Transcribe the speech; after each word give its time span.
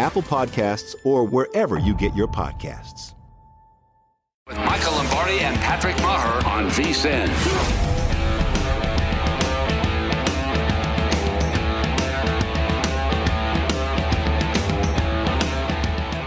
Apple 0.00 0.22
Podcasts, 0.22 0.96
or 1.04 1.24
wherever 1.24 1.78
you 1.78 1.94
get 1.94 2.16
your 2.16 2.26
podcasts. 2.26 3.12
With 4.46 4.56
Michael 4.56 4.92
Lombardi 4.92 5.40
and 5.40 5.54
Patrick 5.58 5.94
Meagher 5.96 6.44
on 6.46 6.70
VSIN. 6.70 7.28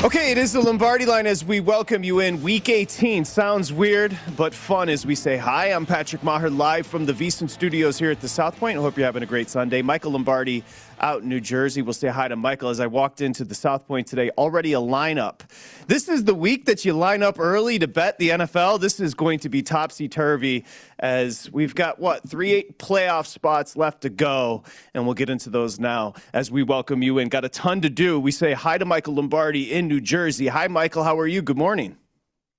Okay, 0.04 0.32
it 0.32 0.38
is 0.38 0.52
the 0.52 0.60
Lombardi 0.60 1.06
line 1.06 1.26
as 1.26 1.46
we 1.46 1.62
welcome 1.62 2.04
you 2.04 2.20
in 2.20 2.44
week 2.44 2.68
18. 2.68 3.24
Sounds 3.24 3.72
weird, 3.72 4.16
but 4.36 4.54
fun 4.54 4.90
as 4.90 5.06
we 5.06 5.16
say 5.16 5.38
hi. 5.38 5.68
I'm 5.68 5.86
Patrick 5.86 6.22
Meagher 6.22 6.56
live 6.56 6.86
from 6.86 7.06
the 7.06 7.14
VSIN 7.14 7.50
studios 7.50 7.98
here 7.98 8.12
at 8.12 8.20
the 8.20 8.28
South 8.28 8.58
Point. 8.58 8.78
I 8.78 8.82
hope 8.82 8.98
you're 8.98 9.06
having 9.06 9.24
a 9.24 9.26
great 9.26 9.50
Sunday. 9.50 9.82
Michael 9.82 10.12
Lombardi 10.12 10.64
out 11.04 11.24
in 11.24 11.30
New 11.30 11.42
Jersey. 11.42 11.82
We'll 11.82 11.94
say 11.94 12.08
hi 12.08 12.30
to 12.30 12.38
Michael 12.38 12.70
as 12.70 12.80
I 12.80 12.88
walked 12.88 13.20
into 13.20 13.44
the 13.44 13.54
South 13.54 13.86
Point 13.86 14.08
today. 14.08 14.32
Already 14.38 14.72
a 14.72 14.80
lineup. 14.80 15.42
This 15.88 16.08
is 16.08 16.24
the 16.24 16.34
week 16.34 16.66
that 16.66 16.86
you 16.86 16.94
line 16.94 17.22
up 17.22 17.40
early 17.40 17.78
to 17.80 17.90
bet 17.90 18.18
the 18.20 18.30
NFL. 18.30 18.80
This 18.80 19.02
is 19.02 19.14
going 19.14 19.40
to 19.40 19.50
be 19.50 19.62
topsy 19.62 20.08
turvy 20.08 20.64
as 20.98 21.52
we've 21.52 21.76
got, 21.76 22.00
what, 22.00 22.28
three 22.28 22.54
eight 22.54 22.80
playoff 22.80 23.26
spots 23.26 23.76
left 23.76 24.02
to 24.04 24.10
go. 24.10 24.64
And 24.94 25.06
we'll 25.06 25.14
get 25.14 25.30
into 25.30 25.50
those 25.50 25.78
now 25.78 26.14
as 26.34 26.50
we 26.50 26.64
welcome 26.64 27.04
you 27.04 27.18
in. 27.18 27.28
Got 27.28 27.44
a 27.44 27.50
ton 27.50 27.82
to 27.82 27.90
do. 27.90 28.18
We 28.18 28.32
say 28.32 28.54
hi 28.54 28.78
to 28.78 28.86
Michael 28.86 29.16
Lombardi 29.16 29.74
in 29.74 29.90
New 29.90 30.00
Jersey. 30.00 30.48
Hi, 30.48 30.70
Michael. 30.70 31.04
How 31.04 31.20
are 31.20 31.28
you? 31.28 31.42
Good 31.42 31.58
morning. 31.58 31.98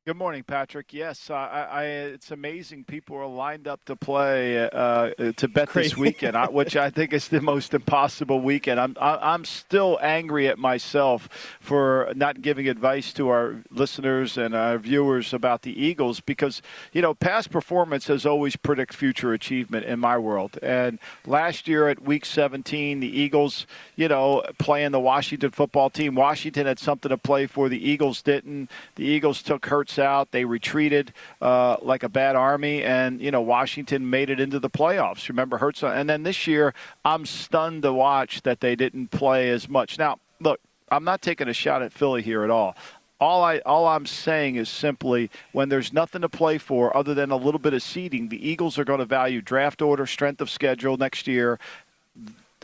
Good 0.07 0.19
morning, 0.19 0.43
Patrick. 0.43 0.93
Yes, 0.93 1.31
I, 1.31 1.67
I, 1.71 1.85
it's 1.85 2.31
amazing 2.31 2.85
people 2.85 3.17
are 3.17 3.27
lined 3.27 3.67
up 3.67 3.83
to 3.87 3.97
play 3.97 4.69
uh, 4.71 5.15
to 5.39 5.49
bet 5.49 5.69
Crazy. 5.69 5.89
this 5.89 5.97
weekend, 5.99 6.37
which 6.53 6.77
I 6.77 6.91
think 6.91 7.15
is 7.15 7.29
the 7.29 7.41
most 7.41 7.73
impossible 7.73 8.43
weekend. 8.43 8.79
I'm 8.81 8.95
I'm 9.01 9.47
still 9.47 9.99
angry 10.03 10.47
at 10.47 10.59
myself 10.59 11.57
for 11.59 12.13
not 12.15 12.43
giving 12.43 12.69
advice 12.69 13.15
to 13.15 13.31
our 13.31 13.63
listeners 13.71 14.37
and 14.37 14.55
our 14.55 14.77
viewers 14.77 15.33
about 15.33 15.63
the 15.63 15.73
Eagles 15.73 16.21
because 16.21 16.61
you 16.93 17.01
know 17.01 17.15
past 17.15 17.51
performance 17.51 18.07
has 18.09 18.27
always 18.27 18.57
predict 18.57 18.93
future 18.93 19.33
achievement 19.33 19.87
in 19.87 20.01
my 20.01 20.19
world. 20.19 20.59
And 20.63 20.99
last 21.25 21.67
year 21.67 21.89
at 21.89 22.03
Week 22.03 22.27
17, 22.27 23.01
the 23.01 23.09
Eagles, 23.09 23.67
you 23.97 24.09
know, 24.09 24.43
playing 24.59 24.91
the 24.91 25.01
Washington 25.01 25.51
football 25.51 25.89
team. 25.89 26.15
Washington 26.15 26.67
had 26.67 26.79
something 26.79 27.09
to 27.09 27.17
play 27.17 27.47
for. 27.47 27.71
The 27.71 27.89
Eagles 27.91 28.21
didn't. 28.21 28.71
The 28.97 29.07
Eagles 29.07 29.43
took 29.43 29.65
Hurts 29.65 29.94
out. 29.99 30.31
They 30.33 30.45
retreated 30.45 31.13
uh, 31.41 31.77
like 31.83 32.03
a 32.03 32.09
bad 32.09 32.37
army, 32.37 32.83
and 32.83 33.21
you 33.21 33.31
know 33.31 33.41
Washington 33.41 34.09
made 34.11 34.31
it 34.31 34.41
into 34.41 34.59
the 34.59 34.71
playoffs. 34.71 35.29
Remember 35.29 35.59
Hurts, 35.59 35.83
and 35.83 36.09
then 36.09 36.23
this 36.23 36.47
year 36.47 36.75
I'm 37.05 37.27
stunned 37.27 37.83
to 37.83 37.93
watch 37.93 38.43
that 38.43 38.61
they 38.61 38.77
didn't 38.77 39.09
play 39.09 39.51
as 39.51 39.69
much. 39.69 39.99
Now, 39.99 40.19
look, 40.41 40.61
I'm 40.91 41.05
not 41.05 41.23
taking 41.23 41.49
a 41.49 41.53
shot 41.53 41.83
at 41.83 41.93
Philly 41.93 42.23
here 42.23 42.45
at 42.45 42.51
all. 42.51 42.77
All 43.21 43.43
I 43.43 43.59
all 43.61 43.87
I'm 43.87 44.07
saying 44.07 44.57
is 44.57 44.69
simply 44.69 45.31
when 45.53 45.69
there's 45.69 45.93
nothing 45.93 46.23
to 46.23 46.29
play 46.29 46.59
for 46.59 46.95
other 46.97 47.15
than 47.15 47.31
a 47.31 47.37
little 47.37 47.61
bit 47.61 47.73
of 47.73 47.83
seeding, 47.83 48.29
the 48.29 48.49
Eagles 48.49 48.79
are 48.79 48.85
going 48.85 48.99
to 48.99 49.05
value 49.05 49.41
draft 49.41 49.81
order, 49.81 50.05
strength 50.05 50.41
of 50.41 50.51
schedule 50.51 50.97
next 50.97 51.27
year, 51.27 51.59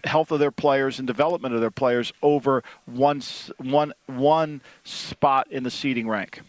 health 0.05 0.31
of 0.31 0.39
their 0.39 0.51
players 0.51 0.99
and 0.99 1.07
development 1.07 1.55
of 1.55 1.61
their 1.61 1.71
players 1.71 2.13
over 2.23 2.63
one 2.87 3.23
one 3.59 3.93
one 4.07 4.61
spot 4.85 5.47
in 5.51 5.63
the 5.63 5.71
seeding 5.71 6.09
rank. 6.09 6.43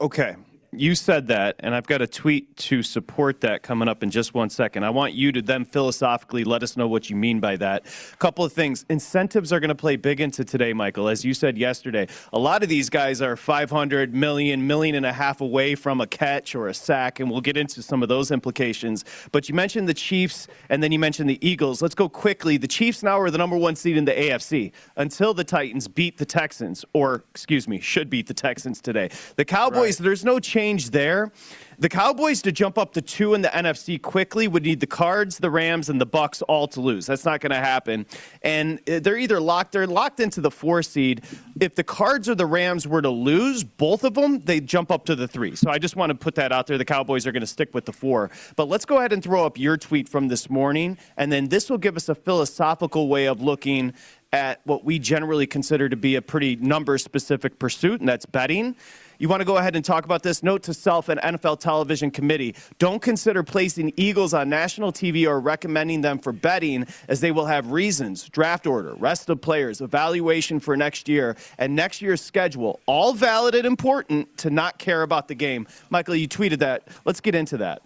Okay. 0.00 0.36
You 0.70 0.94
said 0.94 1.28
that, 1.28 1.56
and 1.60 1.74
I've 1.74 1.86
got 1.86 2.02
a 2.02 2.06
tweet 2.06 2.54
to 2.58 2.82
support 2.82 3.40
that 3.40 3.62
coming 3.62 3.88
up 3.88 4.02
in 4.02 4.10
just 4.10 4.34
one 4.34 4.50
second. 4.50 4.84
I 4.84 4.90
want 4.90 5.14
you 5.14 5.32
to 5.32 5.40
then 5.40 5.64
philosophically 5.64 6.44
let 6.44 6.62
us 6.62 6.76
know 6.76 6.86
what 6.86 7.08
you 7.08 7.16
mean 7.16 7.40
by 7.40 7.56
that. 7.56 7.86
A 8.12 8.16
couple 8.18 8.44
of 8.44 8.52
things. 8.52 8.84
Incentives 8.90 9.50
are 9.50 9.60
going 9.60 9.70
to 9.70 9.74
play 9.74 9.96
big 9.96 10.20
into 10.20 10.44
today, 10.44 10.74
Michael. 10.74 11.08
As 11.08 11.24
you 11.24 11.32
said 11.32 11.56
yesterday, 11.56 12.06
a 12.34 12.38
lot 12.38 12.62
of 12.62 12.68
these 12.68 12.90
guys 12.90 13.22
are 13.22 13.34
500 13.34 14.14
million, 14.14 14.66
million 14.66 14.94
and 14.94 15.06
a 15.06 15.12
half 15.12 15.40
away 15.40 15.74
from 15.74 16.02
a 16.02 16.06
catch 16.06 16.54
or 16.54 16.68
a 16.68 16.74
sack, 16.74 17.18
and 17.18 17.30
we'll 17.30 17.40
get 17.40 17.56
into 17.56 17.80
some 17.80 18.02
of 18.02 18.10
those 18.10 18.30
implications. 18.30 19.06
But 19.32 19.48
you 19.48 19.54
mentioned 19.54 19.88
the 19.88 19.94
Chiefs, 19.94 20.48
and 20.68 20.82
then 20.82 20.92
you 20.92 20.98
mentioned 20.98 21.30
the 21.30 21.38
Eagles. 21.40 21.80
Let's 21.80 21.94
go 21.94 22.10
quickly. 22.10 22.58
The 22.58 22.68
Chiefs 22.68 23.02
now 23.02 23.18
are 23.18 23.30
the 23.30 23.38
number 23.38 23.56
one 23.56 23.74
seed 23.74 23.96
in 23.96 24.04
the 24.04 24.12
AFC 24.12 24.72
until 24.98 25.32
the 25.32 25.44
Titans 25.44 25.88
beat 25.88 26.18
the 26.18 26.26
Texans, 26.26 26.84
or 26.92 27.24
excuse 27.30 27.66
me, 27.66 27.80
should 27.80 28.10
beat 28.10 28.26
the 28.26 28.34
Texans 28.34 28.82
today. 28.82 29.08
The 29.36 29.46
Cowboys, 29.46 29.98
right. 29.98 30.04
there's 30.04 30.26
no 30.26 30.38
chance 30.38 30.57
change 30.58 30.90
there. 30.90 31.30
The 31.78 31.88
Cowboys 31.88 32.42
to 32.42 32.50
jump 32.50 32.76
up 32.76 32.92
to 32.94 33.00
two 33.00 33.34
in 33.34 33.42
the 33.42 33.48
NFC 33.48 34.02
quickly 34.02 34.48
would 34.48 34.64
need 34.64 34.80
the 34.80 34.88
Cards, 34.88 35.38
the 35.38 35.48
Rams, 35.48 35.88
and 35.88 36.00
the 36.00 36.06
Bucks 36.06 36.42
all 36.42 36.66
to 36.66 36.80
lose. 36.80 37.06
That's 37.06 37.24
not 37.24 37.40
going 37.40 37.52
to 37.52 37.60
happen. 37.60 38.06
And 38.42 38.80
uh, 38.90 38.98
they're 38.98 39.16
either 39.16 39.40
locked, 39.40 39.70
they're 39.70 39.86
locked 39.86 40.18
into 40.18 40.40
the 40.40 40.50
four 40.50 40.82
seed. 40.82 41.22
If 41.60 41.76
the 41.76 41.84
Cards 41.84 42.28
or 42.28 42.34
the 42.34 42.46
Rams 42.46 42.88
were 42.88 43.00
to 43.00 43.08
lose 43.08 43.62
both 43.62 44.02
of 44.02 44.14
them, 44.14 44.40
they 44.40 44.58
jump 44.60 44.90
up 44.90 45.04
to 45.04 45.14
the 45.14 45.28
three. 45.28 45.54
So 45.54 45.70
I 45.70 45.78
just 45.78 45.94
want 45.94 46.10
to 46.10 46.16
put 46.16 46.34
that 46.34 46.50
out 46.50 46.66
there. 46.66 46.76
The 46.76 46.84
Cowboys 46.84 47.24
are 47.24 47.30
going 47.30 47.42
to 47.42 47.46
stick 47.46 47.72
with 47.72 47.84
the 47.84 47.92
four. 47.92 48.32
But 48.56 48.68
let's 48.68 48.84
go 48.84 48.98
ahead 48.98 49.12
and 49.12 49.22
throw 49.22 49.46
up 49.46 49.56
your 49.56 49.76
tweet 49.76 50.08
from 50.08 50.26
this 50.26 50.50
morning, 50.50 50.98
and 51.16 51.30
then 51.30 51.46
this 51.46 51.70
will 51.70 51.78
give 51.78 51.96
us 51.96 52.08
a 52.08 52.16
philosophical 52.16 53.06
way 53.06 53.26
of 53.26 53.40
looking 53.40 53.94
at 54.32 54.60
what 54.64 54.84
we 54.84 54.98
generally 54.98 55.46
consider 55.46 55.88
to 55.88 55.96
be 55.96 56.16
a 56.16 56.22
pretty 56.22 56.56
number 56.56 56.98
specific 56.98 57.60
pursuit, 57.60 58.00
and 58.00 58.08
that's 58.08 58.26
betting. 58.26 58.74
You 59.20 59.28
want 59.28 59.40
to 59.40 59.44
go 59.44 59.56
ahead 59.56 59.74
and 59.74 59.84
talk 59.84 60.04
about 60.04 60.22
this? 60.22 60.44
Note 60.44 60.62
to 60.62 60.74
self 60.74 61.08
and 61.08 61.20
NFL 61.20 61.58
television 61.58 62.12
committee 62.12 62.54
don't 62.78 63.02
consider 63.02 63.42
placing 63.42 63.92
Eagles 63.96 64.32
on 64.32 64.48
national 64.48 64.92
TV 64.92 65.26
or 65.26 65.40
recommending 65.40 66.02
them 66.02 66.20
for 66.20 66.32
betting, 66.32 66.86
as 67.08 67.20
they 67.20 67.32
will 67.32 67.46
have 67.46 67.72
reasons, 67.72 68.28
draft 68.28 68.64
order, 68.64 68.94
rest 68.94 69.28
of 69.28 69.40
players, 69.40 69.80
evaluation 69.80 70.60
for 70.60 70.76
next 70.76 71.08
year, 71.08 71.36
and 71.58 71.74
next 71.74 72.00
year's 72.00 72.20
schedule, 72.20 72.78
all 72.86 73.12
valid 73.12 73.56
and 73.56 73.66
important 73.66 74.38
to 74.38 74.50
not 74.50 74.78
care 74.78 75.02
about 75.02 75.26
the 75.26 75.34
game. 75.34 75.66
Michael, 75.90 76.14
you 76.14 76.28
tweeted 76.28 76.60
that. 76.60 76.86
Let's 77.04 77.20
get 77.20 77.34
into 77.34 77.56
that. 77.56 77.82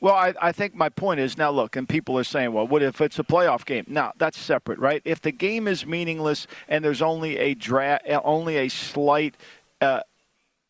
Well, 0.00 0.14
I, 0.14 0.34
I, 0.40 0.52
think 0.52 0.76
my 0.76 0.88
point 0.88 1.18
is 1.18 1.36
now 1.36 1.50
look, 1.50 1.74
and 1.74 1.88
people 1.88 2.16
are 2.16 2.22
saying, 2.22 2.52
well, 2.52 2.64
what 2.64 2.80
if 2.80 3.00
it's 3.00 3.18
a 3.18 3.24
playoff 3.24 3.64
game? 3.64 3.86
Now 3.88 4.12
that's 4.18 4.38
separate, 4.38 4.78
right? 4.78 5.02
If 5.04 5.20
the 5.20 5.32
game 5.32 5.66
is 5.66 5.84
meaningless 5.84 6.46
and 6.68 6.84
there's 6.84 7.02
only 7.02 7.38
a 7.38 7.54
draft, 7.54 8.04
only 8.22 8.56
a 8.58 8.68
slight 8.68 9.36
uh, 9.80 10.00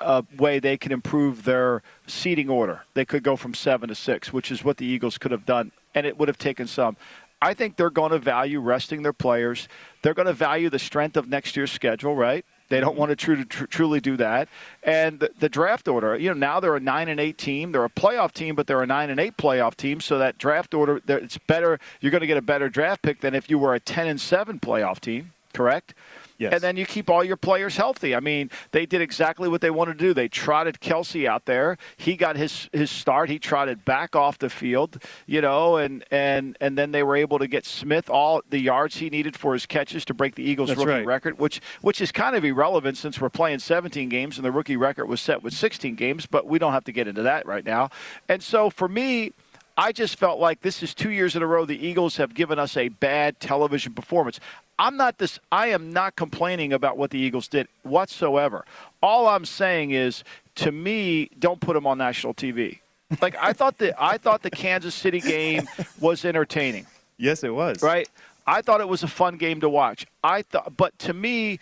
a 0.05 0.25
way 0.37 0.59
they 0.59 0.77
can 0.77 0.93
improve 0.93 1.45
their 1.45 1.83
seating 2.06 2.49
order. 2.49 2.83
They 2.95 3.05
could 3.05 3.23
go 3.23 3.37
from 3.37 3.55
seven 3.55 3.89
to 3.89 3.95
six, 3.95 4.33
which 4.33 4.51
is 4.51 4.65
what 4.65 4.77
the 4.77 4.87
Eagles 4.87 5.19
could 5.19 5.31
have 5.31 5.47
done, 5.47 5.73
and 5.95 6.06
it 6.06 6.19
would 6.19 6.29
have 6.29 6.39
taken 6.39 6.67
some. 6.67 6.97
I 7.43 7.53
think 7.53 7.77
they're 7.77 7.91
going 7.91 8.12
to 8.12 8.19
value 8.19 8.61
resting 8.61 9.03
their 9.03 9.12
players. 9.12 9.69
They're 10.03 10.15
going 10.15 10.27
to 10.27 10.33
value 10.33 10.71
the 10.71 10.79
strength 10.79 11.17
of 11.17 11.29
next 11.29 11.56
year's 11.56 11.73
schedule, 11.73 12.17
right? 12.17 12.45
They 12.71 12.81
don't 12.81 12.97
want 12.97 13.11
to 13.11 13.17
tr- 13.17 13.43
tr- 13.43 13.67
truly 13.67 14.01
do 14.01 14.17
that. 14.17 14.49
And 14.83 15.21
the, 15.21 15.31
the, 15.39 15.49
draft 15.51 15.87
order, 15.87 16.17
you 16.17 16.29
know, 16.31 16.35
now 16.35 16.61
they're 16.61 16.77
a 16.77 16.81
nine 16.81 17.09
and 17.09 17.21
eight 17.21 17.37
team. 17.37 17.73
They're 17.73 17.85
a 17.85 17.91
playoff 17.91 18.33
team, 18.33 18.55
but 18.55 18.67
they're 18.67 18.83
a 18.83 18.87
nine 18.87 19.11
and 19.11 19.21
eight 19.21 19.37
playoff 19.37 19.75
team. 19.77 20.01
So 20.01 20.19
that 20.19 20.39
draft 20.39 20.73
order, 20.73 21.01
it's 21.06 21.37
better. 21.39 21.79
You're 22.01 22.11
going 22.11 22.23
to 22.23 22.27
get 22.27 22.39
a 22.39 22.43
better 22.43 22.71
draft 22.71 23.03
pick 23.03 23.21
than 23.21 23.35
if 23.35 23.51
you 23.51 23.59
were 23.59 23.75
a 23.75 23.81
ten 23.81 24.06
and 24.06 24.21
seven 24.21 24.59
playoff 24.59 25.01
team. 25.01 25.33
Correct? 25.53 25.95
Yes. 26.38 26.52
And 26.52 26.62
then 26.62 26.76
you 26.76 26.84
keep 26.84 27.08
all 27.08 27.22
your 27.22 27.36
players 27.36 27.76
healthy. 27.76 28.14
I 28.14 28.20
mean, 28.20 28.50
they 28.72 28.86
did 28.86 29.00
exactly 29.00 29.48
what 29.48 29.60
they 29.60 29.70
wanted 29.70 29.98
to 29.98 30.04
do. 30.04 30.14
They 30.14 30.28
trotted 30.28 30.81
Kelce 30.81 31.26
out 31.26 31.44
there. 31.44 31.78
He 31.96 32.16
got 32.16 32.36
his 32.36 32.69
his 32.72 32.90
start. 32.90 33.28
He 33.31 33.38
trotted 33.38 33.84
back 33.84 34.16
off 34.16 34.38
the 34.38 34.50
field, 34.50 35.02
you 35.26 35.40
know, 35.40 35.76
and 35.76 36.04
and 36.10 36.56
and 36.60 36.76
then 36.76 36.90
they 36.90 37.02
were 37.02 37.16
able 37.16 37.38
to 37.38 37.46
get 37.46 37.64
Smith 37.64 38.10
all 38.10 38.42
the 38.50 38.58
yards 38.58 38.96
he 38.96 39.10
needed 39.10 39.36
for 39.36 39.52
his 39.52 39.64
catches 39.66 40.04
to 40.06 40.14
break 40.14 40.34
the 40.34 40.42
Eagles 40.42 40.70
That's 40.70 40.78
rookie 40.78 40.90
right. 40.90 41.06
record, 41.06 41.38
which 41.38 41.60
which 41.82 42.00
is 42.00 42.10
kind 42.10 42.34
of 42.34 42.44
irrelevant 42.44 42.96
since 42.96 43.20
we're 43.20 43.31
playing 43.31 43.60
17 43.60 44.08
games 44.08 44.36
and 44.36 44.44
the 44.44 44.52
rookie 44.52 44.76
record 44.76 45.06
was 45.06 45.20
set 45.20 45.42
with 45.42 45.54
16 45.54 45.94
games, 45.94 46.26
but 46.26 46.46
we 46.46 46.58
don't 46.58 46.72
have 46.72 46.84
to 46.84 46.92
get 46.92 47.06
into 47.06 47.22
that 47.22 47.46
right 47.46 47.64
now. 47.64 47.90
And 48.28 48.42
so 48.42 48.70
for 48.70 48.88
me, 48.88 49.32
I 49.76 49.93
just 49.93 50.19
felt 50.19 50.38
like 50.38 50.61
this 50.61 50.82
is 50.82 50.94
two 50.94 51.11
years 51.11 51.35
in 51.35 51.43
a 51.43 51.47
row 51.47 51.65
the 51.65 51.85
Eagles 51.87 52.17
have 52.17 52.35
given 52.35 52.59
us 52.59 52.76
a 52.76 52.88
bad 52.88 53.41
television 53.41 53.93
performance. 53.93 54.38
I'm 54.79 54.97
not 54.97 55.19
this. 55.19 55.38
I 55.53 55.69
am 55.69 55.93
not 55.93 56.17
complaining 56.17 56.73
about 56.73 56.97
what 56.97 57.11
the 57.11 57.19
Eagles 57.19 57.49
did 57.49 57.69
whatsoever. 57.82 58.65
All 59.03 59.26
I'm 59.29 59.44
saying 59.44 59.91
is, 59.93 60.25
to 60.56 60.73
me, 60.73 61.31
don't 61.38 61.61
put 61.61 61.75
them 61.75 61.87
on 61.87 61.99
national 61.99 62.35
TV. 62.35 62.79
Like 63.21 63.37
I 63.41 63.53
thought 63.53 63.79
the 63.79 63.94
I 64.03 64.19
thought 64.19 64.43
the 64.43 64.50
Kansas 64.50 64.94
City 64.94 65.21
game 65.21 65.69
was 66.00 66.25
entertaining 66.25 66.87
Yes, 67.17 67.44
it 67.44 67.55
was. 67.55 67.82
right? 67.82 68.09
I 68.47 68.61
thought 68.61 68.81
it 68.81 68.88
was 68.88 69.03
a 69.03 69.09
fun 69.09 69.37
game 69.37 69.61
to 69.61 69.69
watch. 69.69 70.06
I 70.23 70.43
thought, 70.43 70.77
but 70.77 70.99
to 71.00 71.15
me, 71.15 71.61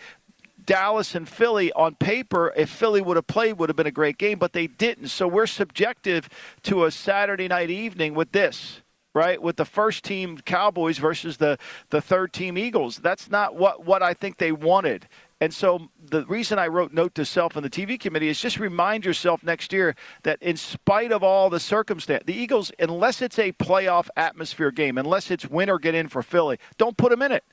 Dallas 0.65 1.15
and 1.15 1.27
Philly 1.27 1.71
on 1.73 1.95
paper, 1.95 2.53
if 2.55 2.69
Philly 2.69 3.01
would 3.01 3.17
have 3.17 3.27
played, 3.27 3.53
would 3.53 3.69
have 3.69 3.75
been 3.75 3.87
a 3.87 3.91
great 3.91 4.17
game, 4.17 4.39
but 4.39 4.53
they 4.53 4.67
didn't. 4.67 5.07
So 5.07 5.27
we're 5.27 5.47
subjective 5.47 6.29
to 6.63 6.85
a 6.85 6.91
Saturday 6.91 7.47
night 7.47 7.69
evening 7.69 8.13
with 8.13 8.31
this. 8.31 8.81
Right 9.15 9.39
with 9.39 9.57
the 9.57 9.65
first 9.65 10.03
team 10.03 10.39
Cowboys 10.39 10.97
versus 10.97 11.37
the 11.37 11.59
the 11.91 12.01
third 12.01 12.33
team 12.33 12.57
Eagles, 12.57 12.97
that's 12.97 13.29
not 13.29 13.55
what 13.55 13.85
what 13.85 14.01
I 14.01 14.15
think 14.15 14.39
they 14.39 14.51
wanted. 14.51 15.07
And 15.39 15.53
so 15.53 15.89
the 16.01 16.25
reason 16.25 16.57
I 16.57 16.67
wrote 16.67 16.93
note 16.93 17.13
to 17.15 17.25
self 17.25 17.55
in 17.55 17.63
the 17.63 17.69
TV 17.69 17.99
committee 17.99 18.29
is 18.29 18.39
just 18.39 18.59
remind 18.59 19.05
yourself 19.05 19.43
next 19.43 19.73
year 19.73 19.93
that 20.23 20.41
in 20.41 20.57
spite 20.57 21.11
of 21.11 21.21
all 21.21 21.49
the 21.49 21.59
circumstance, 21.59 22.23
the 22.25 22.33
Eagles, 22.33 22.71
unless 22.79 23.21
it's 23.21 23.37
a 23.37 23.51
playoff 23.51 24.07
atmosphere 24.15 24.71
game, 24.71 24.97
unless 24.97 25.29
it's 25.29 25.45
win 25.45 25.69
or 25.69 25.77
get 25.77 25.93
in 25.93 26.07
for 26.07 26.23
Philly, 26.23 26.57
don't 26.77 26.97
put 26.97 27.11
them 27.11 27.21
in 27.21 27.33
it. 27.33 27.43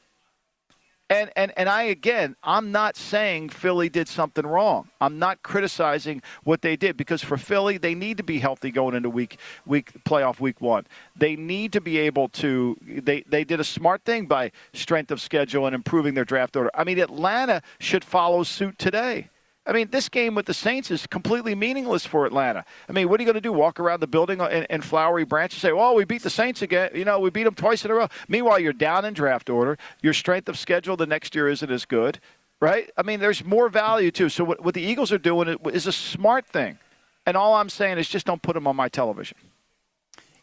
And, 1.11 1.29
and 1.35 1.53
and 1.57 1.69
I 1.69 1.83
again, 1.83 2.37
I'm 2.45 2.71
not 2.71 2.97
saying 2.97 3.49
Philly 3.49 3.89
did 3.89 4.07
something 4.07 4.47
wrong. 4.47 4.91
I'm 5.01 5.19
not 5.19 5.43
criticizing 5.43 6.23
what 6.45 6.63
they 6.63 6.77
did 6.77 6.97
because 6.97 7.21
for 7.21 7.37
Philly, 7.37 7.79
they 7.79 7.97
need 7.97 8.17
to 8.19 8.23
be 8.23 8.39
healthy 8.39 8.71
going 8.71 8.95
into 8.95 9.11
week 9.11 9.37
week 9.67 9.91
playoff 10.05 10.39
week 10.39 10.61
one. 10.61 10.87
They 11.17 11.35
need 11.35 11.73
to 11.73 11.81
be 11.81 11.99
able 11.99 12.29
to. 12.29 12.77
They 12.87 13.23
they 13.23 13.43
did 13.43 13.59
a 13.59 13.65
smart 13.65 14.05
thing 14.05 14.27
by 14.27 14.53
strength 14.73 15.11
of 15.11 15.21
schedule 15.21 15.67
and 15.67 15.75
improving 15.75 16.15
their 16.15 16.25
draft 16.25 16.55
order. 16.55 16.71
I 16.75 16.85
mean, 16.85 17.01
Atlanta 17.01 17.61
should 17.81 18.05
follow 18.05 18.45
suit 18.45 18.79
today. 18.79 19.31
I 19.67 19.73
mean, 19.73 19.89
this 19.91 20.09
game 20.09 20.35
with 20.35 20.47
the 20.47 20.55
Saints 20.55 20.91
is 20.91 21.07
completely 21.07 21.55
meaningless 21.55 22.07
for 22.07 22.25
Atlanta. 22.25 22.65
I 22.89 22.93
mean, 22.93 23.09
what 23.09 23.21
are 23.21 23.23
you 23.23 23.27
going 23.27 23.35
to 23.35 23.43
do? 23.43 23.53
Walk 23.53 23.79
around 23.79 24.01
the 24.01 24.07
building 24.07 24.41
in, 24.41 24.65
in 24.71 24.81
flowery 24.81 25.25
branch 25.25 25.53
and 25.53 25.61
say, 25.61 25.71
"Oh, 25.71 25.93
we 25.93 26.05
beat 26.05 26.23
the 26.23 26.31
Saints 26.31 26.63
again." 26.63 26.91
You 26.95 27.05
know, 27.05 27.21
we 27.21 27.31
beat 27.31 27.45
them 27.45 27.55
twice 27.55 27.85
in 27.85 27.91
a 27.91 27.95
row. 27.95 28.09
Meanwhile, 28.27 28.61
you're 28.61 28.73
down 28.73 29.05
in 29.05 29.13
draft 29.13 29.51
order. 29.51 29.77
Your 30.03 30.15
strength 30.15 30.49
of 30.49 30.59
schedule 30.59 30.97
the 30.97 31.07
next 31.07 31.35
year 31.35 31.49
isn't 31.49 31.71
as 31.71 31.85
good, 31.85 32.21
right? 32.61 32.91
I 32.97 33.03
mean, 33.03 33.21
there's 33.21 33.45
more 33.45 33.69
value 33.69 34.11
too. 34.11 34.31
So 34.31 34.45
what, 34.45 34.65
what 34.65 34.75
the 34.75 34.83
Eagles 34.83 35.13
are 35.13 35.19
doing 35.19 35.59
is 35.73 35.87
a 35.87 35.93
smart 35.93 36.47
thing, 36.47 36.79
and 37.27 37.37
all 37.37 37.55
I'm 37.55 37.69
saying 37.69 37.99
is 37.99 38.09
just 38.09 38.25
don't 38.25 38.41
put 38.41 38.55
them 38.55 38.67
on 38.67 38.77
my 38.77 38.89
television. 38.89 39.37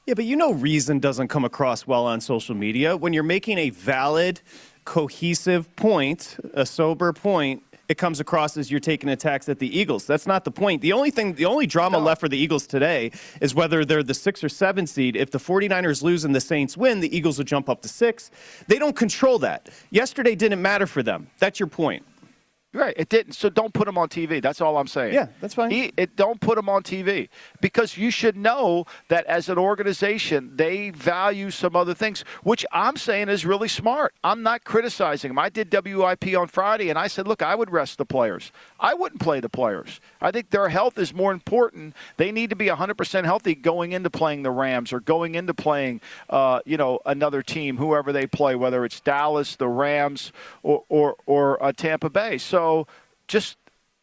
Yeah, 0.05 0.13
but 0.13 0.25
you 0.25 0.37
know, 0.37 0.53
reason 0.53 0.99
doesn't 0.99 1.27
come 1.27 1.43
across 1.43 1.85
well 1.85 2.05
on 2.05 2.21
social 2.21 2.55
media. 2.55 2.95
When 2.95 3.11
you're 3.11 3.23
making 3.23 3.57
a 3.57 3.71
valid, 3.71 4.39
cohesive 4.85 5.75
point, 5.75 6.37
a 6.53 6.65
sober 6.65 7.11
point, 7.11 7.61
it 7.89 7.97
comes 7.97 8.19
across 8.19 8.57
as 8.57 8.69
you're 8.69 8.79
taking 8.79 9.09
attacks 9.09 9.47
at 9.47 9.59
the 9.59 9.79
Eagles. 9.79 10.05
That's 10.05 10.27
not 10.27 10.43
the 10.43 10.51
point. 10.51 10.81
The 10.81 10.93
only 10.93 11.11
thing, 11.11 11.33
the 11.33 11.45
only 11.45 11.67
drama 11.67 11.97
left 11.97 12.19
for 12.19 12.27
the 12.27 12.37
Eagles 12.37 12.67
today 12.67 13.11
is 13.39 13.55
whether 13.55 13.85
they're 13.85 14.03
the 14.03 14.13
six 14.13 14.43
or 14.43 14.49
seven 14.49 14.87
seed. 14.87 15.15
If 15.15 15.31
the 15.31 15.37
49ers 15.37 16.03
lose 16.03 16.25
and 16.25 16.35
the 16.35 16.41
Saints 16.41 16.75
win, 16.75 16.99
the 16.99 17.15
Eagles 17.15 17.37
will 17.37 17.45
jump 17.45 17.69
up 17.69 17.81
to 17.83 17.87
six. 17.87 18.29
They 18.67 18.77
don't 18.77 18.95
control 18.95 19.39
that. 19.39 19.69
Yesterday 19.89 20.35
didn't 20.35 20.61
matter 20.61 20.87
for 20.87 21.01
them. 21.01 21.27
That's 21.39 21.59
your 21.59 21.67
point. 21.67 22.03
Right, 22.77 22.93
it 22.95 23.09
didn't. 23.09 23.33
So 23.33 23.49
don't 23.49 23.73
put 23.73 23.85
them 23.85 23.97
on 23.97 24.07
TV. 24.07 24.39
That's 24.39 24.61
all 24.61 24.77
I'm 24.77 24.85
saying. 24.85 25.11
Yeah, 25.15 25.29
that's 25.41 25.55
fine. 25.55 25.71
E- 25.71 25.91
it, 25.97 26.15
don't 26.15 26.39
put 26.39 26.57
them 26.57 26.69
on 26.69 26.83
TV 26.83 27.27
because 27.59 27.97
you 27.97 28.11
should 28.11 28.37
know 28.37 28.85
that 29.07 29.25
as 29.25 29.49
an 29.49 29.57
organization, 29.57 30.51
they 30.55 30.91
value 30.91 31.49
some 31.49 31.75
other 31.75 31.95
things, 31.95 32.23
which 32.43 32.67
I'm 32.71 32.95
saying 32.95 33.29
is 33.29 33.47
really 33.47 33.67
smart. 33.67 34.13
I'm 34.23 34.43
not 34.43 34.63
criticizing 34.63 35.29
them. 35.29 35.39
I 35.39 35.49
did 35.49 35.73
WIP 35.73 36.37
on 36.37 36.47
Friday, 36.49 36.91
and 36.91 36.99
I 36.99 37.07
said, 37.07 37.27
look, 37.27 37.41
I 37.41 37.55
would 37.55 37.71
rest 37.71 37.97
the 37.97 38.05
players. 38.05 38.51
I 38.79 38.93
wouldn't 38.93 39.21
play 39.21 39.39
the 39.39 39.49
players. 39.49 39.99
I 40.21 40.31
think 40.31 40.49
their 40.49 40.69
health 40.69 40.97
is 40.97 41.13
more 41.13 41.31
important. 41.31 41.95
They 42.17 42.31
need 42.31 42.49
to 42.51 42.55
be 42.55 42.67
100% 42.67 43.25
healthy 43.25 43.55
going 43.55 43.91
into 43.91 44.09
playing 44.09 44.43
the 44.43 44.51
Rams 44.51 44.93
or 44.93 44.99
going 44.99 45.35
into 45.35 45.53
playing, 45.53 46.01
uh, 46.29 46.59
you 46.65 46.77
know, 46.77 46.99
another 47.05 47.41
team, 47.41 47.77
whoever 47.77 48.11
they 48.11 48.27
play, 48.27 48.55
whether 48.55 48.85
it's 48.85 48.99
Dallas, 48.99 49.55
the 49.55 49.67
Rams, 49.67 50.31
or 50.63 50.83
or, 50.89 51.15
or 51.25 51.63
uh, 51.63 51.71
Tampa 51.71 52.09
Bay. 52.09 52.37
So 52.37 52.87
just 53.27 53.57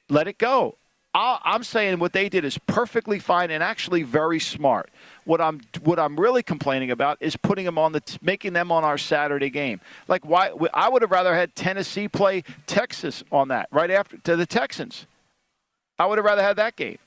let 0.08 0.28
it 0.28 0.38
go. 0.38 0.76
i 1.14 1.38
I'm 1.44 1.64
saying 1.64 1.98
what 1.98 2.12
they 2.12 2.28
did 2.28 2.44
is 2.44 2.58
perfectly 2.66 3.18
fine 3.18 3.50
and 3.50 3.62
actually 3.62 4.02
very 4.02 4.40
smart. 4.40 4.90
What 5.24 5.40
I'm 5.40 5.60
what 5.82 5.98
I'm 5.98 6.16
really 6.16 6.42
complaining 6.42 6.90
about 6.90 7.18
is 7.20 7.36
putting 7.36 7.64
them 7.64 7.78
on 7.78 7.92
the 7.92 8.02
making 8.20 8.52
them 8.52 8.70
on 8.70 8.84
our 8.84 8.98
Saturday 8.98 9.50
game. 9.50 9.80
Like 10.06 10.24
why 10.24 10.50
I 10.72 10.88
would 10.88 11.02
have 11.02 11.10
rather 11.10 11.34
had 11.34 11.54
Tennessee 11.54 12.08
play 12.08 12.44
Texas 12.66 13.24
on 13.32 13.48
that 13.48 13.68
right 13.72 13.90
after 13.90 14.18
to 14.18 14.36
the 14.36 14.46
Texans. 14.46 15.06
I 15.98 16.06
would 16.06 16.18
have 16.18 16.24
rather 16.24 16.42
had 16.42 16.56
that 16.56 16.76
game. 16.76 16.98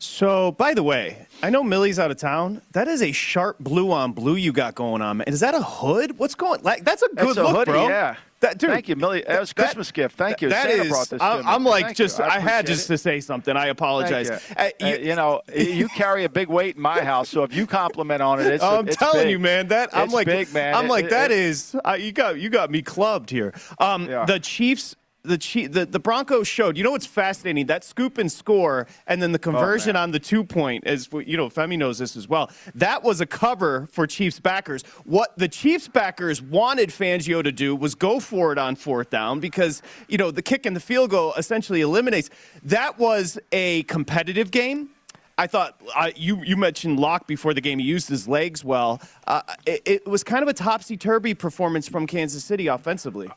So, 0.00 0.52
by 0.52 0.74
the 0.74 0.82
way, 0.84 1.26
I 1.42 1.50
know 1.50 1.64
Millie's 1.64 1.98
out 1.98 2.10
of 2.12 2.16
town. 2.18 2.62
That 2.72 2.86
is 2.86 3.02
a 3.02 3.10
sharp 3.10 3.58
blue 3.58 3.90
on 3.90 4.12
blue 4.12 4.36
you 4.36 4.52
got 4.52 4.76
going 4.76 5.02
on. 5.02 5.18
man. 5.18 5.26
Is 5.26 5.40
that 5.40 5.54
a 5.54 5.62
hood? 5.62 6.18
What's 6.18 6.36
going? 6.36 6.62
Like 6.62 6.84
that's 6.84 7.02
a 7.02 7.08
good 7.08 7.30
It's 7.30 7.36
a 7.38 7.42
look, 7.42 7.56
hoodie, 7.56 7.72
bro. 7.72 7.88
yeah. 7.88 8.16
That, 8.40 8.56
dude, 8.58 8.70
Thank 8.70 8.88
you, 8.88 8.94
Millie. 8.94 9.24
That 9.26 9.40
was 9.40 9.50
a 9.50 9.54
Christmas 9.56 9.90
gift. 9.90 10.16
Thank 10.16 10.40
you. 10.40 10.50
That 10.50 10.68
Santa 10.70 10.84
is- 10.84 10.88
brought 10.90 11.08
this 11.10 11.20
I'm, 11.20 11.42
to. 11.42 11.48
I'm 11.48 11.64
like 11.64 11.86
Thank 11.86 11.96
just. 11.96 12.20
I 12.20 12.36
I, 12.36 12.38
had 12.38 12.68
just 12.68 12.84
it. 12.84 12.92
to 12.94 12.98
say 12.98 13.18
something. 13.18 13.56
I 13.56 13.66
apologize. 13.66 14.28
You. 14.28 14.36
Uh, 14.56 14.70
Uh, 14.80 14.86
you 14.86 15.16
know, 15.16 15.40
you 15.52 15.88
carry 15.88 16.22
a 16.22 16.28
big 16.28 16.46
weight 16.48 16.76
in 16.76 16.82
my 16.82 17.00
house, 17.02 17.28
so 17.30 17.42
if 17.42 17.52
you 17.52 17.66
compliment 17.66 18.22
on 18.22 18.38
it, 18.40 18.46
it's. 18.46 18.62
I'm 18.62 18.86
it's 18.86 18.96
telling 18.96 19.24
big. 19.24 19.30
you, 19.32 19.38
man. 19.40 19.66
That 19.66 19.90
I'm 19.92 20.04
It's 20.04 20.12
like, 20.14 20.26
big, 20.28 20.54
man. 20.54 20.76
I'm 20.76 20.84
It- 20.84 20.90
like, 20.90 21.04
it- 21.06 21.10
that 21.10 21.32
is. 21.32 21.74
Uh, 21.84 21.94
you 21.98 22.12
got 22.12 22.38
you 22.38 22.48
got 22.48 22.70
me 22.70 22.80
clubbed 22.80 23.30
here. 23.30 23.52
Um, 23.80 24.08
Yeah. 24.08 24.24
the 24.24 24.38
Chiefs. 24.38 24.94
The, 25.24 25.36
Chief, 25.36 25.72
the 25.72 25.84
the 25.84 25.98
Broncos 25.98 26.46
showed. 26.46 26.76
You 26.78 26.84
know 26.84 26.92
what's 26.92 27.06
fascinating? 27.06 27.66
That 27.66 27.84
scoop 27.84 28.18
and 28.18 28.30
score, 28.30 28.86
and 29.06 29.20
then 29.20 29.32
the 29.32 29.38
conversion 29.38 29.94
man. 29.94 30.04
on 30.04 30.10
the 30.12 30.20
two 30.20 30.44
point. 30.44 30.86
As 30.86 31.08
you 31.12 31.36
know, 31.36 31.48
Femi 31.48 31.76
knows 31.76 31.98
this 31.98 32.16
as 32.16 32.28
well. 32.28 32.50
That 32.74 33.02
was 33.02 33.20
a 33.20 33.26
cover 33.26 33.88
for 33.90 34.06
Chiefs 34.06 34.40
backers. 34.40 34.82
What 35.04 35.36
the 35.36 35.48
Chiefs 35.48 35.88
backers 35.88 36.40
wanted 36.40 36.90
Fangio 36.90 37.42
to 37.42 37.52
do 37.52 37.74
was 37.74 37.94
go 37.94 38.20
for 38.20 38.52
it 38.52 38.58
on 38.58 38.76
fourth 38.76 39.10
down 39.10 39.40
because 39.40 39.82
you 40.08 40.18
know 40.18 40.30
the 40.30 40.42
kick 40.42 40.66
and 40.66 40.74
the 40.74 40.80
field 40.80 41.10
goal 41.10 41.34
essentially 41.36 41.80
eliminates. 41.80 42.30
That 42.62 42.98
was 42.98 43.38
a 43.52 43.82
competitive 43.84 44.50
game. 44.50 44.90
I 45.38 45.46
thought 45.46 45.80
uh, 45.94 46.10
you 46.16 46.42
you 46.42 46.56
mentioned 46.56 46.98
Lock 46.98 47.28
before 47.28 47.54
the 47.54 47.60
game. 47.60 47.78
He 47.78 47.86
used 47.86 48.08
his 48.08 48.26
legs 48.26 48.64
well. 48.64 49.00
Uh, 49.26 49.42
it, 49.66 49.82
it 49.84 50.06
was 50.06 50.24
kind 50.24 50.42
of 50.42 50.48
a 50.48 50.52
topsy 50.52 50.96
turvy 50.96 51.32
performance 51.32 51.88
from 51.88 52.06
Kansas 52.06 52.44
City 52.44 52.66
offensively. 52.66 53.30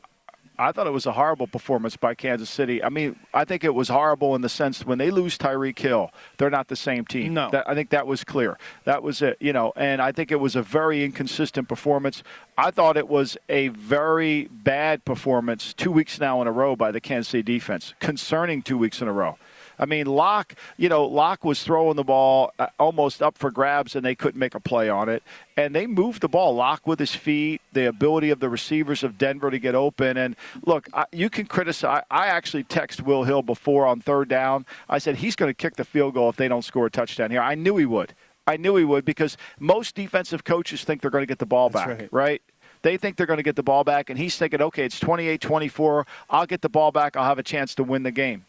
I 0.62 0.70
thought 0.70 0.86
it 0.86 0.92
was 0.92 1.06
a 1.06 1.12
horrible 1.12 1.48
performance 1.48 1.96
by 1.96 2.14
Kansas 2.14 2.48
City. 2.48 2.82
I 2.84 2.88
mean, 2.88 3.16
I 3.34 3.44
think 3.44 3.64
it 3.64 3.74
was 3.74 3.88
horrible 3.88 4.36
in 4.36 4.42
the 4.42 4.48
sense 4.48 4.86
when 4.86 4.98
they 4.98 5.10
lose 5.10 5.36
Tyreek 5.36 5.78
Hill, 5.78 6.12
they're 6.38 6.50
not 6.50 6.68
the 6.68 6.76
same 6.76 7.04
team. 7.04 7.34
No. 7.34 7.50
That, 7.50 7.68
I 7.68 7.74
think 7.74 7.90
that 7.90 8.06
was 8.06 8.22
clear. 8.22 8.56
That 8.84 9.02
was 9.02 9.22
it, 9.22 9.36
you 9.40 9.52
know, 9.52 9.72
and 9.74 10.00
I 10.00 10.12
think 10.12 10.30
it 10.30 10.40
was 10.40 10.54
a 10.54 10.62
very 10.62 11.04
inconsistent 11.04 11.68
performance. 11.68 12.22
I 12.56 12.70
thought 12.70 12.96
it 12.96 13.08
was 13.08 13.36
a 13.48 13.68
very 13.68 14.44
bad 14.44 15.04
performance 15.04 15.74
two 15.74 15.90
weeks 15.90 16.20
now 16.20 16.40
in 16.40 16.46
a 16.46 16.52
row 16.52 16.76
by 16.76 16.92
the 16.92 17.00
Kansas 17.00 17.30
City 17.30 17.42
defense, 17.42 17.94
concerning 17.98 18.62
two 18.62 18.78
weeks 18.78 19.02
in 19.02 19.08
a 19.08 19.12
row. 19.12 19.38
I 19.82 19.84
mean, 19.84 20.06
Lock, 20.06 20.54
you 20.76 20.88
know, 20.88 21.04
Lock 21.04 21.44
was 21.44 21.64
throwing 21.64 21.96
the 21.96 22.04
ball 22.04 22.52
uh, 22.60 22.68
almost 22.78 23.20
up 23.20 23.36
for 23.36 23.50
grabs, 23.50 23.96
and 23.96 24.06
they 24.06 24.14
couldn't 24.14 24.38
make 24.38 24.54
a 24.54 24.60
play 24.60 24.88
on 24.88 25.08
it. 25.08 25.24
And 25.56 25.74
they 25.74 25.88
moved 25.88 26.20
the 26.20 26.28
ball. 26.28 26.54
Lock 26.54 26.86
with 26.86 27.00
his 27.00 27.16
feet, 27.16 27.60
the 27.72 27.88
ability 27.88 28.30
of 28.30 28.38
the 28.38 28.48
receivers 28.48 29.02
of 29.02 29.18
Denver 29.18 29.50
to 29.50 29.58
get 29.58 29.74
open. 29.74 30.16
And 30.16 30.36
look, 30.64 30.88
I, 30.94 31.06
you 31.10 31.28
can 31.28 31.46
criticize. 31.46 32.04
I 32.12 32.28
actually 32.28 32.62
text 32.62 33.02
Will 33.02 33.24
Hill 33.24 33.42
before 33.42 33.84
on 33.84 34.00
third 34.00 34.28
down. 34.28 34.66
I 34.88 34.98
said 34.98 35.16
he's 35.16 35.34
going 35.34 35.50
to 35.50 35.54
kick 35.54 35.74
the 35.74 35.84
field 35.84 36.14
goal 36.14 36.28
if 36.28 36.36
they 36.36 36.46
don't 36.46 36.62
score 36.62 36.86
a 36.86 36.90
touchdown 36.90 37.32
here. 37.32 37.42
I 37.42 37.56
knew 37.56 37.76
he 37.76 37.84
would. 37.84 38.14
I 38.46 38.58
knew 38.58 38.76
he 38.76 38.84
would 38.84 39.04
because 39.04 39.36
most 39.58 39.96
defensive 39.96 40.44
coaches 40.44 40.84
think 40.84 41.02
they're 41.02 41.10
going 41.10 41.22
to 41.22 41.26
get 41.26 41.40
the 41.40 41.46
ball 41.46 41.70
That's 41.70 41.86
back, 41.86 41.98
right. 41.98 42.08
right? 42.12 42.42
They 42.82 42.96
think 42.98 43.16
they're 43.16 43.26
going 43.26 43.38
to 43.38 43.42
get 43.42 43.56
the 43.56 43.64
ball 43.64 43.82
back, 43.82 44.10
and 44.10 44.18
he's 44.18 44.36
thinking, 44.36 44.62
okay, 44.62 44.84
it's 44.84 45.00
28 45.00 45.40
24. 45.40 46.06
I'll 46.30 46.46
get 46.46 46.60
the 46.60 46.68
ball 46.68 46.92
back. 46.92 47.16
I'll 47.16 47.24
have 47.24 47.40
a 47.40 47.42
chance 47.42 47.74
to 47.76 47.84
win 47.84 48.04
the 48.04 48.12
game. 48.12 48.44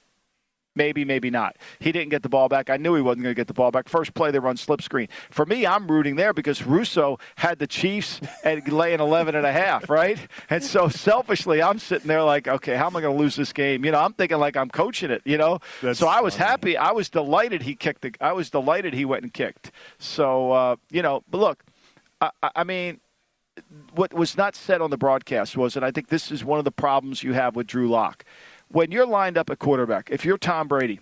Maybe, 0.75 1.05
maybe 1.05 1.29
not. 1.29 1.57
He 1.79 1.91
didn't 1.91 2.09
get 2.09 2.23
the 2.23 2.29
ball 2.29 2.49
back. 2.49 2.69
I 2.69 2.77
knew 2.77 2.95
he 2.95 3.01
wasn't 3.01 3.23
going 3.23 3.35
to 3.35 3.39
get 3.39 3.47
the 3.47 3.53
ball 3.53 3.69
back. 3.69 3.87
First 3.87 4.13
play, 4.13 4.31
they 4.31 4.39
run 4.39 4.57
slip 4.57 4.81
screen. 4.81 5.07
For 5.29 5.45
me, 5.45 5.67
I'm 5.67 5.87
rooting 5.87 6.15
there 6.15 6.33
because 6.33 6.65
Russo 6.65 7.19
had 7.35 7.59
the 7.59 7.67
Chiefs 7.67 8.21
at 8.43 8.67
laying 8.71 8.99
11 8.99 9.35
and 9.35 9.45
a 9.45 9.51
half, 9.51 9.89
right? 9.89 10.17
And 10.49 10.63
so 10.63 10.87
selfishly, 10.89 11.61
I'm 11.61 11.77
sitting 11.77 12.07
there 12.07 12.23
like, 12.23 12.47
okay, 12.47 12.75
how 12.75 12.87
am 12.87 12.95
I 12.95 13.01
going 13.01 13.15
to 13.15 13.21
lose 13.21 13.35
this 13.35 13.53
game? 13.53 13.85
You 13.85 13.91
know, 13.91 13.99
I'm 13.99 14.13
thinking 14.13 14.39
like 14.39 14.57
I'm 14.57 14.69
coaching 14.69 15.11
it, 15.11 15.21
you 15.25 15.37
know? 15.37 15.59
That's 15.81 15.99
so 15.99 16.07
I 16.07 16.21
was 16.21 16.35
funny. 16.35 16.49
happy. 16.49 16.77
I 16.77 16.91
was 16.91 17.09
delighted 17.09 17.61
he 17.61 17.75
kicked 17.75 18.01
the, 18.01 18.13
I 18.19 18.33
was 18.33 18.49
delighted 18.49 18.93
he 18.93 19.05
went 19.05 19.23
and 19.23 19.33
kicked. 19.33 19.71
So, 19.99 20.51
uh, 20.51 20.75
you 20.89 21.03
know, 21.03 21.23
but 21.29 21.39
look, 21.39 21.63
I, 22.19 22.31
I 22.55 22.63
mean, 22.63 22.99
what 23.93 24.13
was 24.13 24.35
not 24.37 24.55
said 24.55 24.81
on 24.81 24.89
the 24.89 24.97
broadcast 24.97 25.55
was, 25.55 25.75
and 25.75 25.85
I 25.85 25.91
think 25.91 26.07
this 26.07 26.31
is 26.31 26.43
one 26.43 26.59
of 26.59 26.65
the 26.65 26.71
problems 26.71 27.21
you 27.23 27.33
have 27.33 27.55
with 27.55 27.67
Drew 27.67 27.87
Lock 27.87 28.25
when 28.73 28.91
you're 28.91 29.05
lined 29.05 29.37
up 29.37 29.49
at 29.49 29.59
quarterback, 29.59 30.09
if 30.11 30.25
you're 30.25 30.37
Tom 30.37 30.67
Brady 30.67 30.99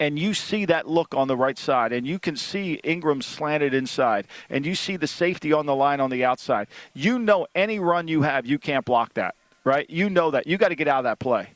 and 0.00 0.18
you 0.18 0.34
see 0.34 0.64
that 0.64 0.88
look 0.88 1.14
on 1.14 1.28
the 1.28 1.36
right 1.36 1.58
side 1.58 1.92
and 1.92 2.06
you 2.06 2.18
can 2.18 2.36
see 2.36 2.80
Ingram 2.82 3.22
slanted 3.22 3.74
inside 3.74 4.26
and 4.50 4.66
you 4.66 4.74
see 4.74 4.96
the 4.96 5.06
safety 5.06 5.52
on 5.52 5.66
the 5.66 5.74
line 5.74 6.00
on 6.00 6.10
the 6.10 6.24
outside, 6.24 6.66
you 6.94 7.18
know 7.18 7.46
any 7.54 7.78
run 7.78 8.08
you 8.08 8.22
have, 8.22 8.46
you 8.46 8.58
can't 8.58 8.84
block 8.84 9.12
that, 9.14 9.34
right? 9.62 9.88
You 9.88 10.08
know 10.08 10.30
that. 10.30 10.46
You 10.46 10.56
got 10.56 10.68
to 10.68 10.74
get 10.74 10.88
out 10.88 10.98
of 10.98 11.04
that 11.04 11.18
play. 11.18 11.50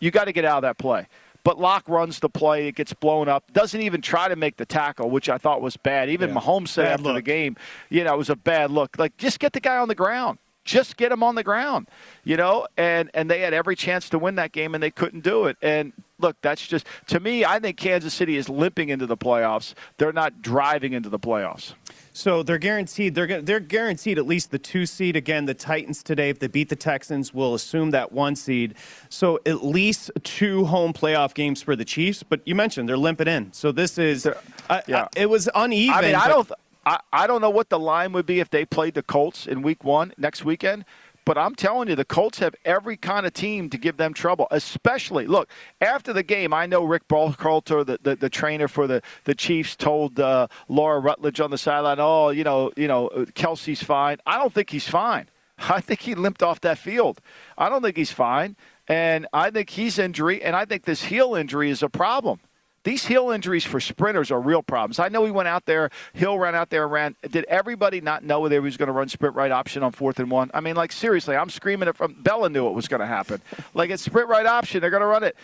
You 0.00 0.10
got 0.10 0.24
to 0.24 0.32
get 0.32 0.46
out 0.46 0.58
of 0.58 0.62
that 0.62 0.78
play. 0.78 1.06
But 1.44 1.60
Lock 1.60 1.86
runs 1.86 2.20
the 2.20 2.30
play, 2.30 2.68
it 2.68 2.74
gets 2.74 2.94
blown 2.94 3.28
up, 3.28 3.52
doesn't 3.52 3.82
even 3.82 4.00
try 4.00 4.28
to 4.28 4.36
make 4.36 4.56
the 4.56 4.64
tackle, 4.64 5.10
which 5.10 5.28
I 5.28 5.36
thought 5.36 5.60
was 5.60 5.76
bad. 5.76 6.08
Even 6.08 6.30
yeah. 6.30 6.36
Mahomes 6.36 6.68
said 6.68 6.84
bad 6.84 6.92
after 6.92 7.04
look. 7.04 7.16
the 7.16 7.22
game, 7.22 7.56
you 7.90 8.02
know, 8.02 8.14
it 8.14 8.16
was 8.16 8.30
a 8.30 8.36
bad 8.36 8.70
look. 8.70 8.98
Like, 8.98 9.14
just 9.18 9.40
get 9.40 9.52
the 9.52 9.60
guy 9.60 9.76
on 9.76 9.88
the 9.88 9.94
ground 9.94 10.38
just 10.64 10.96
get 10.96 11.10
them 11.10 11.22
on 11.22 11.34
the 11.34 11.42
ground, 11.42 11.88
you 12.24 12.36
know. 12.36 12.66
And 12.76 13.10
and 13.14 13.30
they 13.30 13.40
had 13.40 13.54
every 13.54 13.76
chance 13.76 14.08
to 14.10 14.18
win 14.18 14.34
that 14.36 14.52
game, 14.52 14.74
and 14.74 14.82
they 14.82 14.90
couldn't 14.90 15.22
do 15.22 15.46
it. 15.46 15.56
And 15.62 15.92
look, 16.18 16.36
that's 16.42 16.66
just 16.66 16.86
to 17.08 17.20
me. 17.20 17.44
I 17.44 17.58
think 17.58 17.76
Kansas 17.76 18.14
City 18.14 18.36
is 18.36 18.48
limping 18.48 18.88
into 18.88 19.06
the 19.06 19.16
playoffs. 19.16 19.74
They're 19.98 20.12
not 20.12 20.42
driving 20.42 20.92
into 20.92 21.08
the 21.08 21.18
playoffs. 21.18 21.74
So 22.16 22.44
they're 22.44 22.58
guaranteed. 22.58 23.16
They're 23.16 23.42
they're 23.42 23.60
guaranteed 23.60 24.18
at 24.18 24.26
least 24.26 24.52
the 24.52 24.58
two 24.58 24.86
seed. 24.86 25.16
Again, 25.16 25.46
the 25.46 25.54
Titans 25.54 26.02
today, 26.02 26.30
if 26.30 26.38
they 26.38 26.46
beat 26.46 26.68
the 26.68 26.76
Texans, 26.76 27.34
will 27.34 27.54
assume 27.54 27.90
that 27.90 28.12
one 28.12 28.36
seed. 28.36 28.76
So 29.08 29.40
at 29.44 29.64
least 29.64 30.12
two 30.22 30.64
home 30.64 30.92
playoff 30.92 31.34
games 31.34 31.60
for 31.60 31.74
the 31.74 31.84
Chiefs. 31.84 32.22
But 32.22 32.40
you 32.46 32.54
mentioned 32.54 32.88
they're 32.88 32.96
limping 32.96 33.26
in. 33.26 33.52
So 33.52 33.72
this 33.72 33.98
is. 33.98 34.26
Uh, 34.26 34.80
yeah. 34.86 35.08
it 35.16 35.28
was 35.28 35.48
uneven. 35.54 35.94
I 35.94 36.00
mean, 36.02 36.14
I 36.14 36.28
don't. 36.28 36.50
I, 36.86 37.00
I 37.12 37.26
don't 37.26 37.40
know 37.40 37.50
what 37.50 37.68
the 37.70 37.78
line 37.78 38.12
would 38.12 38.26
be 38.26 38.40
if 38.40 38.50
they 38.50 38.64
played 38.64 38.94
the 38.94 39.02
Colts 39.02 39.46
in 39.46 39.62
week 39.62 39.84
one 39.84 40.12
next 40.18 40.44
weekend. 40.44 40.84
But 41.24 41.38
I'm 41.38 41.54
telling 41.54 41.88
you, 41.88 41.96
the 41.96 42.04
Colts 42.04 42.38
have 42.40 42.54
every 42.64 42.96
kind 42.98 43.24
of 43.24 43.32
team 43.32 43.70
to 43.70 43.78
give 43.78 43.96
them 43.96 44.12
trouble. 44.12 44.46
Especially, 44.50 45.26
look, 45.26 45.48
after 45.80 46.12
the 46.12 46.22
game, 46.22 46.52
I 46.52 46.66
know 46.66 46.84
Rick 46.84 47.08
Burkholder, 47.08 47.82
the, 47.82 47.98
the, 48.02 48.16
the 48.16 48.28
trainer 48.28 48.68
for 48.68 48.86
the, 48.86 49.00
the 49.24 49.34
Chiefs, 49.34 49.74
told 49.74 50.20
uh, 50.20 50.48
Laura 50.68 51.00
Rutledge 51.00 51.40
on 51.40 51.50
the 51.50 51.56
sideline, 51.56 51.96
"Oh, 51.98 52.28
you 52.28 52.44
know, 52.44 52.72
you 52.76 52.88
know, 52.88 53.08
Kelce's 53.34 53.82
fine." 53.82 54.18
I 54.26 54.36
don't 54.38 54.52
think 54.52 54.68
he's 54.68 54.88
fine. 54.88 55.28
I 55.58 55.80
think 55.80 56.00
he 56.00 56.14
limped 56.14 56.42
off 56.42 56.60
that 56.60 56.76
field. 56.76 57.20
I 57.56 57.70
don't 57.70 57.80
think 57.80 57.96
he's 57.96 58.12
fine, 58.12 58.56
and 58.86 59.26
I 59.32 59.50
think 59.50 59.70
he's 59.70 59.98
injury, 59.98 60.42
and 60.42 60.54
I 60.54 60.66
think 60.66 60.84
this 60.84 61.04
heel 61.04 61.34
injury 61.34 61.70
is 61.70 61.82
a 61.82 61.88
problem. 61.88 62.40
These 62.84 63.06
heel 63.06 63.30
injuries 63.30 63.64
for 63.64 63.80
sprinters 63.80 64.30
are 64.30 64.40
real 64.40 64.62
problems. 64.62 64.98
I 64.98 65.08
know 65.08 65.24
he 65.24 65.30
went 65.30 65.48
out 65.48 65.64
there, 65.64 65.90
Hill 66.12 66.38
ran 66.38 66.54
out 66.54 66.68
there 66.70 66.84
and 66.84 66.92
ran. 66.92 67.16
Did 67.28 67.44
everybody 67.46 68.00
not 68.00 68.22
know 68.22 68.40
whether 68.40 68.54
he 68.54 68.60
was 68.60 68.76
going 68.76 68.88
to 68.88 68.92
run 68.92 69.08
sprint 69.08 69.34
right 69.34 69.50
option 69.50 69.82
on 69.82 69.92
fourth 69.92 70.20
and 70.20 70.30
one? 70.30 70.50
I 70.52 70.60
mean, 70.60 70.76
like, 70.76 70.92
seriously, 70.92 71.34
I'm 71.34 71.50
screaming 71.50 71.88
it 71.88 71.96
from 71.96 72.22
Bella 72.22 72.50
knew 72.50 72.68
it 72.68 72.74
was 72.74 72.86
going 72.86 73.00
to 73.00 73.06
happen. 73.06 73.40
Like, 73.72 73.90
it's 73.90 74.02
sprint 74.02 74.28
right 74.28 74.46
option, 74.46 74.80
they're 74.80 74.90
going 74.90 75.00
to 75.00 75.06
run 75.06 75.24
it. 75.24 75.34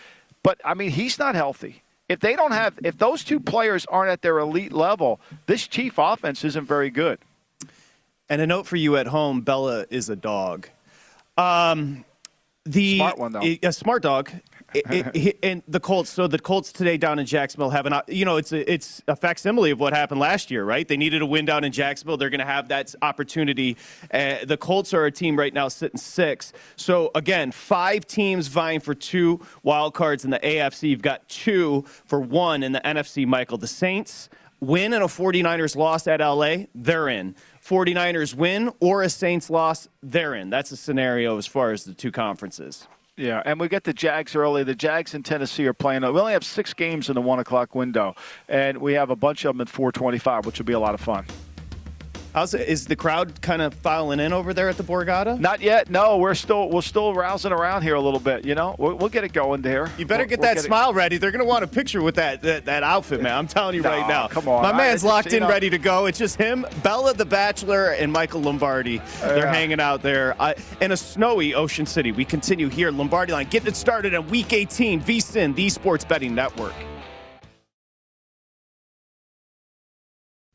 But, 0.43 0.61
I 0.63 0.75
mean, 0.75 0.91
he's 0.91 1.17
not 1.17 1.35
healthy. 1.35 1.81
If 2.07 2.19
they 2.19 2.35
don't 2.35 2.51
have, 2.51 2.77
if 2.83 2.97
those 2.97 3.23
two 3.23 3.39
players 3.39 3.85
aren't 3.87 4.11
at 4.11 4.21
their 4.21 4.37
elite 4.37 4.73
level, 4.73 5.19
this 5.47 5.67
Chief 5.67 5.95
offense 5.97 6.43
isn't 6.43 6.65
very 6.65 6.89
good. 6.89 7.19
And 8.29 8.41
a 8.41 8.47
note 8.47 8.67
for 8.67 8.75
you 8.75 8.97
at 8.97 9.07
home 9.07 9.41
Bella 9.41 9.85
is 9.89 10.09
a 10.09 10.15
dog. 10.15 10.69
Um, 11.37 12.05
the 12.65 12.97
smart 12.97 13.17
one 13.17 13.31
though. 13.31 13.41
A 13.41 13.71
smart 13.71 14.03
dog 14.03 14.31
it, 14.73 15.37
and 15.43 15.63
the 15.67 15.79
Colts. 15.79 16.09
So 16.09 16.27
the 16.27 16.39
Colts 16.39 16.71
today 16.71 16.97
down 16.97 17.19
in 17.19 17.25
Jacksonville 17.25 17.69
have 17.69 17.85
an, 17.85 18.01
you 18.07 18.25
know, 18.25 18.37
it's 18.37 18.51
a, 18.51 18.71
it's 18.71 19.01
a 19.07 19.15
facsimile 19.15 19.71
of 19.71 19.79
what 19.79 19.93
happened 19.93 20.19
last 20.19 20.51
year, 20.51 20.63
right? 20.63 20.87
They 20.87 20.97
needed 20.97 21.21
a 21.21 21.25
win 21.25 21.45
down 21.45 21.63
in 21.63 21.71
Jacksonville. 21.71 22.17
They're 22.17 22.29
going 22.29 22.39
to 22.39 22.45
have 22.45 22.69
that 22.69 22.93
opportunity. 23.01 23.77
Uh, 24.13 24.45
the 24.45 24.57
Colts 24.57 24.93
are 24.93 25.05
a 25.05 25.11
team 25.11 25.37
right 25.37 25.53
now 25.53 25.67
sitting 25.67 25.99
six. 25.99 26.53
So 26.75 27.11
again, 27.15 27.51
five 27.51 28.05
teams 28.05 28.47
vying 28.47 28.79
for 28.79 28.93
two 28.93 29.41
wild 29.63 29.93
cards 29.93 30.25
in 30.25 30.31
the 30.31 30.39
AFC. 30.39 30.89
You've 30.89 31.01
got 31.01 31.27
two 31.27 31.85
for 32.05 32.19
one 32.19 32.63
in 32.63 32.71
the 32.71 32.81
NFC. 32.81 33.25
Michael, 33.25 33.57
the 33.57 33.67
Saints 33.67 34.29
win 34.61 34.93
and 34.93 35.03
a 35.03 35.07
49ers 35.07 35.75
loss 35.75 36.07
at 36.07 36.21
LA, 36.21 36.65
they're 36.73 37.09
in. 37.09 37.35
49ers 37.65 38.33
win 38.35 38.71
or 38.79 39.03
a 39.03 39.09
Saints 39.09 39.49
loss, 39.49 39.89
they're 40.01 40.35
in. 40.35 40.49
That's 40.49 40.71
a 40.71 40.77
scenario 40.77 41.37
as 41.37 41.47
far 41.47 41.71
as 41.71 41.83
the 41.83 41.93
two 41.93 42.11
conferences. 42.11 42.87
Yeah, 43.17 43.43
and 43.45 43.59
we 43.59 43.67
get 43.67 43.83
the 43.83 43.93
Jags 43.93 44.35
early. 44.35 44.63
The 44.63 44.73
Jags 44.73 45.13
in 45.13 45.21
Tennessee 45.21 45.67
are 45.67 45.73
playing. 45.73 46.01
We 46.01 46.07
only 46.07 46.33
have 46.33 46.45
six 46.45 46.73
games 46.73 47.09
in 47.09 47.15
the 47.15 47.21
one 47.21 47.39
o'clock 47.39 47.75
window, 47.75 48.15
and 48.47 48.77
we 48.79 48.93
have 48.93 49.09
a 49.09 49.15
bunch 49.15 49.45
of 49.45 49.55
them 49.55 49.61
at 49.61 49.67
4:25, 49.67 50.45
which 50.45 50.57
will 50.57 50.65
be 50.65 50.73
a 50.73 50.79
lot 50.79 50.93
of 50.93 51.01
fun. 51.01 51.25
How's 52.33 52.53
it, 52.53 52.67
is 52.67 52.85
the 52.85 52.95
crowd 52.95 53.41
kind 53.41 53.61
of 53.61 53.73
filing 53.73 54.21
in 54.21 54.31
over 54.31 54.53
there 54.53 54.69
at 54.69 54.77
the 54.77 54.83
Borgata? 54.83 55.37
Not 55.37 55.59
yet. 55.59 55.89
No, 55.89 56.17
we're 56.17 56.33
still 56.33 56.69
we're 56.69 56.81
still 56.81 57.13
rousing 57.13 57.51
around 57.51 57.81
here 57.81 57.95
a 57.95 58.01
little 58.01 58.19
bit. 58.19 58.45
You 58.45 58.55
know, 58.55 58.75
we'll, 58.77 58.95
we'll 58.95 59.09
get 59.09 59.25
it 59.25 59.33
going 59.33 59.61
there. 59.61 59.91
You 59.97 60.05
better 60.05 60.23
we'll, 60.23 60.29
get 60.29 60.41
that 60.41 60.59
smile 60.59 60.93
ready. 60.93 61.17
They're 61.17 61.31
going 61.31 61.43
to 61.43 61.47
want 61.47 61.65
a 61.65 61.67
picture 61.67 62.01
with 62.01 62.15
that, 62.15 62.41
that, 62.43 62.65
that 62.65 62.83
outfit, 62.83 63.21
man. 63.21 63.37
I'm 63.37 63.47
telling 63.47 63.75
you 63.75 63.81
no, 63.81 63.89
right 63.89 64.07
now. 64.07 64.27
Come 64.27 64.47
on, 64.47 64.61
my 64.61 64.71
man's 64.71 65.03
locked 65.03 65.33
in, 65.33 65.45
ready 65.45 65.69
to 65.69 65.77
go. 65.77 66.05
It's 66.05 66.17
just 66.17 66.37
him, 66.37 66.65
Bella 66.83 67.13
the 67.13 67.25
Bachelor, 67.25 67.91
and 67.91 68.11
Michael 68.13 68.41
Lombardi. 68.41 69.01
They're 69.19 69.39
yeah. 69.39 69.53
hanging 69.53 69.81
out 69.81 70.01
there 70.01 70.35
I, 70.41 70.55
in 70.79 70.93
a 70.93 70.97
snowy 70.97 71.53
Ocean 71.53 71.85
City. 71.85 72.11
We 72.11 72.23
continue 72.23 72.69
here, 72.69 72.91
Lombardi 72.91 73.33
Line, 73.33 73.47
getting 73.47 73.67
it 73.67 73.75
started 73.75 74.13
in 74.13 74.27
Week 74.27 74.53
18. 74.53 75.01
VSIN, 75.01 75.55
the 75.55 75.69
Sports 75.69 76.05
Betting 76.05 76.33
Network. 76.33 76.73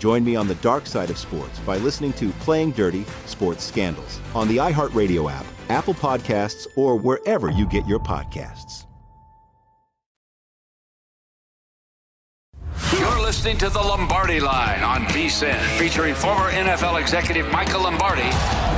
Join 0.00 0.24
me 0.24 0.34
on 0.34 0.48
the 0.48 0.54
dark 0.56 0.86
side 0.86 1.10
of 1.10 1.18
sports 1.18 1.58
by 1.60 1.76
listening 1.76 2.14
to 2.14 2.30
Playing 2.40 2.70
Dirty 2.70 3.04
Sports 3.26 3.62
Scandals 3.62 4.18
on 4.34 4.48
the 4.48 4.56
iHeartRadio 4.56 5.30
app, 5.30 5.44
Apple 5.68 5.92
Podcasts, 5.92 6.66
or 6.74 6.96
wherever 6.96 7.50
you 7.50 7.66
get 7.66 7.86
your 7.86 7.98
podcasts. 7.98 8.86
You're 12.98 13.20
listening 13.20 13.58
to 13.58 13.68
the 13.68 13.78
Lombardi 13.78 14.40
Line 14.40 14.82
on 14.82 15.02
VSIN, 15.04 15.60
featuring 15.78 16.14
former 16.14 16.50
NFL 16.50 16.98
executive 16.98 17.52
Michael 17.52 17.82
Lombardi. 17.82 18.69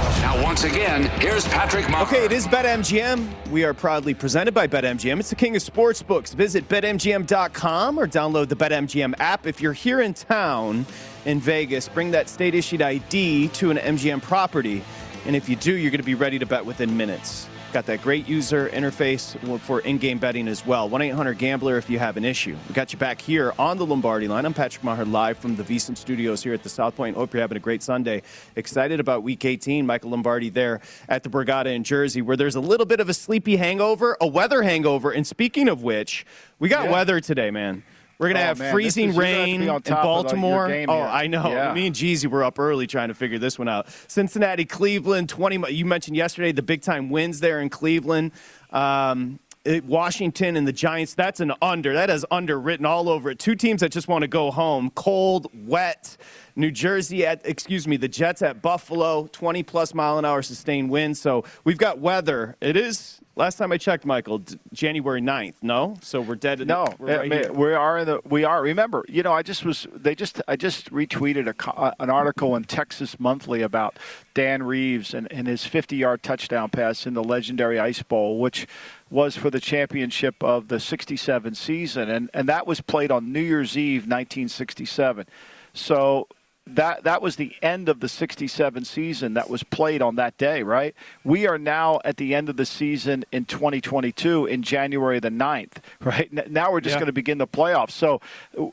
Once 0.43 0.65
again, 0.65 1.05
here's 1.21 1.47
Patrick 1.47 1.85
Meagher. 1.85 2.03
Okay, 2.03 2.25
it 2.25 2.33
is 2.33 2.49
BetMGM. 2.49 3.51
We 3.51 3.63
are 3.63 3.73
proudly 3.73 4.13
presented 4.13 4.53
by 4.53 4.67
BetMGM. 4.67 5.21
It's 5.21 5.31
the 5.31 5.37
king 5.37 5.55
of 5.55 5.63
sports 5.63 6.03
books. 6.03 6.33
Visit 6.35 6.69
BetMGM.com 6.69 7.97
or 7.97 8.09
download 8.09 8.49
the 8.49 8.57
BetMGM 8.57 9.15
app. 9.21 9.47
If 9.47 9.61
you're 9.61 9.73
here 9.73 10.01
in 10.01 10.15
town, 10.15 10.85
in 11.27 11.39
Vegas, 11.39 11.89
bring 11.89 12.11
that 12.11 12.29
state 12.29 12.57
issued 12.57 12.83
ID 12.83 13.49
to 13.51 13.71
an 13.71 13.77
MGM 13.77 14.21
property. 14.21 14.83
And 15.27 15.37
if 15.37 15.49
you 15.49 15.55
do, 15.55 15.75
you're 15.75 15.93
going 15.93 16.01
to 16.01 16.05
be 16.05 16.17
ready 16.17 16.41
to 16.41 16.47
bet 16.47 16.67
within 16.67 16.97
minutes. 16.97 17.49
Got 17.73 17.87
that 17.87 18.02
great 18.02 18.29
user 18.29 18.69
interface 18.69 19.35
for 19.61 19.81
in 19.81 19.97
game 19.97 20.19
betting 20.19 20.47
as 20.47 20.67
well. 20.67 20.91
1 20.91 21.00
800 21.00 21.38
Gambler 21.38 21.79
if 21.79 21.88
you 21.88 21.99
have 21.99 22.19
an 22.19 22.25
issue. 22.25 22.55
We 22.69 22.75
got 22.75 22.93
you 22.93 22.99
back 22.99 23.19
here 23.19 23.55
on 23.59 23.79
the 23.79 23.87
Lombardi 23.87 24.29
line. 24.29 24.45
I'm 24.45 24.52
Patrick 24.52 24.85
Meagher 24.85 25.11
live 25.11 25.38
from 25.38 25.57
the 25.57 25.62
VSiN 25.62 25.97
studios 25.97 26.43
here 26.43 26.52
at 26.52 26.62
the 26.62 26.69
South 26.69 26.95
Point. 26.95 27.17
Hope 27.17 27.33
you're 27.33 27.41
having 27.41 27.57
a 27.57 27.61
great 27.61 27.83
Sunday. 27.83 28.25
Excited 28.57 29.00
about 29.00 29.23
week 29.23 29.47
18. 29.47 29.87
Michael 29.87 30.11
Lombardi 30.11 30.50
there 30.50 30.83
at 31.09 31.23
the 31.23 31.31
Borgata 31.31 31.75
in 31.75 31.83
Jersey, 31.83 32.21
where 32.21 32.37
there's 32.37 32.57
a 32.57 32.61
little 32.61 32.85
bit 32.85 33.00
of 33.00 33.09
a 33.09 33.14
sleepy 33.14 33.57
hangover, 33.57 34.19
a 34.21 34.26
weather 34.26 34.62
hangover. 34.62 35.11
And 35.11 35.26
speaking 35.26 35.71
of 35.71 35.83
which, 35.83 36.26
we 36.59 36.69
got 36.69 36.85
yeah. 36.85 36.93
weather 36.93 37.21
today, 37.21 37.50
man. 37.50 37.85
We're 38.23 38.29
gonna 38.29 38.41
oh, 38.41 38.45
have 38.45 38.59
man, 38.61 38.73
freezing 38.73 39.11
is, 39.11 39.17
rain 39.17 39.62
in 39.62 39.67
Baltimore. 39.67 40.67
oh, 40.67 40.69
here. 40.69 40.88
I 40.88 41.26
know. 41.26 41.50
Yeah. 41.50 41.75
Me 41.75 41.88
and 41.88 41.97
Jeezy 41.97 42.29
were 42.29 42.45
up 42.45 42.57
early 42.57 42.87
trying 42.87 43.09
to 43.09 43.14
figure 43.14 43.37
this 43.37 43.59
one 43.59 43.69
out. 43.69 43.88
Cincinnati, 44.07 44.64
Cleveland, 44.64 45.29
twenty. 45.29 45.59
You 45.73 45.85
mentioned 45.85 46.17
yesterday 46.17 46.52
the 46.52 46.62
big 46.62 46.83
time 46.83 47.11
wins 47.11 47.41
there 47.41 47.61
in 47.61 47.69
Cleveland. 47.69 48.31
Um, 48.71 49.41
Washington 49.85 50.57
and 50.57 50.69
the 50.69 50.73
Giants, 50.73 51.14
that's 51.14 51.41
an 51.41 51.52
under. 51.61 51.95
That 51.95 52.11
has 52.11 52.25
under 52.31 52.61
written 52.61 52.87
all 52.87 53.09
over 53.09 53.29
it. 53.31 53.41
Two 53.41 53.57
teams 53.57 53.81
that 53.81 53.91
just 53.91 54.07
want 54.07 54.23
to 54.23 54.29
go 54.29 54.52
home. 54.52 54.91
Cold, 54.95 55.49
wet. 55.67 56.17
New 56.57 56.71
Jersey 56.71 57.25
at, 57.27 57.41
excuse 57.45 57.87
me, 57.87 57.97
the 57.97 58.09
Jets 58.09 58.43
at 58.43 58.63
Buffalo, 58.63 59.29
20 59.33 59.63
plus 59.63 59.95
mile 59.95 60.19
an 60.19 60.25
hour 60.25 60.43
sustained 60.43 60.91
wind. 60.91 61.17
So 61.17 61.45
we've 61.65 61.79
got 61.79 61.99
weather. 61.99 62.57
It 62.61 62.77
is 62.77 63.23
Last 63.35 63.57
time 63.57 63.73
I 63.73 63.79
checked, 63.79 64.05
Michael, 64.05 64.43
January 64.75 65.23
9th. 65.23 65.55
No, 65.63 65.97
so 66.03 66.21
we're 66.21 66.35
dead. 66.35 66.67
No, 66.67 66.87
we're 66.99 67.09
eh, 67.09 67.17
right 67.17 67.33
I 67.33 67.49
mean, 67.49 67.55
we 67.55 67.73
are 67.73 67.99
in 67.99 68.07
the. 68.07 68.21
We 68.29 68.45
are. 68.45 68.61
Remember, 68.61 69.07
you 69.09 69.23
know, 69.23 69.33
I 69.33 69.41
just 69.41 69.65
was. 69.65 69.87
They 69.95 70.15
just. 70.15 70.43
I 70.47 70.57
just 70.57 70.93
retweeted 70.93 71.47
a, 71.49 71.95
an 71.99 72.11
article 72.11 72.55
in 72.57 72.65
Texas 72.65 73.19
Monthly 73.19 73.63
about 73.63 73.99
Dan 74.35 74.63
Reeves 74.63 75.15
and, 75.15 75.33
and 75.33 75.47
his 75.47 75.63
50-yard 75.63 76.23
touchdown 76.23 76.69
pass 76.69 77.07
in 77.07 77.15
the 77.15 77.25
legendary 77.25 77.81
Ice 77.81 78.03
Bowl, 78.03 78.39
which 78.39 78.67
was 79.09 79.35
for 79.35 79.49
the 79.49 79.61
championship 79.61 80.35
of 80.45 80.69
the 80.69 80.79
67 80.79 81.55
season, 81.55 82.11
and 82.11 82.29
and 82.35 82.51
that 82.51 82.67
was 82.67 82.83
played 82.83 83.11
on 83.11 83.33
New 83.33 83.41
Year's 83.41 83.79
Eve, 83.79 84.03
1967. 84.03 85.27
So 85.73 86.29
that 86.66 87.02
that 87.02 87.21
was 87.21 87.37
the 87.37 87.52
end 87.61 87.88
of 87.88 88.00
the 88.00 88.09
67 88.09 88.85
season 88.85 89.35
that 89.35 89.50
was 89.50 89.64
played 89.64 90.00
on 90.00 90.14
that 90.16 90.38
day, 90.38 90.62
right? 90.62 90.95
We 91.25 91.47
are 91.47 91.59
now 91.59 92.00
at 92.04 92.19
the 92.19 92.35
end 92.35 92.49
of 92.49 92.57
the 92.57 92.64
season 92.64 93.25
in 93.33 93.47
2022 93.47 94.47
in 94.47 94.62
January 94.62 95.19
the 95.19 95.31
9th, 95.31 95.78
right? 96.00 96.33
Now 96.50 96.71
we're 96.71 96.81
just 96.81 96.95
yeah. 96.95 97.00
going 97.00 97.07
to 97.07 97.12
begin 97.12 97.38
the 97.38 97.49
playoffs. 97.49 97.90
So 97.90 98.21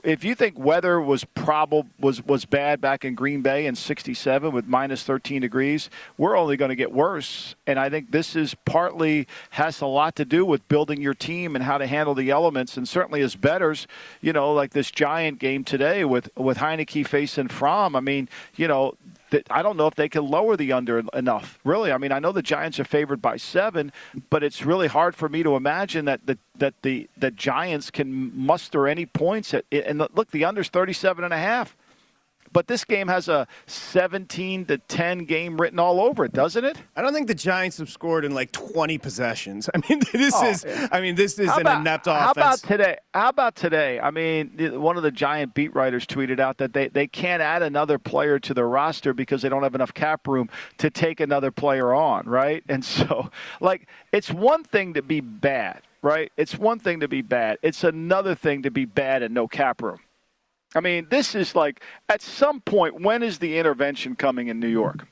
if 0.03 0.23
you 0.23 0.35
think 0.35 0.57
weather 0.57 1.01
was 1.01 1.23
probable 1.23 1.87
was 1.99 2.23
was 2.25 2.45
bad 2.45 2.79
back 2.79 3.03
in 3.03 3.15
Green 3.15 3.41
Bay 3.41 3.65
in 3.65 3.75
67 3.75 4.51
with 4.51 4.67
minus 4.67 5.03
13 5.03 5.41
degrees, 5.41 5.89
we're 6.17 6.37
only 6.37 6.57
going 6.57 6.69
to 6.69 6.75
get 6.75 6.91
worse. 6.91 7.55
And 7.65 7.79
I 7.79 7.89
think 7.89 8.11
this 8.11 8.35
is 8.35 8.55
partly 8.65 9.27
has 9.51 9.81
a 9.81 9.87
lot 9.87 10.15
to 10.17 10.25
do 10.25 10.45
with 10.45 10.67
building 10.67 11.01
your 11.01 11.15
team 11.15 11.55
and 11.55 11.65
how 11.65 11.79
to 11.79 11.87
handle 11.87 12.13
the 12.13 12.29
elements 12.29 12.77
and 12.77 12.87
certainly 12.87 13.21
as 13.21 13.35
betters, 13.35 13.87
you 14.21 14.31
know, 14.31 14.53
like 14.53 14.71
this 14.71 14.91
giant 14.91 15.39
game 15.39 15.63
today 15.63 16.05
with 16.05 16.29
with 16.37 16.59
Heinicke 16.59 17.07
facing 17.07 17.47
Fromm 17.79 17.95
I 17.95 18.01
mean, 18.01 18.27
you 18.55 18.67
know, 18.67 18.95
that 19.29 19.47
I 19.49 19.61
don't 19.61 19.77
know 19.77 19.87
if 19.87 19.95
they 19.95 20.09
can 20.09 20.27
lower 20.27 20.57
the 20.57 20.73
under 20.73 21.03
enough. 21.13 21.59
Really, 21.63 21.91
I 21.91 21.97
mean, 21.97 22.11
I 22.11 22.19
know 22.19 22.31
the 22.31 22.41
Giants 22.41 22.79
are 22.79 22.83
favored 22.83 23.21
by 23.21 23.37
seven, 23.37 23.91
but 24.29 24.43
it's 24.43 24.65
really 24.65 24.87
hard 24.87 25.15
for 25.15 25.29
me 25.29 25.43
to 25.43 25.55
imagine 25.55 26.05
that 26.05 26.25
the 26.25 26.37
that 26.57 26.73
the 26.81 27.07
the 27.15 27.31
Giants 27.31 27.89
can 27.91 28.35
muster 28.35 28.87
any 28.87 29.05
points. 29.05 29.53
At, 29.53 29.65
and 29.71 29.99
look, 29.99 30.31
the 30.31 30.45
under's 30.45 30.69
37 30.69 31.23
and 31.23 31.33
a 31.33 31.37
half. 31.37 31.77
But 32.51 32.67
this 32.67 32.85
game 32.85 33.07
has 33.07 33.27
a 33.27 33.47
17 33.67 34.65
to 34.65 34.77
10 34.77 35.25
game 35.25 35.59
written 35.59 35.79
all 35.79 35.99
over 36.01 36.25
it, 36.25 36.33
doesn't 36.33 36.65
it? 36.65 36.77
I 36.95 37.01
don't 37.01 37.13
think 37.13 37.27
the 37.27 37.35
Giants 37.35 37.77
have 37.77 37.89
scored 37.89 38.25
in 38.25 38.33
like 38.33 38.51
20 38.51 38.97
possessions. 38.97 39.69
I 39.75 39.81
mean, 39.89 40.01
this 40.11 40.33
oh, 40.35 40.47
is 40.47 40.65
I 40.91 41.01
mean, 41.01 41.15
this 41.15 41.37
is 41.39 41.49
an 41.49 41.67
inept 41.67 42.07
offense. 42.07 42.23
How 42.23 42.31
about 42.31 42.59
today? 42.59 42.97
How 43.13 43.29
about 43.29 43.55
today? 43.55 43.99
I 43.99 44.11
mean, 44.11 44.81
one 44.81 44.97
of 44.97 45.03
the 45.03 45.11
Giant 45.11 45.53
beat 45.53 45.73
writers 45.75 46.05
tweeted 46.05 46.39
out 46.39 46.57
that 46.57 46.73
they, 46.73 46.87
they 46.87 47.07
can't 47.07 47.41
add 47.41 47.61
another 47.61 47.97
player 47.97 48.39
to 48.39 48.53
their 48.53 48.67
roster 48.67 49.13
because 49.13 49.41
they 49.41 49.49
don't 49.49 49.63
have 49.63 49.75
enough 49.75 49.93
cap 49.93 50.27
room 50.27 50.49
to 50.77 50.89
take 50.89 51.19
another 51.19 51.51
player 51.51 51.93
on, 51.93 52.25
right? 52.25 52.63
And 52.69 52.83
so, 52.99 53.29
like, 53.59 53.87
it's 54.11 54.31
one 54.31 54.63
thing 54.63 54.93
to 54.93 55.01
be 55.01 55.21
bad, 55.21 55.81
right? 56.01 56.31
It's 56.37 56.57
one 56.57 56.79
thing 56.79 56.99
to 57.01 57.07
be 57.07 57.21
bad. 57.21 57.57
It's 57.61 57.83
another 57.83 58.35
thing 58.35 58.63
to 58.63 58.71
be 58.71 58.85
bad 58.85 59.23
and 59.23 59.33
no 59.33 59.47
cap 59.47 59.81
room. 59.81 59.99
I 60.75 60.81
mean, 60.81 61.07
this 61.09 61.35
is 61.35 61.55
like 61.55 61.81
at 62.09 62.21
some 62.21 62.61
point, 62.61 63.01
when 63.01 63.23
is 63.23 63.39
the 63.39 63.57
intervention 63.57 64.15
coming 64.15 64.47
in 64.47 64.59
New 64.59 64.67
York? 64.67 65.07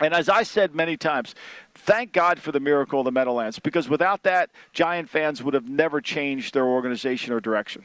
And 0.00 0.12
as 0.12 0.28
I 0.28 0.42
said 0.42 0.74
many 0.74 0.96
times, 0.96 1.36
thank 1.74 2.12
God 2.12 2.40
for 2.40 2.50
the 2.50 2.58
miracle 2.58 3.00
of 3.00 3.04
the 3.04 3.12
Meadowlands, 3.12 3.60
because 3.60 3.88
without 3.88 4.24
that, 4.24 4.50
Giant 4.72 5.08
fans 5.08 5.42
would 5.42 5.54
have 5.54 5.68
never 5.68 6.00
changed 6.00 6.54
their 6.54 6.66
organization 6.66 7.32
or 7.32 7.40
direction. 7.40 7.84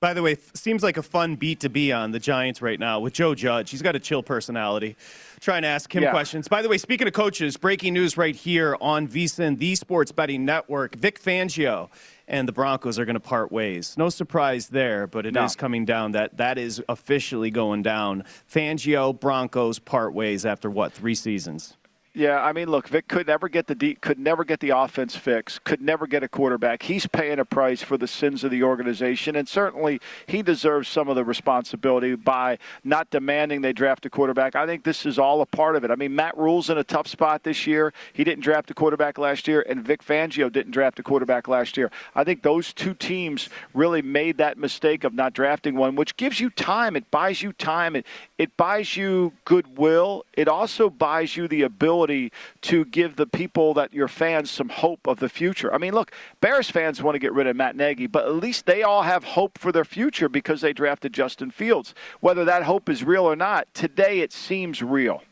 By 0.00 0.12
the 0.12 0.22
way, 0.22 0.36
seems 0.52 0.82
like 0.82 0.98
a 0.98 1.02
fun 1.02 1.36
beat 1.36 1.60
to 1.60 1.70
be 1.70 1.90
on 1.90 2.10
the 2.10 2.18
Giants 2.18 2.60
right 2.60 2.78
now 2.78 3.00
with 3.00 3.14
Joe 3.14 3.34
Judge. 3.34 3.70
He's 3.70 3.80
got 3.80 3.96
a 3.96 3.98
chill 3.98 4.22
personality. 4.22 4.96
Trying 5.40 5.62
to 5.62 5.68
ask 5.68 5.94
him 5.94 6.02
yeah. 6.02 6.10
questions. 6.10 6.46
By 6.46 6.60
the 6.60 6.68
way, 6.68 6.76
speaking 6.76 7.06
of 7.06 7.14
coaches, 7.14 7.56
breaking 7.56 7.94
news 7.94 8.18
right 8.18 8.36
here 8.36 8.76
on 8.82 9.08
VSiN, 9.08 9.56
the 9.56 9.74
Sports 9.74 10.12
Betting 10.12 10.44
Network. 10.44 10.94
Vic 10.96 11.22
Fangio 11.22 11.88
and 12.26 12.48
the 12.48 12.52
Broncos 12.52 12.98
are 12.98 13.04
going 13.04 13.14
to 13.14 13.20
part 13.20 13.52
ways. 13.52 13.94
No 13.96 14.08
surprise 14.08 14.68
there, 14.68 15.06
but 15.06 15.26
it 15.26 15.34
no. 15.34 15.44
is 15.44 15.56
coming 15.56 15.84
down. 15.84 16.12
That 16.12 16.36
that 16.36 16.58
is 16.58 16.82
officially 16.88 17.50
going 17.50 17.82
down. 17.82 18.24
Fangio 18.50 19.18
Broncos 19.18 19.78
part 19.78 20.14
ways 20.14 20.46
after 20.46 20.70
what 20.70 20.92
three 20.92 21.14
seasons? 21.14 21.76
Yeah, 22.16 22.40
I 22.40 22.52
mean, 22.52 22.68
look, 22.68 22.86
Vic 22.86 23.08
could 23.08 23.26
never 23.26 23.48
get 23.48 23.66
the 23.66 23.74
de- 23.74 23.96
could 23.96 24.20
never 24.20 24.44
get 24.44 24.60
the 24.60 24.70
offense 24.70 25.16
fixed, 25.16 25.64
could 25.64 25.82
never 25.82 26.06
get 26.06 26.22
a 26.22 26.28
quarterback. 26.28 26.84
He's 26.84 27.08
paying 27.08 27.40
a 27.40 27.44
price 27.44 27.82
for 27.82 27.98
the 27.98 28.06
sins 28.06 28.44
of 28.44 28.52
the 28.52 28.62
organization, 28.62 29.34
and 29.34 29.48
certainly 29.48 30.00
he 30.28 30.40
deserves 30.40 30.88
some 30.88 31.08
of 31.08 31.16
the 31.16 31.24
responsibility 31.24 32.14
by 32.14 32.58
not 32.84 33.10
demanding 33.10 33.62
they 33.62 33.72
draft 33.72 34.06
a 34.06 34.10
quarterback. 34.10 34.54
I 34.54 34.64
think 34.64 34.84
this 34.84 35.04
is 35.04 35.18
all 35.18 35.40
a 35.40 35.46
part 35.46 35.74
of 35.74 35.82
it. 35.82 35.90
I 35.90 35.96
mean, 35.96 36.14
Matt 36.14 36.38
Rhule's 36.38 36.70
in 36.70 36.78
a 36.78 36.84
tough 36.84 37.08
spot 37.08 37.42
this 37.42 37.66
year. 37.66 37.92
He 38.12 38.22
didn't 38.22 38.44
draft 38.44 38.70
a 38.70 38.74
quarterback 38.74 39.18
last 39.18 39.48
year, 39.48 39.66
and 39.68 39.84
Vic 39.84 40.04
Fangio 40.04 40.52
didn't 40.52 40.70
draft 40.70 41.00
a 41.00 41.02
quarterback 41.02 41.48
last 41.48 41.76
year. 41.76 41.90
I 42.14 42.22
think 42.22 42.42
those 42.42 42.72
two 42.72 42.94
teams 42.94 43.48
really 43.74 44.02
made 44.02 44.38
that 44.38 44.56
mistake 44.56 45.02
of 45.02 45.14
not 45.14 45.32
drafting 45.32 45.74
one, 45.74 45.96
which 45.96 46.16
gives 46.16 46.38
you 46.38 46.50
time. 46.50 46.94
It 46.94 47.10
buys 47.10 47.42
you 47.42 47.52
time. 47.52 47.96
It 47.96 48.06
it 48.38 48.56
buys 48.56 48.96
you 48.96 49.32
goodwill. 49.44 50.24
It 50.34 50.46
also 50.46 50.88
buys 50.88 51.36
you 51.36 51.48
the 51.48 51.62
ability 51.62 52.03
ability 52.04 52.32
to 52.62 52.84
give 52.86 53.16
the 53.16 53.26
people 53.26 53.74
that 53.74 53.92
your 53.92 54.08
fans 54.08 54.50
some 54.50 54.68
hope 54.68 55.06
of 55.06 55.18
the 55.18 55.28
future. 55.28 55.72
I 55.72 55.78
mean, 55.78 55.94
look, 55.94 56.12
Bears 56.40 56.70
fans 56.70 57.02
want 57.02 57.14
to 57.14 57.18
get 57.18 57.32
rid 57.32 57.46
of 57.46 57.56
Matt 57.56 57.76
Nagy, 57.76 58.06
but 58.06 58.26
at 58.26 58.34
least 58.34 58.66
they 58.66 58.82
all 58.82 59.02
have 59.02 59.24
hope 59.24 59.58
for 59.58 59.72
their 59.72 59.84
future 59.84 60.28
because 60.28 60.60
they 60.60 60.72
drafted 60.72 61.12
Justin 61.12 61.50
Fields. 61.50 61.94
Whether 62.20 62.44
that 62.44 62.64
hope 62.64 62.88
is 62.88 63.04
real 63.04 63.24
or 63.24 63.36
not, 63.36 63.72
today 63.74 64.20
it 64.20 64.32
seems 64.32 64.82
real. 64.82 65.22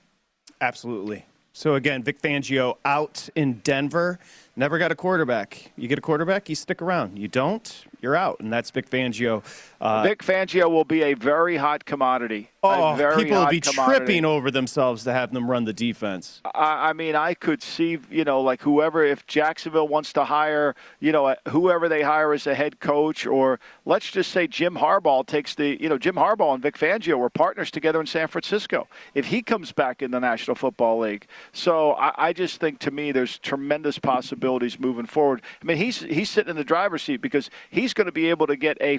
Absolutely. 0.61 1.27
So 1.53 1.75
again, 1.75 2.03
Vic 2.03 2.21
Fangio 2.23 2.77
out 2.85 3.29
in 3.35 3.55
Denver. 3.65 4.19
Never 4.57 4.79
got 4.79 4.91
a 4.91 4.95
quarterback. 4.95 5.73
You 5.77 5.89
get 5.89 5.99
a 5.99 6.03
quarterback, 6.03 6.49
you 6.49 6.55
stick 6.55 6.81
around. 6.81 7.19
You 7.19 7.29
don't, 7.29 7.85
you're 8.03 8.17
out, 8.17 8.41
and 8.41 8.53
that's 8.53 8.71
Vic 8.71 8.91
Fangio. 8.91 9.43
Uh, 9.81 10.03
Vic 10.03 10.23
Fangio 10.23 10.71
will 10.71 10.85
be 10.85 11.03
a 11.03 11.15
very 11.15 11.57
hot 11.57 11.85
commodity. 11.85 12.51
Oh, 12.65 12.95
people 13.17 13.41
will 13.41 13.47
be 13.49 13.61
commodity. 13.61 13.99
tripping 13.99 14.25
over 14.25 14.51
themselves 14.51 15.03
to 15.05 15.13
have 15.13 15.33
them 15.33 15.51
run 15.51 15.65
the 15.65 15.73
defense. 15.73 16.41
I, 16.45 16.91
I, 16.91 16.93
mean, 16.93 17.17
I 17.17 17.35
could 17.35 17.61
see, 17.61 17.99
you 18.09 18.23
know, 18.23 18.41
like 18.41 18.63
whoever, 18.63 19.05
if 19.05 19.27
Jacksonville 19.27 19.89
wants 19.89 20.13
to 20.13 20.25
hire, 20.25 20.77
you 21.01 21.11
know, 21.11 21.35
whoever 21.49 21.89
they 21.89 22.03
hire 22.03 22.33
as 22.33 22.47
a 22.47 22.55
head 22.55 22.79
coach, 22.79 23.27
or 23.27 23.59
let's 23.85 24.09
just 24.09 24.31
say 24.31 24.47
Jim 24.47 24.77
Harbaugh 24.77 25.27
takes 25.27 25.57
the, 25.57 25.81
you 25.83 25.89
know, 25.89 25.99
Jim 25.99 26.15
Harbaugh 26.15 26.55
and 26.55 26.63
Vic 26.63 26.79
Fangio 26.79 27.19
were 27.19 27.31
partners 27.31 27.73
together 27.73 28.01
in 28.01 28.07
San 28.07 28.29
Francisco. 28.29 28.87
If 29.15 29.27
he 29.27 29.43
comes 29.43 29.73
back 29.73 30.01
in 30.01 30.13
the 30.13 30.21
National 30.21 30.55
Football 30.55 31.01
League, 31.01 31.27
so 31.53 31.95
I, 31.95 32.29
I 32.29 32.33
just 32.33 32.61
think 32.61 32.79
to 32.81 32.93
me 32.93 33.11
there's 33.11 33.41
tremendous 33.41 33.99
possibilities 33.99 34.79
moving 34.79 35.07
forward. 35.07 35.43
I 35.61 35.65
mean, 35.65 35.79
he's 35.79 36.01
he's 36.03 36.31
sitting 36.31 36.51
in 36.51 36.57
the 36.57 36.65
driver's 36.65 37.03
seat 37.03 37.21
because 37.21 37.51
he's 37.71 37.92
he's 37.93 37.95
going 37.95 38.07
to 38.07 38.13
be 38.13 38.31
able 38.31 38.47
to 38.47 38.57
get 38.57 38.79
a 38.81 38.99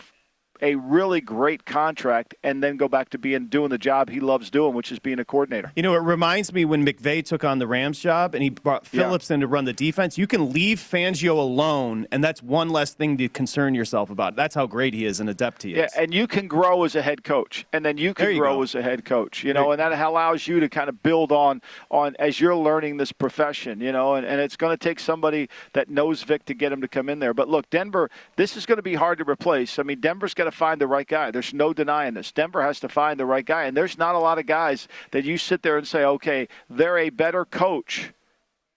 a 0.62 0.76
really 0.76 1.22
great 1.22 1.66
contract 1.66 2.36
and 2.44 2.63
then 2.63 2.78
go 2.78 2.88
back 2.88 3.10
to 3.10 3.18
being 3.18 3.48
doing 3.48 3.70
the 3.70 3.78
job 3.78 4.10
he 4.10 4.20
loves 4.20 4.50
doing, 4.50 4.74
which 4.74 4.92
is 4.92 5.00
being 5.00 5.20
a 5.20 5.26
coordinator. 5.26 5.72
You 5.76 5.84
know, 5.84 5.94
it 5.94 6.00
reminds 6.00 6.54
me 6.54 6.66
when 6.66 6.86
McVay 6.86 7.24
took 7.26 7.44
on 7.44 7.60
the 7.60 7.68
Rams 7.68 8.00
job 8.00 8.34
and 8.34 8.44
he 8.44 8.50
brought 8.50 8.86
Phillips 8.86 9.30
yeah. 9.30 9.36
in 9.36 9.39
to 9.42 9.48
run 9.48 9.66
the 9.66 9.74
defense. 9.74 10.18
You 10.18 10.28
can 10.28 10.52
leave 10.52 10.80
Fangio 10.80 11.38
alone, 11.38 12.08
and 12.12 12.24
that's 12.24 12.42
one 12.42 12.70
less 12.70 12.94
thing 12.94 13.18
to 13.18 13.30
concern 13.30 13.76
yourself 13.76 14.10
about. 14.10 14.36
That's 14.36 14.56
how 14.56 14.68
great 14.68 14.94
he 14.94 15.06
is 15.06 15.20
and 15.20 15.30
adept 15.30 15.63
he 15.63 15.72
is. 15.72 15.78
Yeah, 15.78 16.02
and 16.02 16.13
you 16.13 16.28
can 16.28 16.48
grow 16.48 16.84
as 16.84 16.96
a 16.96 17.02
head 17.02 17.24
coach, 17.24 17.66
and 17.74 17.84
then 17.84 17.98
you 17.98 18.13
can 18.13 18.32
you 18.32 18.39
grow 18.39 18.58
go. 18.58 18.63
as 18.63 18.76
a 18.76 18.82
head 18.82 19.06
coach. 19.06 19.44
You 19.44 19.54
know, 19.54 19.72
and 19.72 19.80
that 19.80 19.92
allows 19.92 20.48
you 20.48 20.60
to 20.60 20.70
kind 20.70 20.89
of 20.89 21.04
build 21.04 21.32
on 21.32 21.62
on 21.89 22.16
as 22.20 22.39
you're 22.39 22.56
learning 22.56 22.98
this 22.98 23.12
profession. 23.12 23.82
You 23.82 23.92
know, 23.92 24.16
and, 24.16 24.26
and 24.26 24.39
it's 24.39 24.56
going 24.56 24.72
to 24.72 24.78
take 24.78 25.00
somebody 25.00 25.50
that 25.74 25.89
knows 25.89 26.24
Vic 26.24 26.46
to 26.46 26.54
get 26.54 26.72
him 26.72 26.82
to 26.82 26.88
come 26.88 27.10
in 27.10 27.20
there. 27.20 27.34
But 27.34 27.50
look, 27.50 27.70
Denver, 27.70 28.10
this 28.36 28.56
is 28.56 28.66
going 28.66 28.78
to 28.78 28.84
be 28.84 28.96
hard 28.96 29.18
to 29.18 29.30
replace. 29.30 29.80
I 29.80 29.84
mean, 29.84 30.00
Denver's 30.00 30.34
got 30.34 30.46
to 30.46 30.52
find 30.54 30.80
the 30.80 30.88
right 30.88 31.08
guy. 31.08 31.32
There's 31.32 31.54
no 31.54 31.74
denying 31.74 32.13
this. 32.13 32.32
Denver 32.32 32.62
has 32.62 32.80
to 32.82 32.89
find 32.89 33.20
the 33.20 33.26
right 33.26 33.46
guy, 33.46 33.66
and 33.66 33.76
there's 33.76 33.98
not 33.98 34.16
a 34.16 34.20
lot 34.20 34.39
of 34.39 34.46
guys 34.46 34.88
that 35.12 35.26
you 35.26 35.38
sit 35.38 35.62
there 35.63 35.78
and 35.78 35.88
say, 35.88 36.04
okay, 36.06 36.48
they're 36.70 36.98
a 36.98 37.10
better 37.10 37.46
coach 37.46 38.12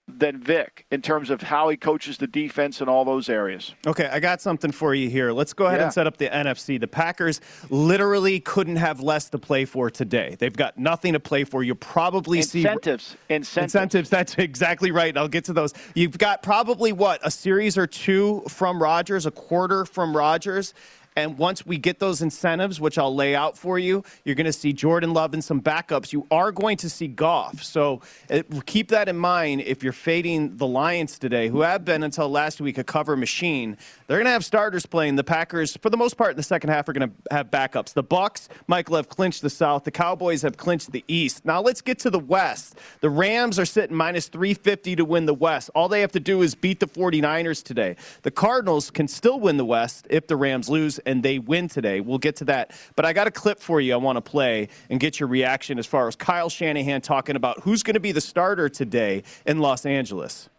than 0.07 0.39
Vic 0.39 0.85
in 0.89 1.01
terms 1.01 1.29
of 1.29 1.41
how 1.41 1.67
he 1.67 1.75
coaches 1.75 2.17
the 2.17 2.27
defense 2.27 2.79
and 2.79 2.89
all 2.89 3.03
those 3.03 3.27
areas. 3.27 3.75
Okay, 3.85 4.09
I 4.11 4.19
got 4.19 4.41
something 4.41 4.71
for 4.71 4.93
you 4.93 5.09
here. 5.09 5.33
Let's 5.33 5.53
go 5.53 5.65
ahead 5.65 5.79
yeah. 5.79 5.85
and 5.85 5.93
set 5.93 6.07
up 6.07 6.17
the 6.17 6.29
NFC. 6.29 6.79
The 6.79 6.87
Packers 6.87 7.41
literally 7.69 8.39
couldn't 8.39 8.77
have 8.77 9.01
less 9.01 9.29
to 9.31 9.37
play 9.37 9.65
for 9.65 9.89
today. 9.89 10.37
They've 10.39 10.55
got 10.55 10.77
nothing 10.77 11.13
to 11.13 11.19
play 11.19 11.43
for. 11.43 11.61
You 11.61 11.75
probably 11.75 12.39
incentives. 12.39 13.03
see 13.03 13.17
incentives. 13.17 13.17
Incentives. 13.29 13.75
Incentives. 13.75 14.09
That's 14.09 14.35
exactly 14.37 14.91
right. 14.91 15.15
I'll 15.17 15.27
get 15.27 15.43
to 15.45 15.53
those. 15.53 15.73
You've 15.93 16.17
got 16.17 16.41
probably 16.41 16.93
what 16.93 17.19
a 17.25 17.31
series 17.31 17.77
or 17.77 17.85
two 17.85 18.43
from 18.47 18.81
Rodgers, 18.81 19.25
a 19.25 19.31
quarter 19.31 19.83
from 19.83 20.15
Rodgers, 20.15 20.73
and 21.17 21.35
once 21.39 21.65
we 21.65 21.79
get 21.79 21.97
those 21.97 22.21
incentives, 22.21 22.79
which 22.79 22.99
I'll 22.99 23.13
lay 23.13 23.33
out 23.33 23.57
for 23.57 23.79
you, 23.79 24.03
you're 24.23 24.35
going 24.35 24.45
to 24.45 24.53
see 24.53 24.71
Jordan 24.71 25.13
Love 25.13 25.33
and 25.33 25.43
some 25.43 25.59
backups. 25.59 26.13
You 26.13 26.27
are 26.29 26.51
going 26.51 26.77
to 26.77 26.91
see 26.91 27.07
Goff. 27.07 27.63
So 27.63 28.01
it, 28.29 28.45
keep 28.67 28.89
that 28.89 29.09
in 29.09 29.17
mind 29.17 29.61
if 29.61 29.81
you're 29.81 29.93
fading 29.93 30.57
the 30.57 30.67
Lions 30.67 31.17
today, 31.17 31.47
who 31.47 31.61
have 31.61 31.83
been 31.83 32.03
until 32.03 32.29
last 32.29 32.61
week 32.61 32.77
a 32.77 32.83
cover 32.83 33.17
machine. 33.17 33.77
They're 34.05 34.17
going 34.17 34.27
to 34.27 34.31
have 34.31 34.45
starters 34.45 34.85
playing. 34.85 35.15
The 35.15 35.23
Packers, 35.23 35.75
for 35.77 35.89
the 35.89 35.97
most 35.97 36.17
part, 36.17 36.29
in 36.29 36.37
the 36.37 36.43
second 36.43 36.69
half, 36.69 36.87
are 36.87 36.93
going 36.93 37.09
to 37.09 37.33
have 37.33 37.49
backups. 37.49 37.93
The 37.93 38.03
Bucks, 38.03 38.47
Michael, 38.67 38.95
have 38.97 39.09
clinched 39.09 39.41
the 39.41 39.49
South. 39.49 39.85
The 39.85 39.91
Cowboys 39.91 40.43
have 40.43 40.57
clinched 40.57 40.91
the 40.91 41.03
East. 41.07 41.43
Now 41.45 41.63
let's 41.63 41.81
get 41.81 41.97
to 41.99 42.11
the 42.11 42.19
West. 42.19 42.77
The 43.01 43.09
Rams 43.09 43.57
are 43.57 43.65
sitting 43.65 43.97
minus 43.97 44.27
350 44.27 44.97
to 44.97 45.03
win 45.03 45.25
the 45.25 45.33
West. 45.33 45.71
All 45.73 45.89
they 45.89 46.01
have 46.01 46.11
to 46.11 46.19
do 46.19 46.43
is 46.43 46.53
beat 46.53 46.79
the 46.79 46.87
49ers 46.87 47.63
today. 47.63 47.95
The 48.21 48.29
Cardinals 48.29 48.91
can 48.91 49.07
still 49.07 49.39
win 49.39 49.57
the 49.57 49.65
West 49.65 50.05
if 50.11 50.27
the 50.27 50.35
Rams 50.35 50.69
lose 50.69 50.99
and 51.07 51.23
they 51.23 51.39
win 51.39 51.67
today. 51.67 52.01
We'll 52.01 52.17
get 52.19 52.35
to 52.37 52.45
that. 52.45 52.71
But 52.95 53.05
I 53.05 53.13
got 53.13 53.27
a 53.27 53.31
clip 53.31 53.59
for 53.59 53.81
you 53.81 53.93
I 53.93 53.97
want 53.97 54.17
to 54.17 54.21
play 54.21 54.67
and 54.89 54.99
get 54.99 55.19
your 55.19 55.29
reaction 55.29 55.79
as 55.79 55.85
far 55.85 56.07
as 56.07 56.15
Kyle 56.15 56.49
Shanahan 56.49 57.01
talking 57.01 57.35
about 57.35 57.61
who's 57.61 57.81
going 57.81 57.95
to 57.95 57.99
be 57.99 58.11
the 58.11 58.21
starter 58.21 58.69
today 58.69 59.23
in 59.45 59.59
Los 59.59 59.85
Angeles. 59.85 60.49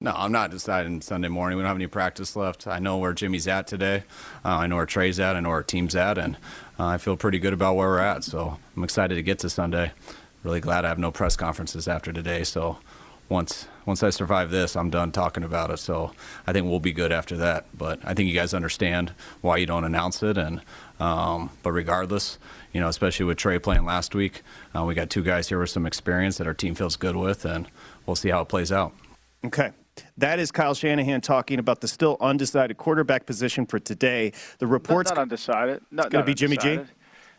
No, 0.00 0.12
I'm 0.14 0.32
not 0.32 0.50
deciding 0.50 1.00
Sunday 1.00 1.28
morning. 1.28 1.56
We 1.56 1.62
don't 1.62 1.68
have 1.68 1.76
any 1.76 1.86
practice 1.86 2.36
left. 2.36 2.66
I 2.66 2.78
know 2.78 2.98
where 2.98 3.14
Jimmy's 3.14 3.48
at 3.48 3.66
today. 3.66 4.02
Uh, 4.44 4.48
I 4.48 4.66
know 4.66 4.76
where 4.76 4.86
Trey's 4.86 5.18
at. 5.18 5.34
I 5.34 5.40
know 5.40 5.48
where 5.48 5.58
our 5.58 5.62
team's 5.62 5.96
at, 5.96 6.18
and 6.18 6.36
uh, 6.78 6.86
I 6.86 6.98
feel 6.98 7.16
pretty 7.16 7.38
good 7.38 7.54
about 7.54 7.76
where 7.76 7.88
we're 7.88 8.00
at. 8.00 8.22
So 8.22 8.58
I'm 8.76 8.84
excited 8.84 9.14
to 9.14 9.22
get 9.22 9.38
to 9.38 9.48
Sunday. 9.48 9.92
Really 10.42 10.60
glad 10.60 10.84
I 10.84 10.88
have 10.88 10.98
no 10.98 11.10
press 11.10 11.36
conferences 11.36 11.88
after 11.88 12.12
today. 12.12 12.44
So 12.44 12.78
once 13.28 13.68
once 13.86 14.02
I 14.02 14.10
survive 14.10 14.50
this, 14.50 14.76
I'm 14.76 14.88
done 14.90 15.12
talking 15.12 15.42
about 15.42 15.70
it. 15.70 15.78
So 15.78 16.12
I 16.46 16.52
think 16.52 16.66
we'll 16.66 16.80
be 16.80 16.92
good 16.92 17.12
after 17.12 17.36
that. 17.36 17.66
But 17.76 18.00
I 18.04 18.14
think 18.14 18.28
you 18.28 18.34
guys 18.34 18.54
understand 18.54 19.12
why 19.40 19.58
you 19.58 19.66
don't 19.66 19.84
announce 19.84 20.22
it. 20.22 20.38
And 20.38 20.62
um, 20.98 21.50
but 21.62 21.72
regardless, 21.72 22.38
you 22.72 22.80
know, 22.80 22.88
especially 22.88 23.26
with 23.26 23.38
Trey 23.38 23.58
playing 23.58 23.84
last 23.84 24.14
week, 24.14 24.42
uh, 24.74 24.84
we 24.84 24.94
got 24.94 25.10
two 25.10 25.22
guys 25.22 25.48
here 25.48 25.58
with 25.58 25.70
some 25.70 25.86
experience 25.86 26.38
that 26.38 26.46
our 26.46 26.54
team 26.54 26.74
feels 26.74 26.96
good 26.96 27.16
with, 27.16 27.44
and 27.44 27.68
we'll 28.06 28.16
see 28.16 28.30
how 28.30 28.40
it 28.42 28.48
plays 28.48 28.72
out. 28.72 28.92
Okay. 29.44 29.72
That 30.16 30.40
is 30.40 30.50
Kyle 30.50 30.74
Shanahan 30.74 31.20
talking 31.20 31.60
about 31.60 31.80
the 31.80 31.86
still 31.86 32.16
undecided 32.20 32.76
quarterback 32.76 33.26
position 33.26 33.64
for 33.64 33.78
today. 33.78 34.32
The 34.58 34.66
reports 34.66 35.10
not, 35.10 35.16
not 35.16 35.22
undecided. 35.22 35.82
Not, 35.90 36.06
it's 36.06 36.12
going 36.12 36.24
to 36.24 36.26
be 36.26 36.34
Jimmy 36.34 36.56
G. 36.56 36.80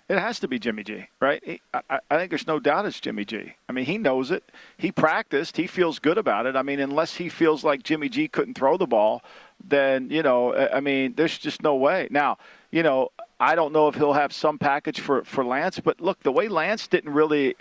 It 0.07 0.19
has 0.19 0.39
to 0.41 0.47
be 0.47 0.59
Jimmy 0.59 0.83
G, 0.83 1.07
right? 1.19 1.41
He, 1.43 1.61
I, 1.73 1.99
I, 2.11 2.17
think 2.17 2.29
there's 2.29 2.45
no 2.45 2.59
doubt 2.59 2.85
it's 2.85 2.99
Jimmy 2.99 3.25
G. 3.25 3.55
I 3.67 3.71
mean, 3.71 3.85
he 3.85 3.97
knows 3.97 4.29
it. 4.29 4.43
He 4.77 4.91
practiced. 4.91 5.57
He 5.57 5.65
feels 5.65 5.97
good 5.97 6.19
about 6.19 6.45
it. 6.45 6.55
I 6.55 6.61
mean, 6.61 6.79
unless 6.79 7.15
he 7.15 7.27
feels 7.27 7.63
like 7.63 7.81
Jimmy 7.81 8.07
G 8.07 8.27
couldn't 8.27 8.53
throw 8.53 8.77
the 8.77 8.85
ball, 8.85 9.23
then 9.63 10.11
you 10.11 10.21
know, 10.21 10.55
I 10.55 10.79
mean, 10.79 11.15
there's 11.17 11.39
just 11.39 11.63
no 11.63 11.75
way. 11.75 12.07
Now, 12.11 12.37
you 12.69 12.83
know, 12.83 13.09
I 13.39 13.55
don't 13.55 13.73
know 13.73 13.87
if 13.87 13.95
he'll 13.95 14.13
have 14.13 14.31
some 14.31 14.59
package 14.59 14.99
for 14.99 15.23
for 15.23 15.43
Lance, 15.43 15.79
but 15.79 15.99
look, 15.99 16.21
the 16.21 16.31
way 16.31 16.49
Lance 16.49 16.87
didn't 16.87 17.11
really 17.11 17.55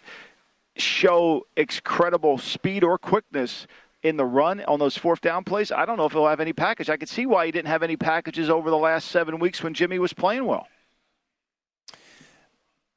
show 0.77 1.47
incredible 1.57 2.37
speed 2.37 2.85
or 2.85 2.99
quickness 2.99 3.67
in 4.03 4.19
the 4.19 4.25
run 4.27 4.61
on 4.65 4.79
those 4.79 4.99
fourth 4.99 5.23
down 5.23 5.45
plays, 5.45 5.73
I 5.73 5.87
don't 5.87 5.97
know 5.97 6.05
if 6.05 6.13
he'll 6.13 6.29
have 6.29 6.41
any 6.41 6.53
package. 6.53 6.91
I 6.91 6.99
could 6.99 7.09
see 7.09 7.25
why 7.25 7.47
he 7.47 7.53
didn't 7.53 7.69
have 7.69 7.83
any 7.83 7.97
packages 7.97 8.51
over 8.51 8.69
the 8.69 8.77
last 8.77 9.09
seven 9.09 9.39
weeks 9.39 9.63
when 9.63 9.73
Jimmy 9.73 9.99
was 9.99 10.13
playing 10.13 10.45
well. 10.45 10.69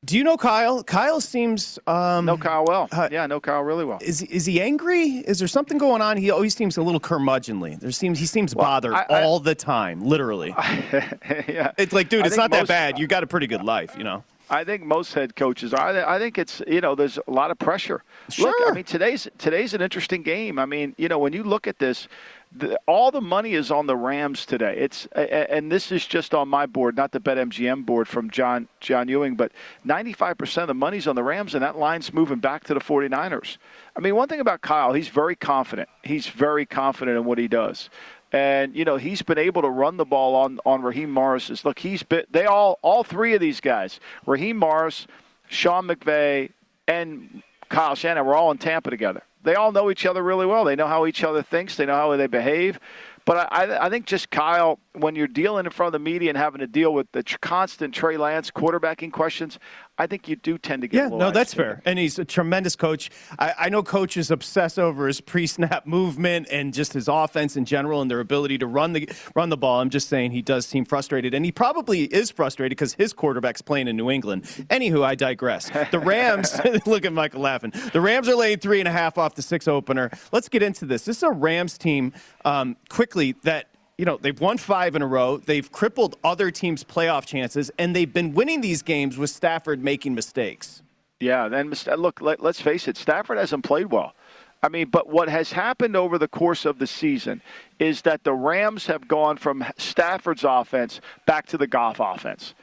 Do 0.05 0.15
you 0.15 0.23
know 0.23 0.37
Kyle? 0.37 0.83
Kyle 0.83 1.19
seems 1.19 1.79
um, 1.87 2.25
know 2.25 2.37
Kyle 2.37 2.65
well. 2.65 2.87
Uh, 2.91 3.09
yeah, 3.11 3.23
I 3.23 3.27
know 3.27 3.39
Kyle 3.39 3.63
really 3.63 3.83
well. 3.83 3.97
Is 3.99 4.21
is 4.21 4.45
he 4.45 4.61
angry? 4.61 5.23
Is 5.27 5.39
there 5.39 5.47
something 5.47 5.79
going 5.79 6.03
on? 6.03 6.17
He 6.17 6.29
always 6.29 6.55
seems 6.55 6.77
a 6.77 6.83
little 6.83 6.99
curmudgeonly. 6.99 7.79
There 7.79 7.91
seems 7.91 8.19
he 8.19 8.27
seems 8.27 8.55
well, 8.55 8.65
bothered 8.65 8.93
I, 8.93 9.05
I, 9.09 9.23
all 9.23 9.39
the 9.39 9.55
time, 9.55 10.01
literally. 10.01 10.53
I, 10.55 11.17
yeah, 11.47 11.71
it's 11.79 11.93
like, 11.93 12.09
dude, 12.09 12.27
it's 12.27 12.37
not 12.37 12.51
most, 12.51 12.67
that 12.67 12.67
bad. 12.67 12.99
You 12.99 13.07
got 13.07 13.23
a 13.23 13.27
pretty 13.27 13.47
good 13.47 13.63
life, 13.63 13.95
you 13.97 14.03
know. 14.03 14.23
I 14.49 14.63
think 14.63 14.83
most 14.83 15.13
head 15.13 15.35
coaches 15.35 15.73
are. 15.73 16.07
I 16.07 16.19
think 16.19 16.37
it's 16.37 16.61
you 16.67 16.79
know 16.79 16.95
there's 16.95 17.17
a 17.17 17.31
lot 17.31 17.51
of 17.51 17.57
pressure. 17.57 18.03
Sure. 18.29 18.47
Look, 18.47 18.71
I 18.71 18.73
mean 18.73 18.83
today's 18.83 19.27
today's 19.39 19.73
an 19.73 19.81
interesting 19.81 20.21
game. 20.21 20.59
I 20.59 20.65
mean 20.65 20.93
you 20.97 21.09
know 21.09 21.19
when 21.19 21.33
you 21.33 21.43
look 21.43 21.67
at 21.67 21.79
this, 21.79 22.07
the, 22.55 22.79
all 22.87 23.11
the 23.11 23.21
money 23.21 23.53
is 23.53 23.71
on 23.71 23.87
the 23.87 23.95
Rams 23.95 24.45
today. 24.45 24.75
It's 24.77 25.05
and 25.07 25.71
this 25.71 25.91
is 25.91 26.05
just 26.05 26.33
on 26.33 26.47
my 26.47 26.65
board, 26.65 26.95
not 26.95 27.11
the 27.11 27.19
BetMGM 27.19 27.85
board 27.85 28.07
from 28.07 28.29
John 28.29 28.67
John 28.79 29.07
Ewing, 29.07 29.35
but 29.35 29.51
95% 29.85 30.61
of 30.61 30.67
the 30.67 30.73
money's 30.73 31.07
on 31.07 31.15
the 31.15 31.23
Rams, 31.23 31.53
and 31.53 31.63
that 31.63 31.77
line's 31.77 32.13
moving 32.13 32.39
back 32.39 32.63
to 32.65 32.73
the 32.73 32.79
49ers. 32.79 33.57
I 33.95 33.99
mean, 33.99 34.15
one 34.15 34.27
thing 34.27 34.39
about 34.39 34.61
Kyle, 34.61 34.93
he's 34.93 35.09
very 35.09 35.35
confident. 35.35 35.89
He's 36.03 36.27
very 36.27 36.65
confident 36.65 37.17
in 37.17 37.25
what 37.25 37.37
he 37.37 37.47
does. 37.47 37.89
And 38.31 38.75
you 38.75 38.85
know 38.85 38.97
he's 38.97 39.21
been 39.21 39.37
able 39.37 39.61
to 39.61 39.69
run 39.69 39.97
the 39.97 40.05
ball 40.05 40.35
on 40.35 40.59
on 40.65 40.81
Raheem 40.81 41.11
Morris's. 41.11 41.63
Look, 41.63 41.79
he's 41.79 42.03
been 42.03 42.25
they 42.31 42.45
all 42.45 42.79
all 42.81 43.03
three 43.03 43.33
of 43.33 43.41
these 43.41 43.61
guys, 43.61 43.99
Raheem 44.25 44.57
Morris, 44.57 45.07
Sean 45.47 45.87
McVay, 45.87 46.51
and 46.87 47.41
Kyle 47.69 47.95
Shanahan 47.95 48.25
were 48.25 48.35
all 48.35 48.51
in 48.51 48.57
Tampa 48.57 48.89
together 48.89 49.23
they 49.47 49.55
all 49.55 49.71
know 49.71 49.89
each 49.89 50.05
other 50.05 50.21
really 50.21 50.45
well. 50.45 50.65
They 50.65 50.75
know 50.75 50.87
how 50.87 51.05
each 51.05 51.23
other 51.23 51.41
thinks. 51.41 51.75
They 51.75 51.85
know 51.85 51.95
how 51.95 52.15
they 52.17 52.27
behave. 52.27 52.79
But 53.25 53.51
I, 53.51 53.87
I 53.87 53.89
think 53.89 54.05
just 54.05 54.29
Kyle, 54.29 54.79
when 54.93 55.15
you're 55.15 55.27
dealing 55.27 55.65
in 55.65 55.71
front 55.71 55.87
of 55.87 55.93
the 55.93 55.99
media 55.99 56.29
and 56.29 56.37
having 56.37 56.59
to 56.59 56.67
deal 56.67 56.93
with 56.93 57.11
the 57.11 57.23
constant 57.41 57.93
Trey 57.93 58.15
Lance 58.15 58.51
quarterbacking 58.51 59.11
questions, 59.11 59.59
I 59.97 60.07
think 60.07 60.27
you 60.27 60.35
do 60.35 60.57
tend 60.57 60.83
to 60.83 60.87
get. 60.87 61.11
Yeah, 61.11 61.17
no, 61.17 61.31
that's 61.31 61.53
fair. 61.53 61.81
And 61.85 61.97
he's 61.97 62.19
a 62.19 62.25
tremendous 62.25 62.75
coach. 62.75 63.09
I, 63.39 63.53
I, 63.57 63.69
know 63.69 63.81
coaches 63.83 64.29
obsess 64.29 64.77
over 64.77 65.07
his 65.07 65.21
pre-snap 65.21 65.85
movement 65.87 66.47
and 66.51 66.73
just 66.73 66.93
his 66.93 67.07
offense 67.07 67.57
in 67.57 67.65
general 67.65 68.01
and 68.01 68.09
their 68.09 68.19
ability 68.19 68.59
to 68.59 68.67
run 68.67 68.93
the 68.93 69.09
run 69.35 69.49
the 69.49 69.57
ball. 69.57 69.81
I'm 69.81 69.89
just 69.89 70.07
saying 70.07 70.31
he 70.31 70.41
does 70.41 70.65
seem 70.65 70.85
frustrated, 70.85 71.33
and 71.33 71.43
he 71.43 71.51
probably 71.51 72.03
is 72.03 72.29
frustrated 72.29 72.77
because 72.77 72.93
his 72.93 73.13
quarterback's 73.13 73.61
playing 73.61 73.87
in 73.87 73.97
New 73.97 74.09
England. 74.09 74.43
Anywho, 74.69 75.03
I 75.03 75.15
digress. 75.15 75.69
The 75.91 75.99
Rams. 75.99 76.59
look 76.85 77.05
at 77.05 77.13
Michael 77.13 77.41
laughing. 77.41 77.73
The 77.93 78.01
Rams 78.01 78.27
are 78.27 78.35
laying 78.35 78.59
three 78.59 78.79
and 78.79 78.87
a 78.87 78.91
half 78.91 79.17
off 79.17 79.35
the 79.35 79.41
six 79.41 79.67
opener. 79.67 80.11
Let's 80.31 80.49
get 80.49 80.63
into 80.63 80.85
this. 80.85 81.05
This 81.05 81.17
is 81.17 81.23
a 81.23 81.31
Rams 81.31 81.77
team 81.77 82.13
um, 82.45 82.77
quickly 82.89 83.35
that 83.43 83.67
you 83.97 84.05
know, 84.05 84.17
they've 84.17 84.39
won 84.39 84.57
five 84.57 84.95
in 84.95 85.01
a 85.01 85.07
row. 85.07 85.37
They've 85.37 85.71
crippled 85.71 86.17
other 86.23 86.51
teams' 86.51 86.83
playoff 86.83 87.25
chances, 87.25 87.71
and 87.79 87.95
they've 87.95 88.11
been 88.11 88.33
winning 88.33 88.61
these 88.61 88.83
games 88.83 89.17
with 89.17 89.29
Stafford 89.29 89.83
making 89.83 90.13
mistakes. 90.13 90.83
Yeah, 91.19 91.47
then 91.47 91.73
uh, 91.87 91.95
look, 91.95 92.21
let, 92.21 92.39
us 92.43 92.61
face 92.61 92.87
it, 92.87 92.95
Stafford 92.95 93.39
hasn't 93.39 93.63
played 93.63 93.87
well. 93.87 94.13
I 94.61 94.69
mean, 94.69 94.89
but 94.89 95.07
what 95.07 95.29
has 95.29 95.51
happened 95.51 95.95
over 95.95 96.17
the 96.17 96.27
course 96.27 96.65
of 96.65 96.79
the 96.79 96.87
season 96.87 97.41
is 97.79 98.01
that 98.03 98.23
the 98.23 98.33
Rams 98.33 98.87
have 98.87 99.07
gone 99.07 99.37
from 99.37 99.65
Stafford's 99.77 100.43
offense 100.43 100.99
back 101.25 101.45
to 101.47 101.57
the 101.57 101.67
Goff 101.67 101.99
offense. 101.99 102.53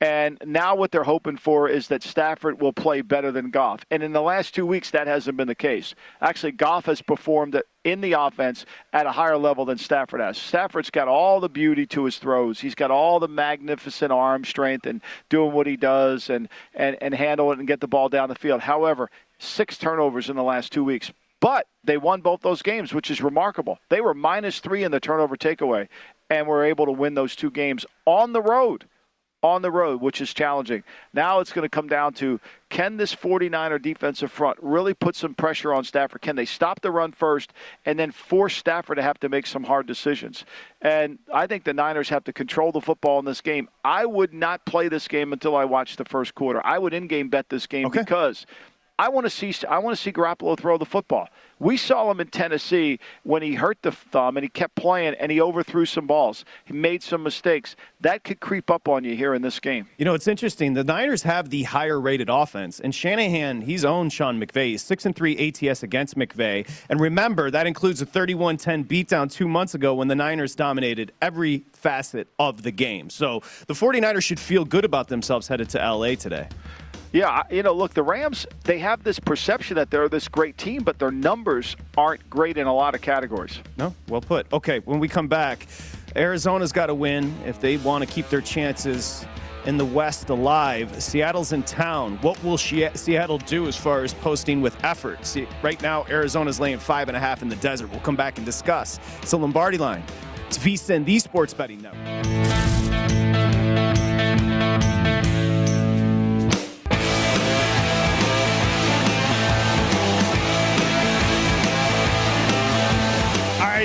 And 0.00 0.36
now 0.44 0.76
what 0.76 0.90
they're 0.90 1.04
hoping 1.04 1.38
for 1.38 1.68
is 1.70 1.88
that 1.88 2.02
Stafford 2.02 2.60
will 2.60 2.72
play 2.72 3.00
better 3.00 3.32
than 3.32 3.50
Goff. 3.50 3.84
And 3.90 4.02
in 4.02 4.12
the 4.12 4.20
last 4.20 4.54
two 4.54 4.66
weeks, 4.66 4.90
that 4.90 5.06
hasn't 5.06 5.38
been 5.38 5.48
the 5.48 5.54
case. 5.54 5.94
Actually, 6.20 6.52
Goff 6.52 6.84
has 6.84 7.00
performed 7.00 7.60
in 7.82 8.02
the 8.02 8.12
offense 8.12 8.66
at 8.92 9.06
a 9.06 9.12
higher 9.12 9.38
level 9.38 9.64
than 9.64 9.78
Stafford 9.78 10.20
has. 10.20 10.36
Stafford's 10.36 10.90
got 10.90 11.08
all 11.08 11.40
the 11.40 11.48
beauty 11.48 11.86
to 11.86 12.04
his 12.04 12.18
throws. 12.18 12.60
He's 12.60 12.74
got 12.74 12.90
all 12.90 13.18
the 13.20 13.28
magnificent 13.28 14.12
arm 14.12 14.44
strength 14.44 14.84
and 14.84 15.00
doing 15.30 15.52
what 15.52 15.66
he 15.66 15.78
does 15.78 16.28
and, 16.28 16.50
and, 16.74 16.98
and 17.00 17.14
handle 17.14 17.50
it 17.52 17.58
and 17.58 17.66
get 17.66 17.80
the 17.80 17.88
ball 17.88 18.10
down 18.10 18.28
the 18.28 18.34
field. 18.34 18.60
However, 18.60 19.10
six 19.38 19.78
turnovers 19.78 20.28
in 20.28 20.36
the 20.36 20.42
last 20.42 20.72
two 20.72 20.84
weeks. 20.84 21.10
But 21.40 21.68
they 21.84 21.96
won 21.96 22.20
both 22.20 22.42
those 22.42 22.60
games, 22.60 22.92
which 22.92 23.10
is 23.10 23.22
remarkable. 23.22 23.78
They 23.88 24.02
were 24.02 24.14
minus 24.14 24.60
three 24.60 24.84
in 24.84 24.90
the 24.90 25.00
turnover 25.00 25.36
takeaway 25.36 25.88
and 26.28 26.46
were 26.46 26.64
able 26.64 26.84
to 26.84 26.92
win 26.92 27.14
those 27.14 27.34
two 27.34 27.50
games 27.50 27.86
on 28.04 28.32
the 28.32 28.42
road 28.42 28.86
on 29.42 29.62
the 29.62 29.70
road, 29.70 30.00
which 30.00 30.20
is 30.20 30.32
challenging. 30.34 30.82
Now 31.12 31.40
it's 31.40 31.52
going 31.52 31.64
to 31.64 31.68
come 31.68 31.88
down 31.88 32.14
to 32.14 32.40
can 32.68 32.96
this 32.96 33.14
49er 33.14 33.80
defensive 33.80 34.32
front 34.32 34.58
really 34.60 34.92
put 34.92 35.14
some 35.14 35.34
pressure 35.34 35.72
on 35.72 35.84
Stafford? 35.84 36.20
Can 36.20 36.34
they 36.36 36.44
stop 36.44 36.80
the 36.80 36.90
run 36.90 37.12
first 37.12 37.52
and 37.84 37.98
then 37.98 38.10
force 38.10 38.56
Stafford 38.56 38.96
to 38.96 39.02
have 39.02 39.20
to 39.20 39.28
make 39.28 39.46
some 39.46 39.64
hard 39.64 39.86
decisions? 39.86 40.44
And 40.82 41.18
I 41.32 41.46
think 41.46 41.64
the 41.64 41.74
Niners 41.74 42.08
have 42.08 42.24
to 42.24 42.32
control 42.32 42.72
the 42.72 42.80
football 42.80 43.18
in 43.18 43.24
this 43.24 43.40
game. 43.40 43.68
I 43.84 44.04
would 44.04 44.34
not 44.34 44.64
play 44.64 44.88
this 44.88 45.06
game 45.06 45.32
until 45.32 45.54
I 45.54 45.64
watch 45.64 45.96
the 45.96 46.04
first 46.04 46.34
quarter. 46.34 46.60
I 46.64 46.78
would 46.78 46.92
in 46.92 47.06
game 47.06 47.28
bet 47.28 47.48
this 47.48 47.66
game 47.66 47.86
okay. 47.86 48.00
because 48.00 48.46
I 48.98 49.10
want 49.10 49.26
to 49.26 49.30
see 49.30 49.54
I 49.68 49.78
want 49.78 49.96
to 49.96 50.02
see 50.02 50.12
Garoppolo 50.12 50.58
throw 50.58 50.78
the 50.78 50.86
football. 50.86 51.28
We 51.58 51.76
saw 51.76 52.10
him 52.10 52.20
in 52.20 52.28
Tennessee 52.28 52.98
when 53.22 53.42
he 53.42 53.54
hurt 53.54 53.78
the 53.80 53.92
thumb 53.92 54.36
and 54.36 54.44
he 54.44 54.48
kept 54.48 54.74
playing 54.74 55.14
and 55.14 55.32
he 55.32 55.40
overthrew 55.40 55.86
some 55.86 56.06
balls. 56.06 56.44
He 56.64 56.74
made 56.74 57.02
some 57.02 57.22
mistakes. 57.22 57.76
That 58.00 58.24
could 58.24 58.40
creep 58.40 58.70
up 58.70 58.88
on 58.88 59.04
you 59.04 59.16
here 59.16 59.32
in 59.32 59.40
this 59.40 59.58
game. 59.58 59.86
You 59.96 60.04
know, 60.04 60.14
it's 60.14 60.28
interesting. 60.28 60.74
The 60.74 60.84
Niners 60.84 61.22
have 61.22 61.48
the 61.48 61.62
higher 61.62 61.98
rated 61.98 62.28
offense, 62.28 62.78
and 62.78 62.94
Shanahan, 62.94 63.62
he's 63.62 63.86
owned 63.86 64.12
Sean 64.12 64.38
McVay. 64.40 64.78
6 64.78 65.06
and 65.06 65.16
3 65.16 65.48
ATS 65.48 65.82
against 65.82 66.16
McVay. 66.16 66.68
And 66.90 67.00
remember, 67.00 67.50
that 67.50 67.66
includes 67.66 68.02
a 68.02 68.06
31 68.06 68.58
10 68.58 68.84
beatdown 68.84 69.30
two 69.30 69.48
months 69.48 69.74
ago 69.74 69.94
when 69.94 70.08
the 70.08 70.14
Niners 70.14 70.54
dominated 70.54 71.12
every 71.22 71.64
facet 71.72 72.28
of 72.38 72.62
the 72.62 72.70
game. 72.70 73.08
So 73.08 73.42
the 73.66 73.74
49ers 73.74 74.22
should 74.22 74.40
feel 74.40 74.64
good 74.64 74.84
about 74.84 75.08
themselves 75.08 75.48
headed 75.48 75.70
to 75.70 75.78
LA 75.78 76.16
today. 76.16 76.48
Yeah, 77.16 77.44
you 77.50 77.62
know, 77.62 77.72
look, 77.72 77.94
the 77.94 78.02
Rams, 78.02 78.46
they 78.64 78.78
have 78.80 79.02
this 79.02 79.18
perception 79.18 79.76
that 79.76 79.90
they're 79.90 80.06
this 80.06 80.28
great 80.28 80.58
team, 80.58 80.82
but 80.82 80.98
their 80.98 81.10
numbers 81.10 81.74
aren't 81.96 82.28
great 82.28 82.58
in 82.58 82.66
a 82.66 82.74
lot 82.74 82.94
of 82.94 83.00
categories. 83.00 83.58
No, 83.78 83.94
well 84.10 84.20
put. 84.20 84.52
Okay, 84.52 84.80
when 84.80 85.00
we 85.00 85.08
come 85.08 85.26
back, 85.26 85.66
Arizona's 86.14 86.72
got 86.72 86.86
to 86.86 86.94
win 86.94 87.34
if 87.46 87.58
they 87.58 87.78
want 87.78 88.06
to 88.06 88.10
keep 88.14 88.28
their 88.28 88.42
chances 88.42 89.24
in 89.64 89.78
the 89.78 89.84
West 89.86 90.28
alive. 90.28 91.02
Seattle's 91.02 91.52
in 91.52 91.62
town. 91.62 92.18
What 92.18 92.44
will 92.44 92.58
Seattle 92.58 93.38
do 93.38 93.66
as 93.66 93.76
far 93.76 94.04
as 94.04 94.12
posting 94.12 94.60
with 94.60 94.76
effort? 94.84 95.24
See, 95.24 95.48
right 95.62 95.80
now, 95.80 96.04
Arizona's 96.10 96.60
laying 96.60 96.78
five 96.78 97.08
and 97.08 97.16
a 97.16 97.20
half 97.20 97.40
in 97.40 97.48
the 97.48 97.56
desert. 97.56 97.90
We'll 97.90 98.00
come 98.00 98.16
back 98.16 98.36
and 98.36 98.44
discuss. 98.44 99.00
It's 99.22 99.32
a 99.32 99.38
Lombardi 99.38 99.78
line. 99.78 100.02
It's 100.48 100.58
VSIN, 100.58 101.06
the 101.06 101.18
Sports 101.18 101.54
Betting 101.54 101.80
Network. 101.80 102.65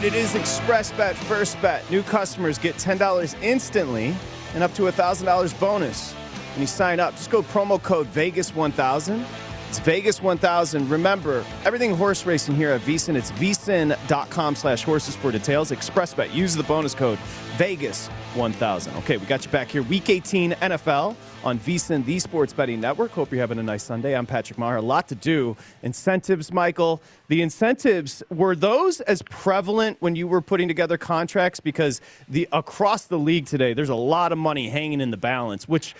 Right, 0.01 0.13
it 0.13 0.17
is 0.17 0.35
Express 0.35 0.91
Bet 0.93 1.15
First 1.15 1.61
Bet. 1.61 1.89
New 1.91 2.03
customers 2.03 2.57
get 2.57 2.75
$10 2.75 3.41
instantly 3.41 4.15
and 4.53 4.63
up 4.63 4.73
to 4.73 4.83
$1,000 4.83 5.59
bonus 5.59 6.13
when 6.13 6.61
you 6.61 6.67
sign 6.67 6.99
up. 6.99 7.15
Just 7.15 7.29
go 7.29 7.41
promo 7.43 7.81
code 7.81 8.07
Vegas1000. 8.07 9.25
It's 9.69 9.79
Vegas1000. 9.79 10.89
Remember, 10.89 11.45
everything 11.63 11.95
horse 11.95 12.25
racing 12.25 12.55
here 12.55 12.71
at 12.71 12.81
VSIN, 12.81 13.15
it's 13.15 13.31
vsin.com 13.31 14.55
slash 14.55 14.83
horses 14.83 15.15
for 15.15 15.31
details. 15.31 15.71
Express 15.71 16.13
Bet. 16.13 16.33
Use 16.33 16.55
the 16.55 16.63
bonus 16.63 16.95
code 16.95 17.19
Vegas1000. 17.61 18.97
Okay, 18.97 19.17
we 19.17 19.27
got 19.27 19.45
you 19.45 19.51
back 19.51 19.69
here. 19.69 19.83
Week 19.83 20.09
18 20.09 20.53
NFL 20.53 21.15
on 21.43 21.59
VSIN, 21.59 22.03
the 22.05 22.17
Sports 22.17 22.53
Betting 22.53 22.81
Network. 22.81 23.11
Hope 23.11 23.29
you're 23.29 23.39
having 23.39 23.59
a 23.59 23.63
nice 23.63 23.83
Sunday. 23.83 24.15
I'm 24.17 24.25
Patrick 24.25 24.57
Meagher. 24.57 24.77
A 24.77 24.81
lot 24.81 25.07
to 25.09 25.15
do. 25.15 25.55
Incentives, 25.83 26.51
Michael. 26.51 27.03
The 27.27 27.43
incentives 27.43 28.23
were 28.31 28.55
those 28.55 28.99
as 29.01 29.21
prevalent 29.21 29.97
when 29.99 30.15
you 30.15 30.27
were 30.27 30.41
putting 30.41 30.67
together 30.67 30.97
contracts 30.97 31.59
because 31.59 32.01
the 32.27 32.49
across 32.51 33.05
the 33.05 33.19
league 33.19 33.45
today, 33.45 33.75
there's 33.75 33.89
a 33.89 33.95
lot 33.95 34.31
of 34.31 34.39
money 34.39 34.69
hanging 34.69 34.99
in 34.99 35.11
the 35.11 35.17
balance, 35.17 35.67
which 35.67 35.93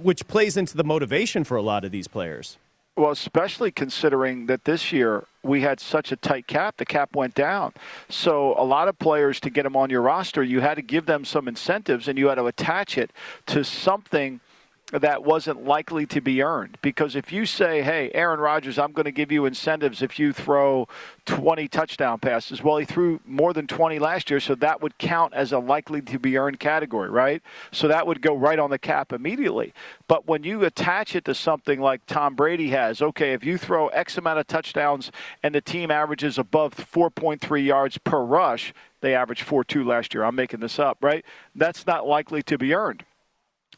which 0.00 0.26
plays 0.28 0.56
into 0.56 0.78
the 0.78 0.84
motivation 0.84 1.44
for 1.44 1.58
a 1.58 1.62
lot 1.62 1.84
of 1.84 1.92
these 1.92 2.08
players. 2.08 2.56
Well, 2.96 3.10
especially 3.10 3.70
considering 3.70 4.46
that 4.46 4.64
this 4.64 4.92
year 4.92 5.24
we 5.42 5.60
had 5.60 5.80
such 5.80 6.12
a 6.12 6.16
tight 6.16 6.46
cap, 6.46 6.76
the 6.76 6.84
cap 6.84 7.14
went 7.14 7.34
down. 7.34 7.72
So 8.08 8.54
a 8.56 8.64
lot 8.64 8.88
of 8.88 8.98
players 8.98 9.40
to 9.40 9.50
get 9.50 9.64
them 9.64 9.76
on 9.76 9.90
your 9.90 10.02
roster, 10.02 10.42
you 10.42 10.60
had 10.60 10.74
to 10.74 10.82
give 10.82 11.06
them 11.06 11.24
some 11.24 11.48
incentives 11.48 12.08
and 12.08 12.18
you 12.18 12.28
had 12.28 12.36
to 12.36 12.46
attach 12.46 12.98
it 12.98 13.12
to 13.46 13.64
something– 13.64 14.40
that 14.92 15.24
wasn't 15.24 15.64
likely 15.64 16.04
to 16.06 16.20
be 16.20 16.42
earned. 16.42 16.76
Because 16.82 17.16
if 17.16 17.32
you 17.32 17.46
say, 17.46 17.82
hey, 17.82 18.10
Aaron 18.14 18.40
Rodgers, 18.40 18.78
I'm 18.78 18.92
going 18.92 19.06
to 19.06 19.12
give 19.12 19.32
you 19.32 19.46
incentives 19.46 20.02
if 20.02 20.18
you 20.18 20.32
throw 20.32 20.86
20 21.24 21.66
touchdown 21.68 22.18
passes, 22.18 22.62
well, 22.62 22.76
he 22.76 22.84
threw 22.84 23.20
more 23.24 23.52
than 23.52 23.66
20 23.66 23.98
last 23.98 24.28
year, 24.28 24.40
so 24.40 24.54
that 24.56 24.82
would 24.82 24.98
count 24.98 25.32
as 25.32 25.52
a 25.52 25.58
likely 25.58 26.02
to 26.02 26.18
be 26.18 26.36
earned 26.36 26.60
category, 26.60 27.08
right? 27.08 27.42
So 27.70 27.88
that 27.88 28.06
would 28.06 28.20
go 28.20 28.34
right 28.34 28.58
on 28.58 28.70
the 28.70 28.78
cap 28.78 29.12
immediately. 29.12 29.72
But 30.08 30.26
when 30.28 30.44
you 30.44 30.64
attach 30.64 31.16
it 31.16 31.24
to 31.24 31.34
something 31.34 31.80
like 31.80 32.04
Tom 32.06 32.34
Brady 32.34 32.68
has, 32.70 33.00
okay, 33.00 33.32
if 33.32 33.44
you 33.44 33.56
throw 33.56 33.88
X 33.88 34.18
amount 34.18 34.40
of 34.40 34.46
touchdowns 34.46 35.10
and 35.42 35.54
the 35.54 35.60
team 35.62 35.90
averages 35.90 36.36
above 36.38 36.74
4.3 36.74 37.64
yards 37.64 37.96
per 37.98 38.22
rush, 38.22 38.74
they 39.00 39.14
averaged 39.14 39.46
4.2 39.46 39.86
last 39.86 40.14
year. 40.14 40.22
I'm 40.22 40.34
making 40.34 40.60
this 40.60 40.78
up, 40.78 40.98
right? 41.00 41.24
That's 41.54 41.86
not 41.86 42.06
likely 42.06 42.42
to 42.44 42.58
be 42.58 42.74
earned 42.74 43.04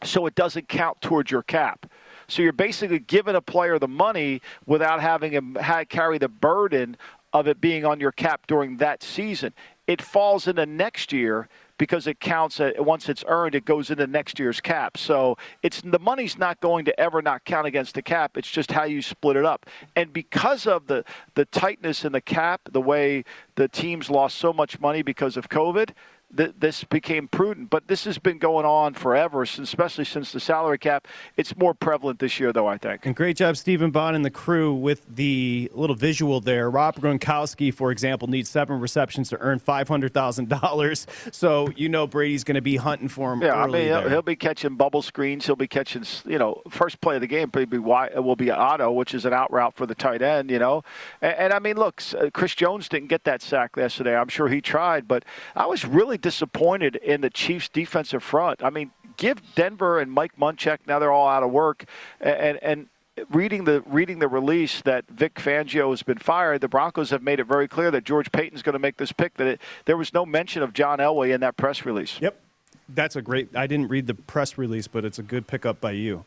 so 0.05 0.27
it 0.27 0.35
doesn't 0.35 0.69
count 0.69 1.01
towards 1.01 1.31
your 1.31 1.43
cap. 1.43 1.87
So 2.29 2.43
you're 2.43 2.53
basically 2.53 3.01
giving 3.01 3.35
a 3.35 3.41
player 3.41 3.79
the 3.79 3.89
money 3.89 4.41
without 4.67 5.01
having 5.01 5.33
him 5.33 5.57
carry 5.89 6.19
the 6.19 6.29
burden 6.29 6.97
of 7.33 7.49
it 7.49 7.61
being 7.61 7.85
on 7.85 8.01
your 8.01 8.13
cap 8.13 8.47
during 8.47 8.77
that 8.79 9.03
season. 9.03 9.53
It 9.87 10.01
falls 10.01 10.47
into 10.47 10.65
next 10.65 11.13
year 11.13 11.49
because 11.79 12.07
it 12.07 12.21
counts 12.21 12.61
uh, 12.61 12.73
once 12.79 13.09
it's 13.09 13.25
earned 13.27 13.55
it 13.55 13.65
goes 13.65 13.91
into 13.91 14.07
next 14.07 14.39
year's 14.39 14.61
cap 14.61 14.97
so 14.97 15.37
it's 15.63 15.81
the 15.83 15.99
money's 15.99 16.39
not 16.39 16.61
going 16.61 16.85
to 16.85 17.01
ever 17.01 17.21
not 17.21 17.45
count 17.45 17.67
against 17.67 17.95
the 17.95 18.03
cap 18.03 18.37
it's 18.37 18.51
just 18.51 18.71
how 18.71 18.85
you 18.85 19.03
split 19.03 19.37
it 19.37 19.45
up 19.45 19.67
and 19.97 20.13
because 20.13 20.67
of 20.67 20.87
the 20.87 21.05
the 21.35 21.45
tightness 21.47 22.05
in 22.05 22.13
the 22.13 22.21
cap 22.21 22.61
the 22.71 22.81
way 22.81 23.25
the 23.57 23.69
teams 23.69 24.09
lost 24.09 24.39
so 24.39 24.53
much 24.53 24.79
money 24.81 25.03
because 25.03 25.37
of 25.37 25.49
covid 25.49 25.91
th- 26.37 26.55
this 26.59 26.85
became 26.85 27.29
prudent. 27.29 27.71
But 27.71 27.89
this 27.89 28.05
has 28.05 28.19
been 28.19 28.39
going 28.39 28.67
on 28.67 28.95
forever, 28.95 29.45
since, 29.47 29.69
especially 29.69 30.05
since 30.05 30.33
the 30.33 30.41
salary 30.41 30.79
cap. 30.79 31.07
It's 31.37 31.57
more 31.57 31.75
prevalent 31.75 32.19
this 32.19 32.39
year, 32.39 32.53
though, 32.53 32.67
I 32.67 32.79
think. 32.79 33.07
And 33.07 33.15
great 33.15 33.37
job, 33.37 33.57
Stephen 33.57 33.91
Bond 33.91 34.17
and 34.17 34.25
the 34.25 34.31
crew 34.31 34.75
with 34.75 35.03
the 35.15 35.71
little 35.75 35.97
visual 35.97 36.41
there. 36.41 36.71
Rob 36.71 36.97
Gronkowski, 36.97 37.73
for 37.73 37.91
example, 37.91 38.29
needs 38.29 38.49
seven 38.49 38.81
receptions 38.81 39.29
to 39.31 39.39
earn 39.39 39.61
$500,000. 39.61 41.35
So 41.35 41.69
you 41.77 41.89
know 41.89 42.07
Brady's 42.07 42.45
going 42.45 42.55
to 42.57 42.63
be 42.63 42.77
hunting 42.77 43.09
for 43.09 43.33
him. 43.33 43.43
Yeah, 43.43 43.55
I 43.55 43.67
mean, 43.67 43.87
he'll, 43.87 44.09
he'll, 44.09 44.23
be 44.23 44.37
catching 44.37 44.77
bubble 44.77 45.03
screens. 45.03 45.45
He'll 45.47 45.57
be 45.57 45.69
catching, 45.69 46.05
you 46.25 46.39
know, 46.39 46.63
first 46.71 47.01
play 47.01 47.17
of 47.17 47.21
the 47.21 47.27
game 47.27 47.51
probably 47.51 47.79
will 47.79 48.37
be 48.37 48.51
auto, 48.51 48.91
which 48.91 49.15
is 49.15 49.25
an 49.25 49.33
out 49.33 49.53
route 49.53 49.75
for 49.75 49.87
the 49.87 49.95
tight 49.95 50.23
end, 50.23 50.51
you 50.51 50.59
know. 50.59 50.83
And, 51.21 51.35
and 51.35 51.53
I 51.53 51.59
mean, 51.59 51.77
look, 51.77 52.03
uh, 52.19 52.31
Chris 52.33 52.55
Jones 52.55 52.89
didn't 52.89 53.09
get 53.09 53.25
that 53.25 53.43
sack 53.43 53.77
yesterday. 53.77 54.17
I'm 54.17 54.29
sure 54.29 54.49
he 54.49 54.61
tried, 54.61 55.07
but 55.07 55.25
I 55.55 55.67
was 55.67 55.85
really 55.85 56.19
disappointed 56.25 56.97
in 56.97 57.21
the 57.21 57.29
Chiefs' 57.29 57.69
defensive 57.69 58.23
front. 58.23 58.65
I 58.65 58.71
mean, 58.71 58.93
give 59.19 59.43
Denver 59.55 60.01
and 60.01 60.11
Mike 60.11 60.33
Munchak 60.39 60.79
now 60.87 60.99
they're 60.99 61.13
all 61.13 61.29
out 61.29 61.43
of 61.43 61.51
work, 61.51 61.85
and 62.19 62.59
and 62.63 62.89
reading 63.29 63.65
the 63.65 63.83
reading 63.83 64.21
the 64.21 64.27
release 64.27 64.81
that 64.83 65.05
Vic 65.11 65.35
Fangio 65.35 65.91
has 65.91 66.03
been 66.03 66.17
fired, 66.17 66.63
the 66.63 66.69
Broncos 66.69 67.11
have 67.11 67.23
made 67.23 67.41
it 67.41 67.45
very 67.45 67.69
clear 67.69 67.91
that 67.91 68.05
George 68.05 68.33
Paton's 68.33 68.63
going 68.63 68.73
to 68.73 68.79
make 68.79 68.97
this 68.97 69.13
pick. 69.13 69.35
That 69.35 69.47
it, 69.47 69.61
there 69.85 69.99
was 69.99 70.15
no 70.15 70.25
mention 70.25 70.63
of 70.63 70.73
John 70.73 70.99
Elway 70.99 71.35
in 71.35 71.43
that 71.43 71.59
press 71.59 71.85
release. 71.85 72.19
Yep, 72.23 72.41
that's 72.89 73.17
a 73.17 73.23
great. 73.23 73.55
I 73.55 73.67
didn't 73.67 73.89
read 73.89 74.07
the 74.07 74.15
press 74.15 74.57
release, 74.57 74.89
but 74.89 75.05
it's 75.05 75.19
a 75.19 75.23
good 75.23 75.47
pickup 75.47 75.79
by 75.79 75.91
you. 75.91 76.25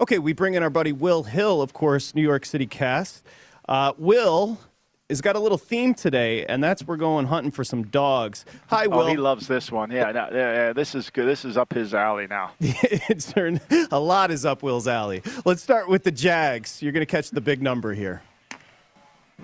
Okay, 0.00 0.20
we 0.20 0.32
bring 0.32 0.54
in 0.54 0.62
our 0.62 0.70
buddy 0.70 0.92
Will 0.92 1.24
Hill, 1.24 1.60
of 1.60 1.72
course, 1.72 2.14
New 2.14 2.22
York 2.22 2.46
City 2.46 2.66
cast. 2.66 3.24
Uh, 3.68 3.94
Will 3.98 4.60
has 5.10 5.20
got 5.20 5.36
a 5.36 5.40
little 5.40 5.58
theme 5.58 5.92
today, 5.92 6.46
and 6.46 6.62
that's 6.62 6.84
we're 6.84 6.96
going 6.96 7.26
hunting 7.26 7.50
for 7.50 7.64
some 7.64 7.82
dogs. 7.84 8.44
Hi, 8.68 8.86
Will. 8.86 9.00
Oh, 9.00 9.06
he 9.06 9.16
loves 9.16 9.46
this 9.46 9.70
one. 9.70 9.90
Yeah, 9.90 10.12
no, 10.12 10.28
yeah, 10.32 10.54
yeah, 10.54 10.72
this 10.72 10.94
is 10.94 11.10
good. 11.10 11.26
This 11.26 11.44
is 11.44 11.56
up 11.56 11.72
his 11.72 11.92
alley 11.92 12.26
now. 12.26 12.52
it's 12.60 13.32
turned 13.32 13.60
a 13.90 13.98
lot 13.98 14.30
is 14.30 14.46
up 14.46 14.62
Will's 14.62 14.88
alley. 14.88 15.22
Let's 15.44 15.62
start 15.62 15.88
with 15.88 16.04
the 16.04 16.12
Jags. 16.12 16.80
You're 16.80 16.92
going 16.92 17.04
to 17.04 17.10
catch 17.10 17.30
the 17.30 17.40
big 17.40 17.60
number 17.60 17.92
here. 17.92 18.22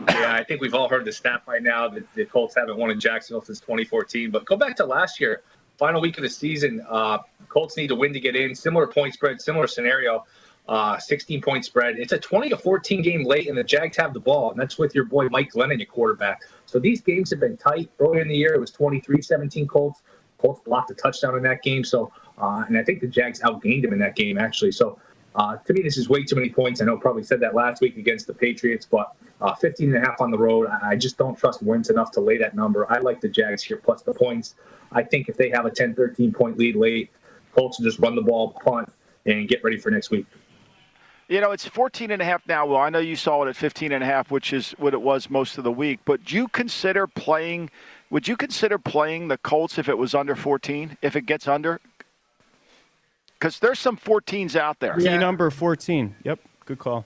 Yeah, 0.09 0.35
I 0.35 0.45
think 0.45 0.61
we've 0.61 0.75
all 0.75 0.89
heard 0.89 1.05
the 1.05 1.13
stat 1.13 1.43
by 1.47 1.59
now 1.59 1.89
that 1.89 2.05
the 2.15 2.25
Colts 2.27 2.55
haven't 2.55 2.77
won 2.77 2.91
in 2.91 3.01
Jacksonville 3.01 3.43
since 3.43 3.61
2014. 3.61 4.31
But 4.31 4.45
go 4.45 4.57
back 4.57 4.77
to 4.77 4.85
last 4.85 5.21
year, 5.21 5.43
final 5.79 6.01
week 6.01 6.17
of 6.19 6.23
the 6.23 6.29
season. 6.29 6.85
Uh, 6.89 7.19
Colts 7.49 7.77
need 7.77 7.89
to 7.89 7.95
win 7.95 8.13
to 8.13 8.21
get 8.21 8.37
in. 8.37 8.55
Similar 8.55 8.87
point 8.87 9.15
spread, 9.15 9.41
similar 9.41 9.67
scenario 9.67 10.25
uh, 10.69 10.99
16 10.99 11.41
point 11.43 11.65
spread. 11.65 11.99
It's 11.99 12.13
a 12.13 12.19
20 12.19 12.49
to 12.51 12.57
14 12.57 13.03
game 13.03 13.25
late, 13.25 13.49
and 13.49 13.57
the 13.57 13.65
Jags 13.65 13.97
have 13.97 14.13
the 14.13 14.21
ball, 14.21 14.51
and 14.51 14.61
that's 14.61 14.79
with 14.79 14.95
your 14.95 15.05
boy 15.05 15.29
Mike 15.29 15.53
Glennon, 15.53 15.79
your 15.79 15.87
quarterback. 15.87 16.43
So 16.67 16.79
these 16.79 17.01
games 17.01 17.31
have 17.31 17.41
been 17.41 17.57
tight. 17.57 17.91
Earlier 18.01 18.23
in 18.23 18.29
the 18.29 18.37
year, 18.37 18.55
it 18.55 18.61
was 18.61 18.71
23 18.71 19.23
17 19.23 19.67
Colts. 19.69 20.03
Colts 20.39 20.61
blocked 20.65 20.91
a 20.91 20.95
touchdown 20.95 21.37
in 21.37 21.43
that 21.45 21.63
game. 21.63 21.85
So, 21.85 22.13
uh, 22.39 22.65
and 22.67 22.77
I 22.77 22.83
think 22.83 23.01
the 23.01 23.07
Jags 23.07 23.41
outgained 23.41 23.85
him 23.85 23.93
in 23.93 23.99
that 24.01 24.17
game, 24.17 24.39
actually. 24.39 24.73
So, 24.73 24.99
uh, 25.35 25.57
to 25.57 25.73
me, 25.73 25.83
this 25.83 25.97
is 25.97 26.09
way 26.09 26.25
too 26.25 26.35
many 26.35 26.51
points. 26.51 26.81
I 26.81 26.85
know 26.85 26.97
probably 26.97 27.23
said 27.23 27.41
that 27.41 27.55
last 27.55 27.81
week 27.81 27.97
against 27.97 28.27
the 28.27 28.35
Patriots, 28.35 28.87
but 28.91 29.15
uh, 29.41 29.55
15 29.55 29.95
and 29.95 30.05
a 30.05 30.07
half 30.07 30.21
on 30.21 30.31
the 30.31 30.39
road. 30.39 30.67
I 30.83 30.97
just 30.97 31.19
don't 31.19 31.37
trust 31.37 31.63
Wentz 31.63 31.91
enough 31.91 32.11
to 32.13 32.21
lay 32.21 32.39
that 32.39 32.55
number. 32.55 32.91
I 32.91 32.99
like 32.99 33.21
the 33.21 33.29
Jags 33.29 33.63
here 33.63 33.77
plus 33.77 34.03
the 34.03 34.15
points. 34.15 34.55
I 34.93 35.03
think 35.03 35.29
if 35.29 35.37
they 35.37 35.51
have 35.51 35.67
a 35.67 35.71
10, 35.71 35.95
13 35.95 36.33
point 36.33 36.59
lead 36.59 36.77
late, 36.77 37.11
Colts 37.55 37.79
will 37.79 37.85
just 37.85 37.99
run 37.99 38.15
the 38.15 38.23
ball, 38.23 38.53
punt, 38.65 38.91
and 39.27 39.49
get 39.49 39.63
ready 39.63 39.79
for 39.79 39.91
next 39.91 40.11
week. 40.11 40.27
You 41.29 41.41
know, 41.41 41.51
it's 41.51 41.67
14 41.67 42.13
and 42.13 42.23
a 42.23 42.25
half 42.25 42.47
now. 42.47 42.67
Well, 42.67 42.81
I 42.81 42.89
know 42.89 43.01
you 43.01 43.17
saw 43.17 43.43
it 43.45 43.49
at 43.49 43.57
15 43.57 43.91
and 43.91 44.03
a 44.03 44.07
half, 44.07 44.31
which 44.31 44.53
is 44.53 44.73
what 44.79 44.95
it 44.95 45.03
was 45.03 45.29
most 45.29 45.59
of 45.59 45.65
the 45.65 45.73
week. 45.73 45.99
But 46.05 46.25
do 46.25 46.37
you 46.37 46.47
consider 46.49 47.07
playing? 47.09 47.71
Would 48.11 48.29
you 48.29 48.37
consider 48.37 48.79
playing 48.79 49.27
the 49.29 49.39
Colts 49.39 49.77
if 49.79 49.89
it 49.89 49.99
was 49.99 50.15
under 50.15 50.37
14? 50.37 50.97
If 51.03 51.17
it 51.17 51.23
gets 51.23 51.49
under? 51.49 51.81
Because 53.35 53.59
there's 53.59 53.81
some 53.81 53.97
14s 53.97 54.55
out 54.55 54.79
there. 54.79 54.97
Key 54.97 55.19
number 55.19 55.51
14. 55.51 56.15
Yep, 56.23 56.41
good 56.65 56.79
call. 56.79 57.05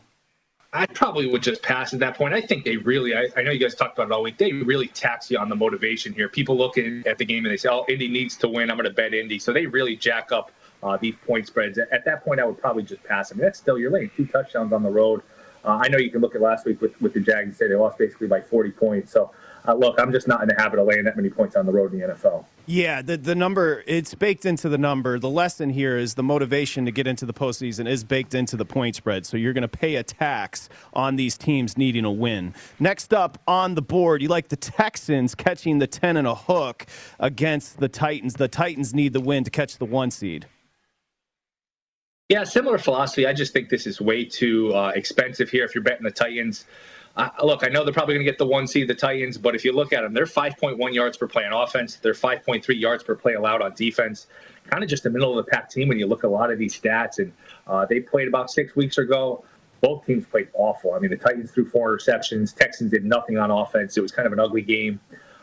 I 0.72 0.87
probably 0.87 1.26
would 1.26 1.42
just 1.42 1.62
pass 1.62 1.92
at 1.94 2.00
that 2.00 2.16
point. 2.16 2.33
I 2.33 2.40
think 2.40 2.64
they 2.64 2.76
really, 2.76 3.14
I, 3.16 3.26
I, 3.37 3.42
know 3.42 3.50
you 3.50 3.59
guys 3.59 3.74
talked 3.74 3.98
about 3.98 4.06
it 4.06 4.12
all 4.12 4.22
week. 4.22 4.38
They 4.38 4.52
really 4.52 4.87
tax 4.87 5.28
you 5.28 5.37
on 5.38 5.48
the 5.48 5.56
motivation 5.56 6.12
here. 6.12 6.28
People 6.28 6.56
look 6.56 6.78
at 6.78 7.18
the 7.18 7.24
game 7.24 7.44
and 7.44 7.52
they 7.52 7.56
say, 7.56 7.68
oh, 7.68 7.85
Indy 7.88 8.06
needs 8.06 8.37
to 8.37 8.48
win. 8.48 8.70
I'm 8.70 8.76
going 8.76 8.88
to 8.88 8.94
bet 8.94 9.12
Indy. 9.12 9.40
So 9.40 9.52
they 9.52 9.66
really 9.66 9.96
jack 9.96 10.30
up 10.30 10.52
uh, 10.83 10.97
these 10.97 11.14
point 11.27 11.47
spreads. 11.47 11.79
At 11.79 12.05
that 12.05 12.25
point, 12.25 12.40
I 12.40 12.45
would 12.45 12.59
probably 12.59 12.83
just 12.83 13.03
pass. 13.05 13.33
Mean, 13.33 13.43
that's 13.43 13.59
still 13.59 13.79
your 13.79 13.90
lane. 13.90 14.11
Two 14.16 14.27
touchdowns 14.27 14.73
on 14.73 14.83
the 14.83 14.90
road. 14.90 15.23
Uh, 15.64 15.81
I 15.85 15.88
know 15.88 15.99
you 15.99 16.11
can 16.11 16.21
look 16.21 16.35
at 16.35 16.40
last 16.40 16.64
week 16.64 16.81
with, 16.81 16.99
with 17.01 17.12
the 17.12 17.21
Jags 17.21 17.49
and 17.49 17.55
say 17.55 17.69
they 17.69 17.75
lost 17.75 17.99
basically 17.99 18.29
by 18.29 18.40
40 18.40 18.71
points. 18.71 19.12
So, 19.12 19.31
uh, 19.69 19.75
look, 19.75 20.01
I'm 20.01 20.11
just 20.11 20.27
not 20.27 20.40
in 20.40 20.49
the 20.49 20.55
habit 20.55 20.81
of 20.81 20.87
laying 20.87 21.05
that 21.05 21.16
many 21.16 21.29
points 21.29 21.55
on 21.55 21.66
the 21.66 21.73
road 21.73 21.93
in 21.93 22.01
the 22.01 22.09
NFL. 22.09 22.47
Yeah, 22.66 23.03
the 23.03 23.16
the 23.16 23.35
number 23.35 23.83
it's 23.87 24.14
baked 24.14 24.47
into 24.47 24.69
the 24.69 24.79
number. 24.79 25.19
The 25.19 25.29
lesson 25.29 25.71
here 25.71 25.99
is 25.99 26.14
the 26.14 26.23
motivation 26.23 26.85
to 26.85 26.93
get 26.93 27.07
into 27.07 27.27
the 27.27 27.33
postseason 27.33 27.88
is 27.88 28.05
baked 28.05 28.33
into 28.33 28.57
the 28.57 28.64
point 28.64 28.95
spread. 28.95 29.27
So 29.27 29.37
you're 29.37 29.53
going 29.53 29.62
to 29.62 29.69
pay 29.69 29.97
a 29.97 30.05
tax 30.05 30.69
on 30.95 31.16
these 31.16 31.37
teams 31.37 31.77
needing 31.77 32.05
a 32.05 32.12
win. 32.12 32.55
Next 32.79 33.12
up 33.12 33.38
on 33.47 33.75
the 33.75 33.83
board, 33.83 34.23
you 34.23 34.29
like 34.29 34.49
the 34.49 34.57
Texans 34.57 35.35
catching 35.35 35.79
the 35.79 35.88
ten 35.88 36.16
and 36.16 36.29
a 36.29 36.35
hook 36.35 36.87
against 37.19 37.81
the 37.81 37.88
Titans. 37.88 38.35
The 38.35 38.49
Titans 38.49 38.95
need 38.95 39.12
the 39.12 39.21
win 39.21 39.43
to 39.45 39.51
catch 39.51 39.77
the 39.79 39.85
one 39.85 40.11
seed. 40.12 40.47
Yeah, 42.31 42.45
similar 42.45 42.79
philosophy. 42.79 43.27
I 43.27 43.33
just 43.33 43.53
think 43.53 43.71
this 43.71 43.88
is 43.88 44.01
way 44.01 44.25
too 44.25 44.73
uh, 44.73 44.93
expensive 44.95 45.51
here 45.51 45.64
if 45.64 45.75
you're 45.75 45.83
betting 45.83 46.05
the 46.05 46.12
Titans. 46.12 46.64
Uh, 47.16 47.29
look, 47.43 47.64
I 47.64 47.66
know 47.66 47.83
they're 47.83 47.93
probably 47.93 48.14
going 48.14 48.25
to 48.25 48.31
get 48.31 48.38
the 48.38 48.47
one 48.47 48.69
seed, 48.69 48.87
the 48.87 48.95
Titans, 48.95 49.37
but 49.37 49.57
if 49.57 49.64
you 49.64 49.73
look 49.73 49.93
at 49.93 50.03
them, 50.03 50.14
they're 50.14 50.27
5.1 50.27 50.95
yards 50.95 51.16
per 51.16 51.27
play 51.27 51.45
on 51.45 51.53
offense. 51.53 51.97
They're 51.97 52.12
5.3 52.12 52.64
yards 52.81 53.03
per 53.03 53.16
play 53.16 53.35
allowed 53.35 53.62
on 53.62 53.75
defense. 53.75 54.29
Kind 54.71 54.85
of 54.85 54.88
just 54.88 55.03
the 55.03 55.11
middle 55.11 55.37
of 55.37 55.45
the 55.45 55.51
pack 55.51 55.71
team 55.71 55.88
when 55.88 55.99
you 55.99 56.07
look 56.07 56.23
at 56.23 56.29
a 56.29 56.31
lot 56.31 56.53
of 56.53 56.59
these 56.61 56.81
stats. 56.81 57.19
And 57.19 57.33
uh, 57.66 57.85
they 57.87 57.99
played 57.99 58.29
about 58.29 58.49
six 58.49 58.77
weeks 58.77 58.99
ago. 58.99 59.45
Both 59.81 60.07
teams 60.07 60.25
played 60.25 60.51
awful. 60.53 60.95
I 60.95 61.01
mean, 61.01 61.11
the 61.11 61.16
Titans 61.16 61.51
threw 61.51 61.69
four 61.69 61.99
interceptions. 61.99 62.55
Texans 62.55 62.93
did 62.93 63.05
nothing 63.05 63.38
on 63.38 63.51
offense. 63.51 63.97
It 63.97 64.03
was 64.03 64.12
kind 64.12 64.27
of 64.27 64.33
an 64.33 64.38
ugly 64.38 64.62
game. 64.62 65.01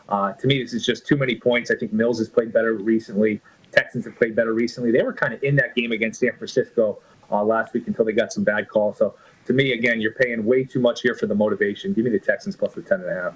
Uh, 0.08 0.32
to 0.32 0.46
me, 0.46 0.62
this 0.62 0.72
is 0.72 0.86
just 0.86 1.06
too 1.06 1.16
many 1.16 1.36
points. 1.36 1.70
I 1.70 1.74
think 1.74 1.92
Mills 1.92 2.18
has 2.18 2.30
played 2.30 2.50
better 2.50 2.72
recently. 2.72 3.42
Texans 3.72 4.04
have 4.04 4.16
played 4.16 4.34
better 4.34 4.52
recently. 4.54 4.90
They 4.90 5.02
were 5.02 5.12
kind 5.12 5.34
of 5.34 5.42
in 5.42 5.56
that 5.56 5.74
game 5.74 5.92
against 5.92 6.20
San 6.20 6.32
Francisco 6.36 6.98
uh, 7.30 7.44
last 7.44 7.74
week 7.74 7.86
until 7.86 8.04
they 8.04 8.12
got 8.12 8.32
some 8.32 8.44
bad 8.44 8.68
calls. 8.68 8.98
So 8.98 9.14
to 9.46 9.52
me, 9.52 9.72
again, 9.72 10.00
you're 10.00 10.14
paying 10.14 10.44
way 10.44 10.64
too 10.64 10.80
much 10.80 11.02
here 11.02 11.14
for 11.14 11.26
the 11.26 11.34
motivation. 11.34 11.92
Give 11.92 12.04
me 12.04 12.10
the 12.10 12.18
Texans 12.18 12.56
plus 12.56 12.74
the 12.74 12.82
ten 12.82 13.00
and 13.00 13.10
a 13.10 13.14
half. 13.14 13.34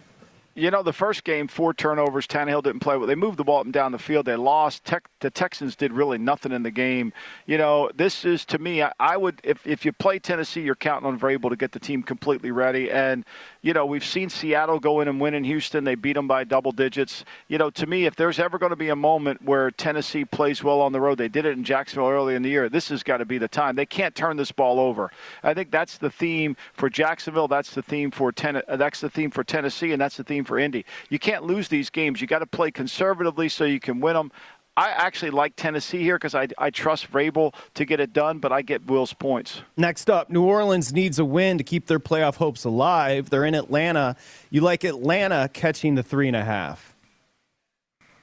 You 0.54 0.70
know, 0.70 0.82
the 0.82 0.92
first 0.92 1.24
game, 1.24 1.48
four 1.48 1.72
turnovers. 1.72 2.26
Tannehill 2.26 2.62
didn't 2.62 2.80
play 2.80 2.98
well. 2.98 3.06
They 3.06 3.14
moved 3.14 3.38
the 3.38 3.44
ball 3.44 3.60
up 3.60 3.64
and 3.64 3.72
down 3.72 3.90
the 3.90 3.98
field. 3.98 4.26
They 4.26 4.36
lost. 4.36 4.84
Tech, 4.84 5.08
the 5.20 5.30
Texans 5.30 5.74
did 5.76 5.94
really 5.94 6.18
nothing 6.18 6.52
in 6.52 6.62
the 6.62 6.70
game. 6.70 7.14
You 7.46 7.56
know, 7.56 7.90
this 7.94 8.26
is 8.26 8.44
to 8.46 8.58
me. 8.58 8.82
I, 8.82 8.92
I, 9.00 9.16
would 9.16 9.40
if 9.44 9.66
if 9.66 9.86
you 9.86 9.94
play 9.94 10.18
Tennessee, 10.18 10.60
you're 10.60 10.74
counting 10.74 11.08
on 11.08 11.18
Vrabel 11.18 11.48
to 11.48 11.56
get 11.56 11.72
the 11.72 11.80
team 11.80 12.02
completely 12.02 12.50
ready. 12.50 12.90
And 12.90 13.24
you 13.62 13.72
know, 13.72 13.86
we've 13.86 14.04
seen 14.04 14.28
Seattle 14.28 14.80
go 14.80 15.00
in 15.00 15.08
and 15.08 15.20
win 15.20 15.34
in 15.34 15.44
Houston. 15.44 15.84
They 15.84 15.94
beat 15.94 16.14
them 16.14 16.26
by 16.26 16.42
double 16.42 16.72
digits. 16.72 17.24
You 17.46 17.58
know, 17.58 17.70
to 17.70 17.86
me, 17.86 18.06
if 18.06 18.16
there's 18.16 18.40
ever 18.40 18.58
going 18.58 18.70
to 18.70 18.76
be 18.76 18.88
a 18.88 18.96
moment 18.96 19.40
where 19.42 19.70
Tennessee 19.70 20.24
plays 20.24 20.64
well 20.64 20.80
on 20.80 20.90
the 20.90 21.00
road, 21.00 21.18
they 21.18 21.28
did 21.28 21.46
it 21.46 21.56
in 21.56 21.62
Jacksonville 21.62 22.08
early 22.08 22.34
in 22.34 22.42
the 22.42 22.48
year. 22.48 22.68
This 22.68 22.88
has 22.88 23.04
got 23.04 23.18
to 23.18 23.24
be 23.24 23.38
the 23.38 23.46
time. 23.46 23.76
They 23.76 23.86
can't 23.86 24.16
turn 24.16 24.36
this 24.36 24.50
ball 24.50 24.80
over. 24.80 25.12
I 25.44 25.54
think 25.54 25.70
that's 25.70 25.96
the 25.96 26.10
theme 26.10 26.56
for 26.72 26.90
Jacksonville. 26.90 27.46
That's 27.46 27.70
the 27.70 27.82
theme 27.82 28.10
for 28.10 28.32
ten. 28.32 28.56
Uh, 28.56 28.76
that's 28.76 29.00
the 29.00 29.10
theme 29.10 29.30
for 29.30 29.44
Tennessee, 29.44 29.92
and 29.92 30.00
that's 30.00 30.16
the 30.16 30.24
theme 30.24 30.44
for 30.44 30.58
Indy. 30.58 30.84
You 31.08 31.20
can't 31.20 31.44
lose 31.44 31.68
these 31.68 31.88
games. 31.88 32.20
You 32.20 32.26
got 32.26 32.40
to 32.40 32.46
play 32.46 32.72
conservatively 32.72 33.48
so 33.48 33.64
you 33.64 33.78
can 33.80 34.00
win 34.00 34.14
them. 34.14 34.32
I 34.76 34.88
actually 34.90 35.30
like 35.30 35.54
Tennessee 35.56 36.02
here 36.02 36.16
because 36.16 36.34
I, 36.34 36.48
I 36.56 36.70
trust 36.70 37.10
Vrabel 37.12 37.54
to 37.74 37.84
get 37.84 38.00
it 38.00 38.14
done, 38.14 38.38
but 38.38 38.52
I 38.52 38.62
get 38.62 38.86
Will's 38.86 39.12
points. 39.12 39.60
Next 39.76 40.08
up, 40.08 40.30
New 40.30 40.44
Orleans 40.44 40.94
needs 40.94 41.18
a 41.18 41.24
win 41.24 41.58
to 41.58 41.64
keep 41.64 41.86
their 41.86 42.00
playoff 42.00 42.36
hopes 42.36 42.64
alive. 42.64 43.28
They're 43.28 43.44
in 43.44 43.54
Atlanta. 43.54 44.16
You 44.50 44.62
like 44.62 44.84
Atlanta 44.84 45.50
catching 45.52 45.94
the 45.94 46.02
three 46.02 46.26
and 46.26 46.36
a 46.36 46.44
half. 46.44 46.92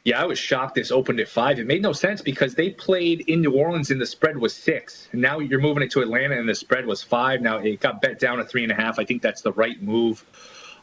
Yeah, 0.06 0.22
I 0.22 0.26
was 0.26 0.40
shocked 0.40 0.76
this 0.76 0.92
opened 0.92 1.20
at 1.20 1.28
five. 1.28 1.60
It 1.60 1.68
made 1.68 1.84
no 1.84 1.94
sense 1.94 2.22
because 2.22 2.56
they 2.56 2.72
played 2.72 3.22
in 3.28 3.42
New 3.42 3.52
Orleans 3.52 3.92
and 3.92 4.02
the 4.02 4.06
spread 4.06 4.38
was 4.38 4.56
six. 4.56 5.08
Now 5.14 5.38
you're 5.38 5.60
moving 5.60 5.84
it 5.84 5.92
to 5.92 6.02
Atlanta 6.02 6.40
and 6.40 6.50
the 6.50 6.56
spread 6.56 6.86
was 6.88 7.04
five. 7.04 7.42
Now 7.42 7.58
it 7.58 7.80
got 7.80 8.02
bet 8.02 8.18
down 8.18 8.38
to 8.38 8.46
three 8.46 8.64
and 8.64 8.72
a 8.72 8.76
half. 8.76 8.98
I 8.98 9.06
think 9.06 9.22
that's 9.22 9.42
the 9.42 9.52
right 9.52 9.80
move. 9.84 10.26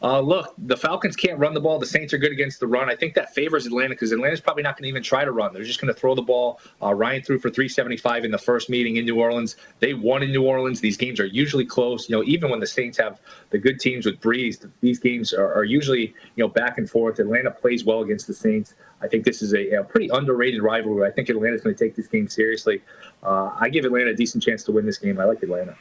Uh, 0.03 0.21
look, 0.21 0.55
the 0.59 0.77
Falcons 0.77 1.17
can't 1.17 1.39
run 1.39 1.55
the 1.55 1.61
ball. 1.61 1.79
The 1.79 1.87
Saints 1.87 2.13
are 2.13 2.19
good 2.19 2.33
against 2.33 2.61
the 2.61 2.67
run. 2.67 2.91
I 2.91 2.95
think 2.95 3.15
that 3.15 3.35
favors 3.35 3.67
Atlanta 3.67 3.91
because 3.91 4.13
Atlanta's 4.13 4.41
probably 4.41 4.63
not 4.63 4.77
going 4.77 4.85
to 4.85 4.89
even 4.89 5.03
try 5.03 5.25
to 5.25 5.33
run. 5.33 5.53
They're 5.53 5.65
just 5.65 5.81
going 5.81 5.93
to 5.93 5.99
throw 5.99 6.15
the 6.15 6.23
ball. 6.23 6.61
Uh, 6.83 6.95
Ryan 6.95 7.23
threw 7.23 7.39
for 7.39 7.51
375 7.51 8.25
in 8.25 8.31
the 8.31 8.39
first 8.39 8.69
meeting 8.69 8.97
in 8.97 9.05
New 9.05 9.19
Orleans. 9.19 9.57
They 9.81 9.95
won 9.95 10.23
in 10.23 10.31
New 10.31 10.45
Orleans. 10.45 10.81
These 10.81 10.97
games 10.97 11.21
are 11.21 11.27
usually 11.27 11.65
close. 11.65 12.09
You 12.09 12.17
know, 12.17 12.25
even 12.25 12.51
when 12.51 12.61
the 12.61 12.67
Saints 12.67 12.99
have 12.99 13.21
the 13.51 13.59
good 13.59 13.81
teams 13.81 14.07
with 14.07 14.21
Brees, 14.21 14.69
these 14.81 14.99
games 14.99 15.33
are, 15.33 15.53
are 15.55 15.65
usually 15.65 16.15
you 16.37 16.45
know 16.45 16.49
back 16.49 16.79
and 16.79 16.89
forth. 16.89 17.19
Atlanta 17.19 17.51
plays 17.51 17.85
well 17.85 18.01
against 18.01 18.27
the 18.27 18.35
Saints. 18.35 18.75
I 19.03 19.09
think 19.09 19.25
this 19.25 19.43
is 19.43 19.55
a, 19.55 19.71
a 19.73 19.85
pretty 19.85 20.09
underrated 20.09 20.63
rivalry. 20.63 21.07
I 21.07 21.11
think 21.11 21.29
Atlanta's 21.29 21.63
going 21.63 21.75
to 21.75 21.85
take 21.85 21.95
this 21.97 22.07
game 22.07 22.29
seriously. 22.29 22.83
Uh, 23.23 23.51
I 23.59 23.69
give 23.69 23.85
Atlanta 23.85 24.11
a 24.11 24.15
decent 24.15 24.43
chance 24.43 24.65
to 24.65 24.73
win 24.73 24.87
this 24.87 24.99
game. 24.99 25.21
I 25.21 25.25
like 25.25 25.43
Atlanta. 25.43 25.77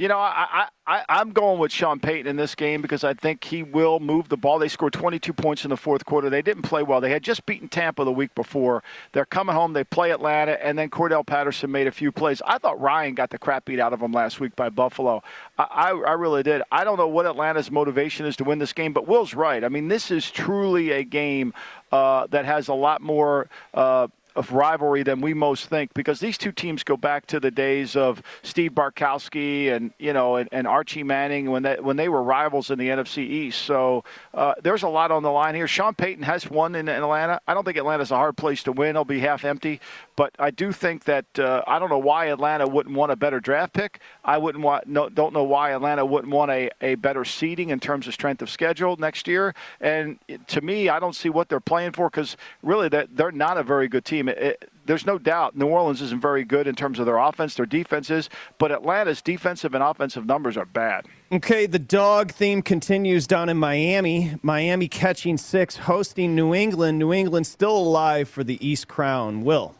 You 0.00 0.08
know, 0.08 0.16
I, 0.16 0.68
I, 0.86 1.04
I'm 1.10 1.32
going 1.32 1.58
with 1.58 1.70
Sean 1.70 2.00
Payton 2.00 2.26
in 2.26 2.36
this 2.36 2.54
game 2.54 2.80
because 2.80 3.04
I 3.04 3.12
think 3.12 3.44
he 3.44 3.62
will 3.62 4.00
move 4.00 4.30
the 4.30 4.36
ball. 4.38 4.58
They 4.58 4.66
scored 4.66 4.94
22 4.94 5.34
points 5.34 5.62
in 5.62 5.68
the 5.68 5.76
fourth 5.76 6.06
quarter. 6.06 6.30
They 6.30 6.40
didn't 6.40 6.62
play 6.62 6.82
well. 6.82 7.02
They 7.02 7.10
had 7.10 7.22
just 7.22 7.44
beaten 7.44 7.68
Tampa 7.68 8.02
the 8.06 8.10
week 8.10 8.34
before. 8.34 8.82
They're 9.12 9.26
coming 9.26 9.54
home. 9.54 9.74
They 9.74 9.84
play 9.84 10.10
Atlanta, 10.10 10.52
and 10.64 10.78
then 10.78 10.88
Cordell 10.88 11.26
Patterson 11.26 11.70
made 11.70 11.86
a 11.86 11.90
few 11.90 12.12
plays. 12.12 12.40
I 12.46 12.56
thought 12.56 12.80
Ryan 12.80 13.14
got 13.14 13.28
the 13.28 13.36
crap 13.36 13.66
beat 13.66 13.78
out 13.78 13.92
of 13.92 14.00
him 14.00 14.12
last 14.12 14.40
week 14.40 14.56
by 14.56 14.70
Buffalo. 14.70 15.22
I, 15.58 15.64
I, 15.64 15.88
I 15.90 16.12
really 16.12 16.42
did. 16.42 16.62
I 16.72 16.82
don't 16.82 16.96
know 16.96 17.06
what 17.06 17.26
Atlanta's 17.26 17.70
motivation 17.70 18.24
is 18.24 18.36
to 18.36 18.44
win 18.44 18.58
this 18.58 18.72
game, 18.72 18.94
but 18.94 19.06
Will's 19.06 19.34
right. 19.34 19.62
I 19.62 19.68
mean, 19.68 19.88
this 19.88 20.10
is 20.10 20.30
truly 20.30 20.92
a 20.92 21.04
game 21.04 21.52
uh, 21.92 22.26
that 22.28 22.46
has 22.46 22.68
a 22.68 22.74
lot 22.74 23.02
more. 23.02 23.50
Uh, 23.74 24.08
of 24.40 24.52
rivalry 24.52 25.02
than 25.02 25.20
we 25.20 25.34
most 25.34 25.66
think 25.66 25.92
because 25.92 26.18
these 26.18 26.38
two 26.38 26.50
teams 26.50 26.82
go 26.82 26.96
back 26.96 27.26
to 27.26 27.38
the 27.38 27.50
days 27.50 27.94
of 27.94 28.22
Steve 28.42 28.72
Bartkowski 28.72 29.70
and 29.70 29.92
you 29.98 30.14
know 30.14 30.36
and, 30.36 30.48
and 30.50 30.66
Archie 30.66 31.02
Manning 31.02 31.50
when 31.50 31.62
they 31.62 31.76
when 31.78 31.96
they 31.96 32.08
were 32.08 32.22
rivals 32.22 32.70
in 32.70 32.78
the 32.78 32.88
NFC 32.88 33.18
East. 33.18 33.60
So 33.62 34.02
uh, 34.32 34.54
there's 34.62 34.82
a 34.82 34.88
lot 34.88 35.10
on 35.10 35.22
the 35.22 35.30
line 35.30 35.54
here. 35.54 35.68
Sean 35.68 35.94
Payton 35.94 36.24
has 36.24 36.48
won 36.48 36.74
in 36.74 36.88
Atlanta. 36.88 37.38
I 37.46 37.52
don't 37.52 37.64
think 37.64 37.76
Atlanta's 37.76 38.10
a 38.10 38.16
hard 38.16 38.38
place 38.38 38.62
to 38.62 38.72
win. 38.72 38.90
It'll 38.90 39.04
be 39.04 39.20
half 39.20 39.44
empty, 39.44 39.78
but 40.20 40.34
I 40.38 40.50
do 40.50 40.70
think 40.70 41.04
that 41.04 41.24
uh, 41.38 41.62
I 41.66 41.78
don't 41.78 41.88
know 41.88 41.96
why 41.96 42.26
Atlanta 42.26 42.68
wouldn't 42.68 42.94
want 42.94 43.10
a 43.10 43.16
better 43.16 43.40
draft 43.40 43.72
pick. 43.72 44.00
I 44.22 44.36
wouldn't 44.36 44.62
want 44.62 44.86
no, 44.86 45.08
don't 45.08 45.32
know 45.32 45.44
why 45.44 45.70
Atlanta 45.70 46.04
wouldn't 46.04 46.30
want 46.30 46.50
a, 46.50 46.68
a 46.82 46.96
better 46.96 47.24
seeding 47.24 47.70
in 47.70 47.80
terms 47.80 48.06
of 48.06 48.12
strength 48.12 48.42
of 48.42 48.50
schedule 48.50 48.98
next 48.98 49.26
year. 49.26 49.54
And 49.80 50.18
to 50.48 50.60
me, 50.60 50.90
I 50.90 51.00
don't 51.00 51.14
see 51.16 51.30
what 51.30 51.48
they're 51.48 51.58
playing 51.58 51.92
for 51.92 52.10
because 52.10 52.36
really 52.62 52.90
that 52.90 53.16
they're 53.16 53.32
not 53.32 53.56
a 53.56 53.62
very 53.62 53.88
good 53.88 54.04
team. 54.04 54.28
It, 54.28 54.36
it, 54.36 54.70
there's 54.84 55.06
no 55.06 55.16
doubt 55.16 55.56
New 55.56 55.68
Orleans 55.68 56.02
isn't 56.02 56.20
very 56.20 56.44
good 56.44 56.66
in 56.66 56.74
terms 56.74 56.98
of 56.98 57.06
their 57.06 57.16
offense, 57.16 57.54
their 57.54 57.64
defense 57.64 58.10
is, 58.10 58.28
but 58.58 58.70
Atlanta's 58.70 59.22
defensive 59.22 59.72
and 59.72 59.82
offensive 59.82 60.26
numbers 60.26 60.58
are 60.58 60.66
bad. 60.66 61.06
Okay, 61.32 61.64
the 61.64 61.78
dog 61.78 62.30
theme 62.30 62.60
continues 62.60 63.26
down 63.26 63.48
in 63.48 63.56
Miami. 63.56 64.34
Miami 64.42 64.86
catching 64.86 65.38
six, 65.38 65.76
hosting 65.76 66.34
New 66.34 66.52
England. 66.52 66.98
New 66.98 67.10
England 67.10 67.46
still 67.46 67.78
alive 67.78 68.28
for 68.28 68.44
the 68.44 68.58
East 68.66 68.86
Crown. 68.86 69.44
Will. 69.44 69.76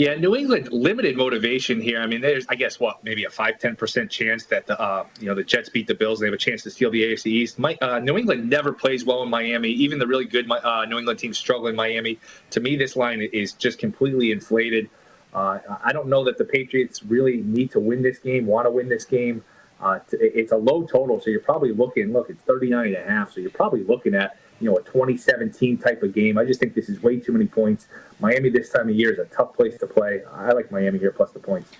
Yeah, 0.00 0.14
New 0.14 0.34
England 0.34 0.72
limited 0.72 1.14
motivation 1.14 1.78
here. 1.78 2.00
I 2.00 2.06
mean, 2.06 2.22
there's, 2.22 2.46
I 2.48 2.54
guess, 2.54 2.80
what 2.80 3.04
maybe 3.04 3.24
a 3.24 3.28
five, 3.28 3.58
ten 3.58 3.76
percent 3.76 4.10
chance 4.10 4.46
that 4.46 4.66
the, 4.66 4.80
uh, 4.80 5.04
you 5.20 5.26
know, 5.26 5.34
the 5.34 5.44
Jets 5.44 5.68
beat 5.68 5.86
the 5.86 5.94
Bills 5.94 6.20
and 6.20 6.24
they 6.24 6.28
have 6.28 6.34
a 6.34 6.38
chance 6.38 6.62
to 6.62 6.70
steal 6.70 6.90
the 6.90 7.02
AFC 7.02 7.26
East. 7.26 7.58
My, 7.58 7.76
uh, 7.82 7.98
New 7.98 8.16
England 8.16 8.48
never 8.48 8.72
plays 8.72 9.04
well 9.04 9.22
in 9.22 9.28
Miami. 9.28 9.68
Even 9.68 9.98
the 9.98 10.06
really 10.06 10.24
good 10.24 10.50
uh, 10.50 10.86
New 10.86 10.96
England 10.96 11.18
teams 11.18 11.36
struggle 11.36 11.66
in 11.66 11.76
Miami. 11.76 12.18
To 12.48 12.60
me, 12.60 12.76
this 12.76 12.96
line 12.96 13.20
is 13.20 13.52
just 13.52 13.78
completely 13.78 14.32
inflated. 14.32 14.88
Uh, 15.34 15.58
I 15.84 15.92
don't 15.92 16.08
know 16.08 16.24
that 16.24 16.38
the 16.38 16.46
Patriots 16.46 17.02
really 17.02 17.42
need 17.42 17.70
to 17.72 17.78
win 17.78 18.00
this 18.00 18.20
game, 18.20 18.46
want 18.46 18.64
to 18.64 18.70
win 18.70 18.88
this 18.88 19.04
game. 19.04 19.44
Uh, 19.82 19.98
it's 20.12 20.52
a 20.52 20.56
low 20.56 20.82
total, 20.84 21.20
so 21.20 21.28
you're 21.28 21.40
probably 21.40 21.72
looking. 21.72 22.10
Look, 22.14 22.30
it's 22.30 22.42
39 22.44 22.86
and 22.86 22.96
a 22.96 23.04
half, 23.04 23.34
so 23.34 23.42
you're 23.42 23.50
probably 23.50 23.84
looking 23.84 24.14
at 24.14 24.38
you 24.60 24.70
know 24.70 24.76
a 24.76 24.82
2017 24.82 25.76
type 25.76 26.02
of 26.02 26.14
game. 26.14 26.38
I 26.38 26.46
just 26.46 26.58
think 26.58 26.74
this 26.74 26.88
is 26.88 27.02
way 27.02 27.20
too 27.20 27.32
many 27.32 27.46
points. 27.46 27.86
Miami 28.20 28.50
this 28.50 28.70
time 28.70 28.88
of 28.88 28.94
year 28.94 29.12
is 29.12 29.18
a 29.18 29.24
tough 29.26 29.54
place 29.54 29.78
to 29.78 29.86
play. 29.86 30.22
I 30.32 30.52
like 30.52 30.70
Miami 30.70 30.98
here 30.98 31.12
plus 31.12 31.32
the 31.32 31.38
points. 31.38 31.70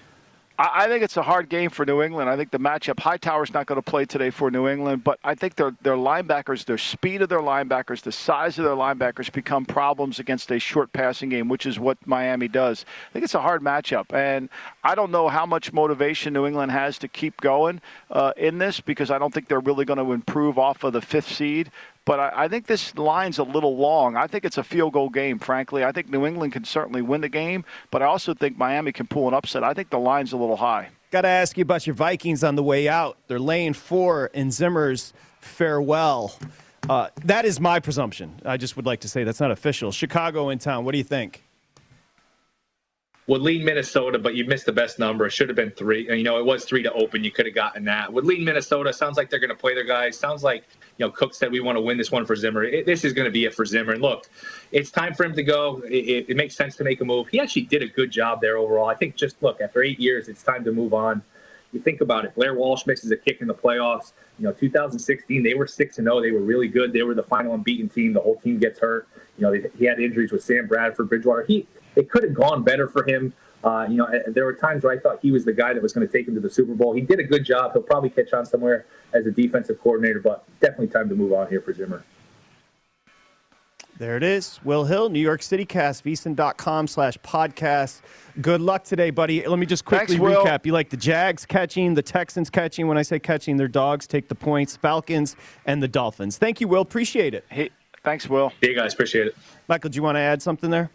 I 0.63 0.89
think 0.89 1.03
it's 1.03 1.17
a 1.17 1.23
hard 1.23 1.49
game 1.49 1.71
for 1.71 1.87
New 1.87 2.03
England. 2.03 2.29
I 2.29 2.37
think 2.37 2.51
the 2.51 2.59
matchup, 2.59 3.01
Hightower's 3.01 3.55
not 3.55 3.65
going 3.65 3.81
to 3.81 3.91
play 3.91 4.05
today 4.05 4.29
for 4.29 4.51
New 4.51 4.69
England, 4.69 5.03
but 5.03 5.19
I 5.25 5.35
think 5.35 5.55
their 5.55 5.75
their 5.81 5.95
linebackers, 5.95 6.67
their 6.67 6.77
speed 6.77 7.23
of 7.23 7.31
their 7.31 7.41
linebackers, 7.41 8.03
the 8.03 8.13
size 8.13 8.59
of 8.59 8.67
their 8.67 8.75
linebackers 8.75 9.33
become 9.33 9.65
problems 9.65 10.19
against 10.19 10.51
a 10.51 10.59
short 10.59 10.93
passing 10.93 11.31
game, 11.31 11.49
which 11.49 11.65
is 11.65 11.79
what 11.79 11.97
Miami 12.07 12.47
does. 12.47 12.85
I 13.09 13.13
think 13.15 13.25
it's 13.25 13.35
a 13.35 13.41
hard 13.41 13.63
matchup, 13.63 14.13
and 14.13 14.51
I 14.85 14.95
don't 14.95 15.11
know 15.11 15.29
how 15.29 15.47
much 15.47 15.73
motivation 15.73 16.35
New 16.35 16.47
England 16.47 16.73
has 16.73 16.99
to 16.99 17.09
keep 17.09 17.41
going 17.41 17.81
uh, 18.11 18.35
in 18.37 18.59
this 18.59 18.81
because 18.81 19.11
I 19.11 19.19
don't 19.19 19.33
think 19.33 19.49
they're 19.49 19.61
really 19.61 19.87
going 19.87 20.05
to 20.05 20.13
improve 20.13 20.59
off 20.59 20.85
of 20.85 20.93
the 20.93 21.01
fifth 21.01 21.33
seed. 21.33 21.71
But 22.11 22.19
I, 22.19 22.33
I, 22.35 22.49
think 22.49 22.67
this 22.67 22.97
line's 22.97 23.39
a 23.39 23.45
little 23.45 23.77
long. 23.77 24.17
I 24.17 24.27
think 24.27 24.45
it's 24.45 24.59
a 24.59 24.65
field 24.65 24.95
goal 24.95 25.11
game, 25.11 25.39
frankly. 25.39 25.85
I 25.85 25.93
think 25.93 26.09
New 26.09 26.27
England 26.27 26.53
can 26.53 26.65
certainly 26.65 27.03
win 27.03 27.21
the 27.21 27.29
game, 27.29 27.65
but 27.93 28.03
I 28.03 28.07
also 28.07 28.35
think 28.35 28.59
Miami 28.59 28.91
can 28.91 29.07
pull 29.07 29.29
an 29.29 29.35
upset. 29.35 29.63
I 29.63 29.75
think 29.75 29.91
the 29.91 29.99
line's 30.01 30.33
a 30.33 30.37
little 30.37 30.57
high. 30.57 30.89
got 31.13 31.21
to 31.21 31.29
ask 31.29 31.57
you 31.57 31.63
about 31.63 31.87
your 31.87 31.95
Vikings 31.95 32.43
on 32.43 32.57
the 32.57 32.65
way 32.65 32.89
out. 32.89 33.17
They're 33.29 33.39
laying 33.39 33.75
four 33.75 34.27
in 34.35 34.51
Zimmer's 34.51 35.13
farewell. 35.41 36.37
Uh, 36.89 37.11
that 37.27 37.45
is 37.45 37.61
my 37.61 37.79
presumption. 37.79 38.41
I 38.45 38.57
just 38.57 38.75
would 38.75 38.87
like 38.87 39.03
to 39.03 39.09
say 39.09 39.23
that's 39.23 39.39
not 39.39 39.53
official. 39.53 39.93
Chicago 39.93 40.49
in 40.49 40.59
town. 40.59 40.85
What 40.85 40.91
do 40.91 40.99
you 40.99 41.05
think? 41.05 41.45
Would 43.29 43.43
lean 43.43 43.65
Minnesota, 43.65 44.19
but 44.19 44.35
you 44.35 44.45
missed 44.47 44.67
the 44.67 44.73
best 44.73 44.99
number. 44.99 45.27
It 45.27 45.31
should 45.31 45.49
have 45.49 45.55
been 45.55 45.71
three. 45.71 46.09
You 46.13 46.25
know, 46.25 46.41
it 46.41 46.45
was 46.45 46.65
three 46.65 46.83
to 46.83 46.93
open. 46.93 47.23
You 47.23 47.31
could 47.31 47.47
have 47.47 47.55
gotten 47.55 47.85
that. 47.85 48.13
Would 48.13 48.25
lean 48.25 48.45
Minnesota. 48.45 48.93
Sounds 48.93 49.17
like 49.17 49.31
they're 49.31 49.39
going 49.39 49.51
to 49.51 49.55
play 49.55 49.75
their 49.75 49.85
guys. 49.85 50.19
Sounds 50.19 50.43
like 50.43 50.65
you 51.01 51.07
know 51.07 51.11
Cook 51.11 51.33
said 51.33 51.51
we 51.51 51.61
want 51.61 51.77
to 51.77 51.81
win 51.81 51.97
this 51.97 52.13
one 52.13 52.27
for 52.27 52.37
Zimmer. 52.37 52.63
It, 52.63 52.85
this 52.85 53.07
is 53.07 53.15
going 53.15 53.25
to 53.25 53.31
be 53.31 53.47
it 53.47 53.55
for 53.55 53.65
Zimmer. 53.65 53.93
And 53.93 54.03
look, 54.03 54.29
it's 54.71 54.91
time 54.91 55.15
for 55.15 55.25
him 55.25 55.35
to 55.35 55.43
go. 55.43 55.81
It, 55.87 56.27
it, 56.29 56.37
makes 56.37 56.55
sense 56.55 56.77
to 56.77 56.85
make 56.85 57.01
a 57.01 57.07
move. 57.07 57.27
He 57.29 57.41
actually 57.41 57.63
did 57.63 57.83
a 57.83 57.87
good 57.87 58.11
job 58.11 58.43
there 58.43 58.59
overall. 58.59 58.87
I 58.87 58.95
think 58.95 59.17
just 59.17 59.43
look 59.43 59.63
after 59.63 59.83
eight 59.83 59.99
years, 59.99 60.29
it's 60.29 60.43
time 60.43 60.63
to 60.65 60.73
move 60.73 60.93
on. 60.93 61.23
You 61.73 61.81
think 61.81 62.03
about 62.03 62.27
it. 62.27 62.35
Blair 62.35 62.55
Walsh 62.55 62.85
misses 62.85 63.11
a 63.13 63.17
kick 63.17 63.41
in 63.41 63.49
the 63.49 63.55
playoffs. 63.55 64.13
You 64.39 64.45
know, 64.45 64.53
2016 64.53 65.43
they 65.43 65.55
were 65.55 65.67
six 65.67 65.97
and 65.97 66.05
zero. 66.05 66.21
They 66.21 66.33
were 66.33 66.41
really 66.41 66.69
good. 66.69 66.93
They 66.93 67.03
were 67.03 67.15
the 67.15 67.23
final 67.23 67.55
unbeaten 67.55 67.89
team. 67.89 68.13
The 68.13 68.21
whole 68.21 68.37
team 68.37 68.59
gets 68.59 68.79
hurt. 68.79 69.09
You 69.39 69.47
know, 69.47 69.53
they, 69.53 69.71
he 69.79 69.87
had 69.87 70.01
injuries 70.01 70.33
with 70.33 70.45
Sam 70.45 70.67
Bradford, 70.67 71.09
Bridgewater. 71.09 71.45
He 71.45 71.67
it 71.97 72.11
could 72.11 72.25
have 72.25 72.35
gone 72.35 72.63
better 72.63 72.89
for 72.89 73.09
him. 73.09 73.33
Uh, 73.63 73.87
you 73.89 73.97
know, 73.97 74.09
there 74.27 74.45
were 74.45 74.55
times 74.55 74.85
where 74.85 74.93
I 74.93 74.99
thought 74.99 75.19
he 75.21 75.31
was 75.31 75.45
the 75.45 75.53
guy 75.53 75.75
that 75.75 75.83
was 75.83 75.93
going 75.93 76.07
to 76.07 76.13
take 76.13 76.27
him 76.27 76.35
to 76.35 76.41
the 76.41 76.49
Super 76.51 76.75
Bowl. 76.75 76.95
He 76.95 77.03
did 77.03 77.21
a 77.21 77.25
good 77.25 77.45
job. 77.45 77.73
He'll 77.73 77.83
probably 77.83 78.11
catch 78.11 78.33
on 78.33 78.47
somewhere 78.47 78.87
as 79.13 79.27
a 79.27 79.31
defensive 79.31 79.81
coordinator, 79.81 80.21
but 80.21 80.45
definitely 80.61 80.89
time 80.89 81.09
to 81.11 81.15
move 81.15 81.33
on 81.33 81.49
here 81.49 81.61
for 81.61 81.75
Zimmer. 81.75 82.03
There 83.99 84.17
it 84.17 84.23
is. 84.23 84.59
Will 84.65 84.85
Hill, 84.85 85.11
New 85.11 85.21
York 85.21 85.43
City 85.43 85.67
Cast, 85.67 86.07
VSiN.com 86.07 86.87
slash 86.87 87.19
podcast. 87.19 88.01
Good 88.41 88.63
luck 88.63 88.83
today, 88.83 89.11
buddy. 89.11 89.47
Let 89.47 89.59
me 89.59 89.67
just 89.67 89.85
quickly 89.85 90.17
Thanks, 90.17 90.39
recap. 90.39 90.65
You 90.65 90.73
like 90.73 90.89
the 90.89 90.97
Jags 90.97 91.45
catching, 91.45 91.93
the 91.93 92.01
Texans 92.01 92.49
catching. 92.49 92.87
When 92.87 92.97
I 92.97 93.03
say 93.03 93.19
catching, 93.19 93.59
their 93.59 93.69
dogs 93.69 94.07
take 94.07 94.29
the 94.29 94.35
points, 94.35 94.75
Falcons, 94.75 95.37
and 95.67 95.83
the 95.83 95.89
Dolphins. 95.89 96.39
Thank 96.39 96.63
you, 96.63 96.69
Will. 96.69 96.81
Appreciate 96.81 97.35
it. 97.35 97.45
Hey, 97.51 97.69
thanks, 98.03 98.27
Will. 98.27 98.55
Hey, 98.63 98.73
guys. 98.73 98.95
Appreciate 98.95 99.27
it. 99.27 99.37
Michael, 99.69 99.91
do 99.91 99.97
you 99.97 100.03
want 100.03 100.17
to 100.17 100.21
add 100.21 100.41
something 100.41 100.71
there? 100.71 100.91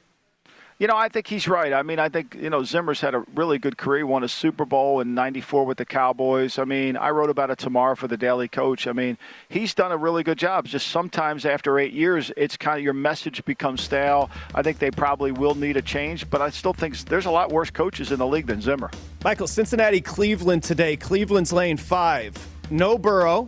You 0.78 0.88
know, 0.88 0.98
I 0.98 1.08
think 1.08 1.28
he's 1.28 1.48
right. 1.48 1.72
I 1.72 1.84
mean, 1.84 2.00
I 2.00 2.10
think, 2.10 2.36
you 2.36 2.50
know, 2.50 2.66
Zimmer's 2.66 3.00
had 3.00 3.16
a 3.16 3.24
really 3.34 3.58
good 3.58 3.78
career. 3.78 4.06
Won 4.06 4.26
a 4.26 4.28
Super 4.28 4.66
Bowl 4.66 5.00
in 5.00 5.16
94 5.16 5.66
with 5.66 5.78
the 5.78 5.86
Cowboys. 5.86 6.60
I 6.60 6.66
mean, 6.66 6.98
I 6.98 7.12
wrote 7.12 7.30
about 7.30 7.50
it 7.50 7.58
tomorrow 7.58 7.96
for 7.96 8.10
the 8.10 8.18
Daily 8.18 8.50
Coach. 8.50 8.86
I 8.86 8.92
mean, 8.92 9.18
he's 9.48 9.74
done 9.74 9.94
a 9.94 9.98
really 9.98 10.22
good 10.22 10.38
job. 10.38 10.66
Just 10.66 10.88
sometimes 10.88 11.46
after 11.46 11.80
eight 11.80 11.94
years, 11.94 12.30
it's 12.36 12.58
kind 12.58 12.78
of 12.78 12.84
your 12.84 12.94
message 12.94 13.46
becomes 13.46 13.84
stale. 13.84 14.30
I 14.54 14.64
think 14.64 14.80
they 14.80 14.92
probably 14.92 15.32
will 15.32 15.56
need 15.56 15.78
a 15.78 15.82
change, 15.82 16.30
but 16.30 16.42
I 16.42 16.50
still 16.50 16.74
think 16.74 16.98
there's 17.06 17.26
a 17.26 17.32
lot 17.32 17.54
worse 17.54 17.70
coaches 17.70 18.12
in 18.12 18.20
the 18.20 18.28
league 18.28 18.48
than 18.48 18.60
Zimmer. 18.60 18.92
Michael, 19.24 19.48
Cincinnati, 19.48 20.02
Cleveland 20.02 20.64
today. 20.64 20.98
Cleveland's 20.98 21.54
laying 21.54 21.78
five. 21.78 22.36
No 22.70 22.98
Burrow. 22.98 23.48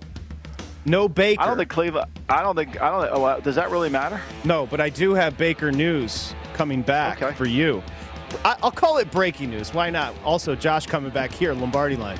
No 0.87 1.09
Baker. 1.09 1.41
I 1.41 1.47
don't 1.47 1.57
think 1.57 1.69
Cleveland. 1.69 2.09
I 2.29 2.41
don't 2.41 2.55
think. 2.55 2.81
I 2.81 2.89
don't. 2.89 3.09
Oh, 3.11 3.39
does 3.41 3.55
that 3.55 3.69
really 3.69 3.89
matter? 3.89 4.21
No, 4.45 4.65
but 4.65 4.79
I 4.79 4.89
do 4.89 5.13
have 5.13 5.37
Baker 5.37 5.69
news 5.69 6.33
coming 6.53 6.81
back 6.81 7.21
okay. 7.21 7.35
for 7.35 7.45
you. 7.45 7.83
I, 8.45 8.55
will 8.63 8.71
call 8.71 8.97
it 8.97 9.11
breaking 9.11 9.49
news. 9.49 9.73
Why 9.73 9.89
not? 9.89 10.15
Also, 10.23 10.55
Josh 10.55 10.85
coming 10.85 11.11
back 11.11 11.31
here, 11.31 11.53
Lombardi 11.53 11.97
line. 11.97 12.19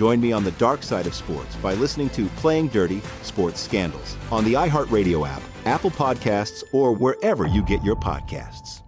Join 0.00 0.18
me 0.18 0.32
on 0.32 0.44
the 0.44 0.52
dark 0.52 0.82
side 0.82 1.06
of 1.06 1.12
sports 1.14 1.54
by 1.56 1.74
listening 1.74 2.08
to 2.16 2.24
Playing 2.36 2.68
Dirty 2.68 3.02
Sports 3.20 3.60
Scandals 3.60 4.16
on 4.32 4.46
the 4.46 4.54
iHeartRadio 4.54 5.28
app, 5.28 5.42
Apple 5.66 5.90
Podcasts, 5.90 6.64
or 6.72 6.94
wherever 6.94 7.46
you 7.46 7.62
get 7.62 7.84
your 7.84 7.96
podcasts. 7.96 8.80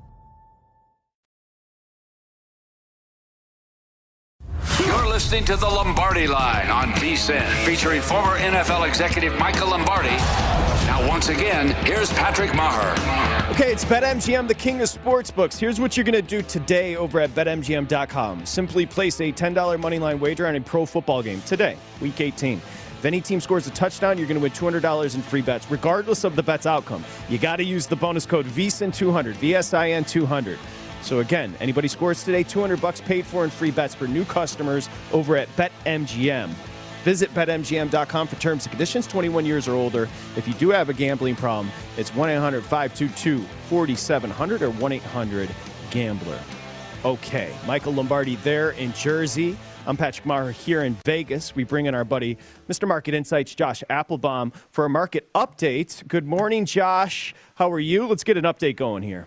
You're 4.78 5.06
listening 5.06 5.44
to 5.44 5.56
the 5.56 5.66
Lombardi 5.68 6.26
Line 6.26 6.70
on 6.70 6.88
VSiN, 6.92 7.46
featuring 7.66 8.00
former 8.00 8.38
NFL 8.38 8.88
executive 8.88 9.38
Michael 9.38 9.68
Lombardi. 9.68 10.16
Now, 10.92 11.08
once 11.08 11.30
again, 11.30 11.68
here's 11.86 12.12
Patrick 12.12 12.50
Meagher. 12.50 13.50
Okay, 13.52 13.72
it's 13.72 13.82
BetMGM, 13.82 14.46
the 14.46 14.52
king 14.52 14.82
of 14.82 14.90
sportsbooks. 14.90 15.58
Here's 15.58 15.80
what 15.80 15.96
you're 15.96 16.04
going 16.04 16.12
to 16.12 16.20
do 16.20 16.42
today 16.42 16.96
over 16.96 17.18
at 17.18 17.30
BetMGM.com. 17.30 18.44
Simply 18.44 18.84
place 18.84 19.18
a 19.20 19.32
$10 19.32 19.54
moneyline 19.54 20.18
wager 20.18 20.46
on 20.46 20.54
a 20.54 20.60
pro 20.60 20.84
football 20.84 21.22
game 21.22 21.40
today, 21.46 21.78
Week 22.02 22.20
18. 22.20 22.58
If 22.58 23.04
any 23.06 23.22
team 23.22 23.40
scores 23.40 23.66
a 23.66 23.70
touchdown, 23.70 24.18
you're 24.18 24.26
going 24.26 24.38
to 24.38 24.42
win 24.42 24.52
$200 24.52 25.14
in 25.14 25.22
free 25.22 25.40
bets, 25.40 25.70
regardless 25.70 26.24
of 26.24 26.36
the 26.36 26.42
bet's 26.42 26.66
outcome. 26.66 27.02
You 27.30 27.38
got 27.38 27.56
to 27.56 27.64
use 27.64 27.86
the 27.86 27.96
bonus 27.96 28.26
code 28.26 28.44
VSIN200, 28.44 29.32
VSIN200. 29.36 30.58
So 31.00 31.20
again, 31.20 31.54
anybody 31.58 31.88
scores 31.88 32.22
today, 32.22 32.42
200 32.42 32.82
bucks 32.82 33.00
paid 33.00 33.24
for 33.24 33.44
in 33.44 33.50
free 33.50 33.70
bets 33.70 33.94
for 33.94 34.06
new 34.06 34.26
customers 34.26 34.90
over 35.10 35.38
at 35.38 35.48
BetMGM. 35.56 36.50
Visit 37.02 37.34
BetMGM.com 37.34 38.26
for 38.26 38.36
terms 38.36 38.64
and 38.64 38.70
conditions. 38.70 39.06
21 39.06 39.44
years 39.44 39.66
or 39.66 39.74
older. 39.74 40.08
If 40.36 40.46
you 40.46 40.54
do 40.54 40.70
have 40.70 40.88
a 40.88 40.94
gambling 40.94 41.36
problem, 41.36 41.72
it's 41.96 42.14
1 42.14 42.30
800 42.30 42.62
522 42.62 43.44
4700 43.68 44.62
or 44.62 44.70
1 44.70 44.92
800 44.92 45.50
Gambler. 45.90 46.38
Okay, 47.04 47.52
Michael 47.66 47.94
Lombardi 47.94 48.36
there 48.36 48.70
in 48.70 48.92
Jersey. 48.92 49.56
I'm 49.84 49.96
Patrick 49.96 50.24
Meagher 50.24 50.52
here 50.52 50.84
in 50.84 50.94
Vegas. 51.04 51.56
We 51.56 51.64
bring 51.64 51.86
in 51.86 51.94
our 51.96 52.04
buddy, 52.04 52.38
Mr. 52.68 52.86
Market 52.86 53.14
Insights, 53.14 53.52
Josh 53.56 53.82
Appelbaum, 53.90 54.54
for 54.70 54.84
a 54.84 54.88
market 54.88 55.32
update. 55.32 56.06
Good 56.06 56.24
morning, 56.24 56.64
Josh. 56.64 57.34
How 57.56 57.72
are 57.72 57.80
you? 57.80 58.06
Let's 58.06 58.22
get 58.22 58.36
an 58.36 58.44
update 58.44 58.76
going 58.76 59.02
here. 59.02 59.26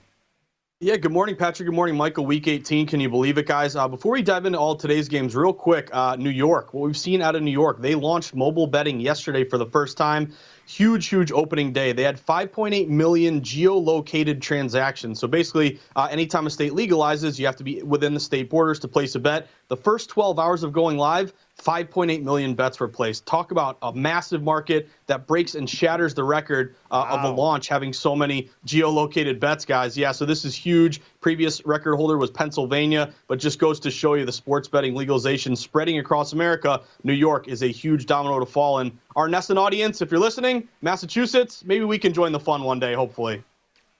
Yeah, 0.81 0.97
good 0.97 1.13
morning, 1.13 1.37
Patrick. 1.37 1.67
Good 1.67 1.73
morning, 1.73 1.95
Michael. 1.95 2.25
Week 2.25 2.49
18. 2.49 2.87
Can 2.87 2.99
you 2.99 3.07
believe 3.09 3.37
it, 3.37 3.47
guys? 3.47 3.77
Uh, 3.77 3.87
before 3.87 4.11
we 4.11 4.21
dive 4.21 4.45
into 4.45 4.59
all 4.59 4.75
today's 4.75 5.07
games, 5.07 5.33
real 5.33 5.53
quick, 5.53 5.89
uh, 5.93 6.17
New 6.17 6.29
York. 6.29 6.73
What 6.73 6.85
we've 6.85 6.97
seen 6.97 7.21
out 7.21 7.33
of 7.33 7.43
New 7.43 7.51
York, 7.51 7.81
they 7.81 7.95
launched 7.95 8.35
mobile 8.35 8.67
betting 8.67 8.99
yesterday 8.99 9.45
for 9.45 9.57
the 9.57 9.67
first 9.67 9.95
time. 9.95 10.33
Huge, 10.67 11.07
huge 11.07 11.31
opening 11.31 11.71
day. 11.71 11.93
They 11.93 12.03
had 12.03 12.19
5.8 12.19 12.89
million 12.89 13.39
geolocated 13.39 14.41
transactions. 14.41 15.17
So 15.17 15.29
basically, 15.29 15.79
uh, 15.95 16.09
anytime 16.11 16.45
a 16.45 16.49
state 16.49 16.73
legalizes, 16.73 17.39
you 17.39 17.45
have 17.45 17.55
to 17.55 17.63
be 17.63 17.81
within 17.81 18.13
the 18.13 18.19
state 18.19 18.49
borders 18.49 18.77
to 18.79 18.89
place 18.89 19.15
a 19.15 19.19
bet. 19.19 19.47
The 19.69 19.77
first 19.77 20.09
12 20.09 20.37
hours 20.39 20.61
of 20.63 20.73
going 20.73 20.97
live, 20.97 21.33
5.8 21.61 22.21
million 22.21 22.53
bets 22.53 22.79
were 22.79 22.87
placed. 22.87 23.25
Talk 23.25 23.51
about 23.51 23.77
a 23.81 23.93
massive 23.93 24.43
market 24.43 24.89
that 25.07 25.25
breaks 25.25 25.55
and 25.55 25.69
shatters 25.69 26.13
the 26.13 26.23
record 26.23 26.75
uh, 26.91 27.05
wow. 27.09 27.17
of 27.17 27.23
a 27.23 27.29
launch 27.29 27.67
having 27.67 27.93
so 27.93 28.15
many 28.15 28.49
geolocated 28.67 29.39
bets, 29.39 29.63
guys. 29.65 29.97
Yeah, 29.97 30.11
so 30.11 30.25
this 30.25 30.43
is 30.43 30.53
huge. 30.53 31.01
Previous 31.21 31.65
record 31.65 31.95
holder 31.95 32.17
was 32.17 32.29
Pennsylvania, 32.29 33.13
but 33.27 33.39
just 33.39 33.57
goes 33.57 33.79
to 33.79 33.91
show 33.91 34.15
you 34.15 34.25
the 34.25 34.31
sports 34.31 34.67
betting 34.67 34.95
legalization 34.95 35.55
spreading 35.55 35.97
across 35.97 36.33
America. 36.33 36.81
New 37.03 37.13
York 37.13 37.47
is 37.47 37.63
a 37.63 37.67
huge 37.67 38.05
domino 38.05 38.39
to 38.39 38.45
fall 38.45 38.79
in. 38.79 38.97
Our 39.15 39.29
NESN 39.29 39.57
audience, 39.57 40.01
if 40.01 40.11
you're 40.11 40.19
listening, 40.19 40.67
Massachusetts, 40.81 41.63
maybe 41.65 41.85
we 41.85 41.97
can 41.97 42.13
join 42.13 42.31
the 42.31 42.39
fun 42.39 42.63
one 42.63 42.79
day, 42.79 42.93
hopefully. 42.93 43.43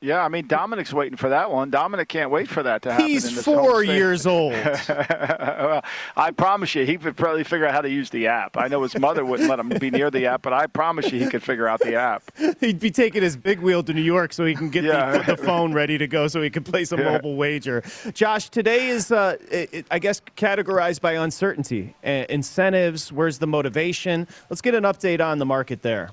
Yeah, 0.02 0.24
I 0.24 0.28
mean 0.28 0.46
Dominic's 0.46 0.94
waiting 0.94 1.18
for 1.18 1.30
that 1.30 1.50
one. 1.50 1.72
Dominic 1.72 2.10
can't 2.10 2.30
wait 2.30 2.48
for 2.48 2.62
that 2.62 2.84
to 2.84 2.92
happen. 2.92 3.08
He's 3.08 3.44
four 3.44 3.82
years 3.82 4.28
old. 4.28 4.54
well, 4.54 5.84
I 6.16 6.32
promise 6.32 6.76
you, 6.76 6.86
he 6.86 6.98
could 6.98 7.18
probably 7.18 7.44
figure 7.44 7.66
out 7.66 7.74
how 7.74 7.82
to 7.82 7.90
use 7.90 8.12
the 8.12 8.28
app. 8.28 8.56
I 8.56 8.68
know 8.68 8.84
his 8.84 8.98
mother 9.00 9.26
wouldn't 9.26 9.50
let 9.50 9.58
him 9.58 9.70
be 9.70 9.90
near 9.90 10.12
the 10.12 10.28
app, 10.28 10.44
but 10.44 10.54
I 10.54 10.68
promise 10.68 11.12
you, 11.12 11.20
he 11.20 11.28
could 11.28 11.42
figure 11.42 11.68
out 11.68 11.80
the 11.80 11.96
app. 11.96 12.24
He'd 12.60 12.80
be 12.80 12.92
taking 12.92 13.24
his 13.24 13.36
big 13.36 13.62
wheel 13.62 13.82
to 13.84 13.94
New 13.94 14.02
York 14.02 14.34
so 14.34 14.46
he 14.46 14.54
can 14.54 14.70
get 14.70 14.84
yeah. 14.84 15.18
the, 15.18 15.36
the, 15.36 15.38
phone 15.38 15.74
ready 15.74 15.98
to 15.98 16.08
go, 16.08 16.28
so 16.28 16.42
he 16.42 16.50
can 16.50 16.64
place 16.64 16.92
a 16.92 16.98
yeah. 16.98 17.14
mobile 17.14 17.36
wager. 17.36 17.82
Josh, 18.14 18.50
today 18.50 18.90
is, 18.90 19.12
uh, 19.12 19.38
it, 19.50 19.88
I 19.90 19.98
guess, 20.00 20.22
categorized 20.38 21.02
by 21.02 21.14
uncertainty, 21.14 21.96
uh, 22.06 22.26
incentives. 22.30 23.12
Where's 23.12 23.40
the 23.40 23.48
motivation? 23.48 24.28
Let's 24.50 24.62
get 24.62 24.76
an 24.76 24.84
update 24.84 25.26
on 25.26 25.40
the 25.40 25.46
market 25.46 25.82
there. 25.82 26.12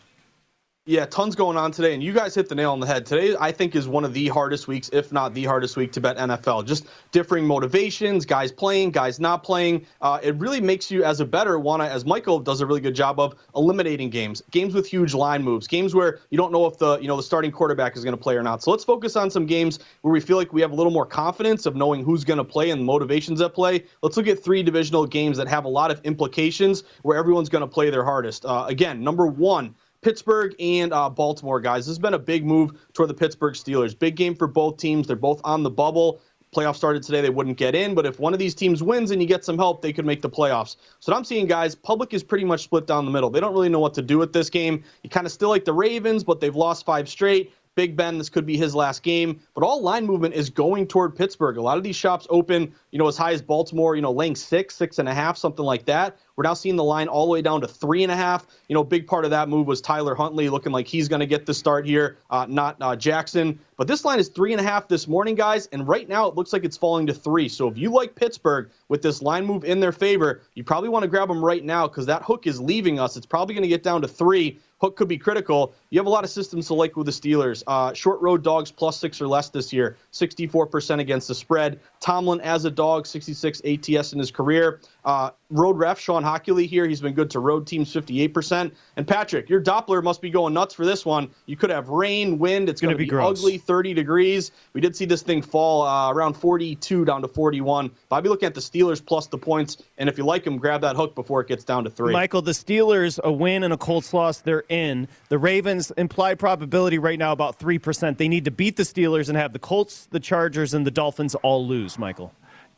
Yeah, 0.85 1.07
tons 1.07 1.37
going 1.37 1.57
on 1.57 1.71
today, 1.71 1.95
and 1.95 2.03
you 2.03 2.13
guys 2.13 2.35
hit 2.35 2.49
the 2.49 2.57
nail 2.57 2.73
on 2.73 2.81
the 2.81 2.89
head. 2.89 3.07
Today, 3.07 3.37
I 3.39 3.53
think, 3.53 3.77
is 3.77 3.87
one 3.87 4.05
of 4.05 4.13
the 4.13 4.27
hardest 4.27 4.67
weeks, 4.67 4.91
if 4.93 5.13
not 5.13 5.33
the 5.33 5.45
hardest 5.45 5.77
week, 5.77 5.93
to 5.93 6.01
bet 6.01 6.17
NFL. 6.17 6.67
Just 6.67 6.89
differing 7.13 7.47
motivations, 7.47 8.27
guys 8.27 8.51
playing, 8.51 8.91
guys 8.91 9.21
not 9.21 9.45
playing. 9.45 9.87
Uh, 10.01 10.19
it 10.25 10.35
really 10.39 10.61
makes 10.61 10.91
you, 10.91 11.05
as 11.05 11.21
a 11.21 11.25
better, 11.25 11.61
want 11.61 11.83
to, 11.83 11.89
as 11.89 12.05
Michael 12.05 12.41
does 12.41 12.61
a 12.63 12.67
really 12.67 12.81
good 12.81 12.97
job 12.97 13.21
of, 13.21 13.37
eliminating 13.55 14.11
games, 14.11 14.43
games 14.51 14.75
with 14.75 14.85
huge 14.85 15.15
line 15.15 15.45
moves, 15.45 15.69
games 15.69 15.95
where 15.95 16.19
you 16.31 16.37
don't 16.37 16.51
know 16.51 16.67
if 16.67 16.79
the 16.79 16.99
you 16.99 17.07
know 17.07 17.17
the 17.17 17.23
starting 17.23 17.53
quarterback 17.53 17.97
is 17.97 18.03
going 18.03 18.17
to 18.17 18.21
play 18.21 18.37
or 18.37 18.43
not. 18.43 18.61
So 18.61 18.73
let's 18.73 18.83
focus 18.83 19.15
on 19.15 19.31
some 19.31 19.47
games 19.47 19.79
where 20.01 20.11
we 20.11 20.19
feel 20.19 20.37
like 20.37 20.53
we 20.53 20.61
have 20.63 20.73
a 20.73 20.75
little 20.75 20.91
more 20.91 21.07
confidence 21.07 21.65
of 21.65 21.77
knowing 21.77 22.03
who's 22.03 22.25
going 22.25 22.39
to 22.39 22.45
play 22.45 22.71
and 22.71 22.85
motivations 22.85 23.41
at 23.41 23.55
play. 23.55 23.85
Let's 24.03 24.17
look 24.17 24.27
at 24.27 24.43
three 24.43 24.65
divisional 24.65 25.07
games 25.07 25.37
that 25.37 25.47
have 25.47 25.65
a 25.65 25.69
lot 25.69 25.93
of 25.93 26.01
implications 26.03 26.83
where 27.03 27.17
everyone's 27.17 27.49
going 27.49 27.63
to 27.63 27.69
play 27.69 27.89
their 27.89 28.03
hardest. 28.03 28.45
Uh, 28.45 28.65
again, 28.67 29.05
number 29.05 29.29
one. 29.29 29.77
Pittsburgh 30.03 30.55
and 30.61 30.93
uh, 30.93 31.09
Baltimore, 31.09 31.61
guys. 31.61 31.87
This 31.87 31.93
has 31.93 31.99
been 31.99 32.15
a 32.15 32.19
big 32.19 32.45
move 32.45 32.73
toward 32.93 33.09
the 33.09 33.15
Pittsburgh 33.15 33.55
Steelers. 33.55 33.97
Big 33.97 34.17
game 34.17 34.35
for 34.35 34.47
both 34.47 34.77
teams. 34.77 35.07
They're 35.07 35.17
both 35.17 35.41
on 35.45 35.63
the 35.63 35.71
bubble. 35.71 36.21
Playoff 36.55 36.77
started 36.77 37.03
today, 37.03 37.23
they 37.23 37.31
wouldn't 37.31 37.57
get 37.57 37.75
in, 37.75 37.95
but 37.95 38.05
if 38.05 38.21
one 38.21 38.35
of 38.35 38.39
these 38.39 38.55
teams 38.55 38.83
wins 38.83 39.11
and 39.11 39.23
you 39.23 39.27
get 39.27 39.43
some 39.43 39.57
help, 39.57 39.81
they 39.81 39.91
could 39.91 40.05
make 40.05 40.21
the 40.21 40.29
playoffs. 40.29 40.77
So 41.01 41.11
what 41.11 41.17
I'm 41.17 41.25
seeing, 41.25 41.47
guys, 41.47 41.75
public 41.75 42.13
is 42.13 42.23
pretty 42.23 42.45
much 42.45 42.65
split 42.65 42.87
down 42.87 43.07
the 43.07 43.11
middle. 43.11 43.31
They 43.31 43.41
don't 43.41 43.55
really 43.55 43.71
know 43.71 43.79
what 43.81 43.95
to 43.95 44.03
do 44.03 44.19
with 44.19 44.35
this 44.35 44.51
game. 44.51 44.85
You 45.03 45.09
kind 45.09 45.25
of 45.25 45.33
still 45.33 45.49
like 45.49 45.65
the 45.65 45.73
Ravens, 45.73 46.25
but 46.25 46.41
they've 46.41 46.55
lost 46.55 46.85
five 46.85 47.09
straight. 47.09 47.55
Big 47.75 47.97
Ben, 47.97 48.19
this 48.19 48.29
could 48.29 48.45
be 48.45 48.57
his 48.59 48.75
last 48.75 49.03
game. 49.03 49.41
But 49.55 49.65
all 49.65 49.81
line 49.81 50.07
movement 50.07 50.35
is 50.35 50.51
going 50.51 50.87
toward 50.87 51.17
Pittsburgh. 51.17 51.57
A 51.57 51.63
lot 51.63 51.79
of 51.79 51.83
these 51.83 51.97
shops 51.97 52.27
open, 52.29 52.75
you 52.91 52.99
know, 52.99 53.09
as 53.09 53.17
high 53.17 53.33
as 53.33 53.41
Baltimore, 53.41 53.97
you 53.97 54.03
know, 54.03 54.13
laying 54.13 54.37
six, 54.37 54.75
six 54.75 54.99
and 54.99 55.09
a 55.09 55.15
half, 55.15 55.39
something 55.39 55.65
like 55.65 55.87
that. 55.87 56.19
We're 56.37 56.45
now 56.45 56.55
seeing 56.55 56.77
the 56.77 56.85
line 56.85 57.09
all 57.09 57.27
the 57.27 57.33
way 57.33 57.41
down 57.41 57.61
to 57.63 57.69
three 57.69 58.03
and 58.03 58.13
a 58.13 58.17
half. 58.17 58.47
You 58.69 58.75
know, 58.75 58.85
big 58.85 59.07
part 59.07 59.25
of 59.25 59.31
that 59.31 59.49
move 59.49 59.67
was 59.67 59.81
Tyler 59.81 60.15
Huntley 60.15 60.49
looking 60.49 60.73
like 60.73 60.87
he's 60.87 61.09
going 61.09 61.21
to 61.21 61.27
get 61.27 61.47
the 61.47 61.55
start 61.55 61.87
here, 61.87 62.19
uh, 62.31 62.47
not 62.49 62.77
uh, 62.81 62.97
Jackson. 62.97 63.59
But 63.77 63.89
this 63.89 64.05
line 64.05 64.19
is 64.19 64.29
three 64.29 64.53
and 64.53 64.61
a 64.61 64.65
half 64.65 64.89
this 64.89 65.09
morning, 65.09 65.35
guys, 65.35 65.67
and 65.73 65.89
right 65.89 66.09
now 66.09 66.29
it 66.29 66.35
looks 66.35 66.53
like 66.53 66.65
it's 66.65 66.77
falling 66.77 67.07
to 67.07 67.15
three. 67.15 67.49
So 67.49 67.69
if 67.69 67.77
you 67.79 67.91
like 67.91 68.15
Pittsburgh 68.15 68.71
with 68.89 69.03
this 69.03 69.23
line 69.23 69.45
move 69.45 69.65
in 69.65 69.81
their 69.81 69.93
favor, 69.93 70.43
you 70.55 70.63
probably 70.63 70.89
want 70.89 71.03
to 71.05 71.09
grab 71.09 71.29
them 71.29 71.45
right 71.45 71.65
now 71.65 71.89
because 71.89 72.07
that 72.07 72.23
hook 72.23 72.47
is 72.47 72.61
leaving 72.61 72.99
us. 72.99 73.17
It's 73.17 73.27
probably 73.27 73.55
going 73.55 73.63
to 73.63 73.69
get 73.69 73.83
down 73.83 74.03
to 74.03 74.09
three. 74.09 74.61
Hook 74.83 74.97
could 74.97 75.07
be 75.07 75.17
critical. 75.17 75.75
You 75.91 76.01
have 76.01 76.07
a 76.07 76.11
lot 76.11 76.25
of 76.25 76.31
systems 76.31 76.67
to 76.67 76.75
like 76.75 76.97
with 76.97 77.07
the 77.07 77.13
Steelers. 77.13 77.63
Uh, 77.69 77.93
short 77.93 78.21
road 78.21 78.43
dogs 78.43 78.73
plus 78.73 78.99
six 78.99 79.21
or 79.23 79.29
less 79.29 79.49
this 79.49 79.73
year, 79.73 79.97
64% 80.13 80.99
against 80.99 81.29
the 81.29 81.37
spread. 81.37 81.79
Tomlin 82.01 82.41
as 82.41 82.65
a 82.65 82.71
dog, 82.71 83.07
66 83.07 83.63
ATS 83.65 84.13
in 84.13 84.19
his 84.19 84.33
career. 84.33 84.81
Uh, 85.05 85.31
road 85.51 85.77
ref 85.77 85.99
Shawn 85.99 86.23
Hochuli 86.23 86.67
here. 86.67 86.87
He's 86.87 87.01
been 87.01 87.15
good 87.15 87.31
to 87.31 87.41
road 87.41 87.67
teams 87.67 87.93
58%. 87.93 88.73
And 88.97 89.07
Patrick, 89.07 89.49
your 89.49 89.61
Doppler 89.61 90.03
must 90.03 90.21
be 90.21 90.31
going 90.31 90.55
nuts 90.55 90.75
for 90.75 90.85
this 90.85 91.05
one. 91.05 91.31
You 91.47 91.57
could 91.57 91.71
have 91.71 91.89
rain, 91.89 92.39
wind. 92.39 92.69
It's 92.69 92.81
going 92.81 92.93
to 92.93 92.99
be, 92.99 93.09
be 93.09 93.17
ugly, 93.17 93.59
30 93.59 93.95
degrees. 93.95 94.53
We 94.73 94.81
did 94.81 94.95
see 94.95 95.05
this 95.05 95.23
thing 95.23 95.43
fall 95.43 95.83
uh, 95.83 96.11
around 96.13 96.35
42 96.35 97.05
down 97.05 97.23
to 97.23 97.29
41. 97.29 97.91
But 98.09 98.17
I'd 98.17 98.23
be 98.23 98.29
looking 98.29 98.47
at 98.47 98.55
the 98.55 98.61
Steelers 98.61 99.05
plus 99.05 99.27
the 99.27 99.39
points. 99.39 99.79
And 99.99 100.09
if 100.09 100.19
you 100.19 100.25
like 100.25 100.45
them, 100.45 100.57
grab 100.57 100.81
that 100.83 100.97
hook 100.97 101.15
before 101.15 101.41
it 101.41 101.49
gets 101.49 101.65
down 101.65 101.85
to 101.85 101.91
three. 101.91 102.13
Michael, 102.13 102.43
the 102.43 102.53
Steelers, 102.53 103.19
a 103.23 103.33
win 103.33 103.65
and 103.65 103.73
a 103.73 103.77
Colts 103.77 104.15
loss, 104.15 104.41
they're 104.41 104.65
in. 104.69 105.09
The 105.29 105.39
Ravens, 105.39 105.91
implied 105.97 106.39
probability 106.39 106.99
right 106.99 107.19
now 107.19 107.33
about 107.33 107.59
3%. 107.59 108.17
They 108.17 108.29
need 108.29 108.45
to 108.45 108.51
beat 108.51 108.77
the 108.77 108.85
Steelers 108.85 109.29
and 109.29 109.37
have 109.37 109.53
the 109.53 109.59
Colts, 109.59 110.07
the 110.11 110.21
Chargers, 110.21 110.75
and 110.75 110.87
the 110.87 110.91
Dolphins 110.91 111.35
all 111.37 111.67
lose, 111.67 111.99
Michael. 111.99 112.33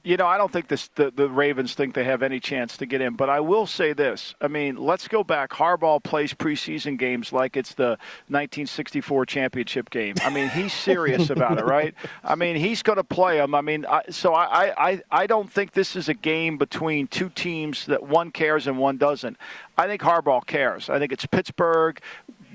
You 0.04 0.18
know, 0.18 0.26
I 0.26 0.36
don't 0.36 0.52
think 0.52 0.68
this, 0.68 0.88
the, 0.96 1.10
the 1.10 1.30
Ravens 1.30 1.72
think 1.72 1.94
they 1.94 2.04
have 2.04 2.22
any 2.22 2.38
chance 2.38 2.76
to 2.76 2.84
get 2.84 3.00
in, 3.00 3.14
but 3.14 3.30
I 3.30 3.40
will 3.40 3.66
say 3.66 3.94
this. 3.94 4.34
I 4.38 4.48
mean, 4.48 4.76
let's 4.76 5.08
go 5.08 5.24
back. 5.24 5.50
Harbaugh 5.52 6.02
plays 6.02 6.34
preseason 6.34 6.98
games 6.98 7.32
like 7.32 7.56
it's 7.56 7.72
the 7.72 7.96
1964 8.28 9.24
championship 9.24 9.88
game. 9.88 10.14
I 10.22 10.28
mean, 10.28 10.50
he's 10.50 10.74
serious 10.74 11.30
about 11.30 11.58
it, 11.58 11.64
right? 11.64 11.94
I 12.24 12.34
mean, 12.34 12.56
he's 12.56 12.82
going 12.82 12.98
to 12.98 13.04
play 13.04 13.38
them. 13.38 13.54
I 13.54 13.62
mean, 13.62 13.86
I, 13.86 14.02
so 14.10 14.34
I, 14.34 14.90
I, 14.90 15.02
I 15.10 15.26
don't 15.26 15.50
think 15.50 15.72
this 15.72 15.96
is 15.96 16.10
a 16.10 16.14
game 16.14 16.58
between 16.58 17.06
two 17.06 17.30
teams 17.30 17.86
that 17.86 18.02
one 18.02 18.30
cares 18.30 18.66
and 18.66 18.78
one 18.78 18.98
doesn't. 18.98 19.38
I 19.78 19.86
think 19.86 20.02
Harbaugh 20.02 20.46
cares. 20.46 20.90
I 20.90 20.98
think 20.98 21.12
it's 21.12 21.24
Pittsburgh 21.24 21.98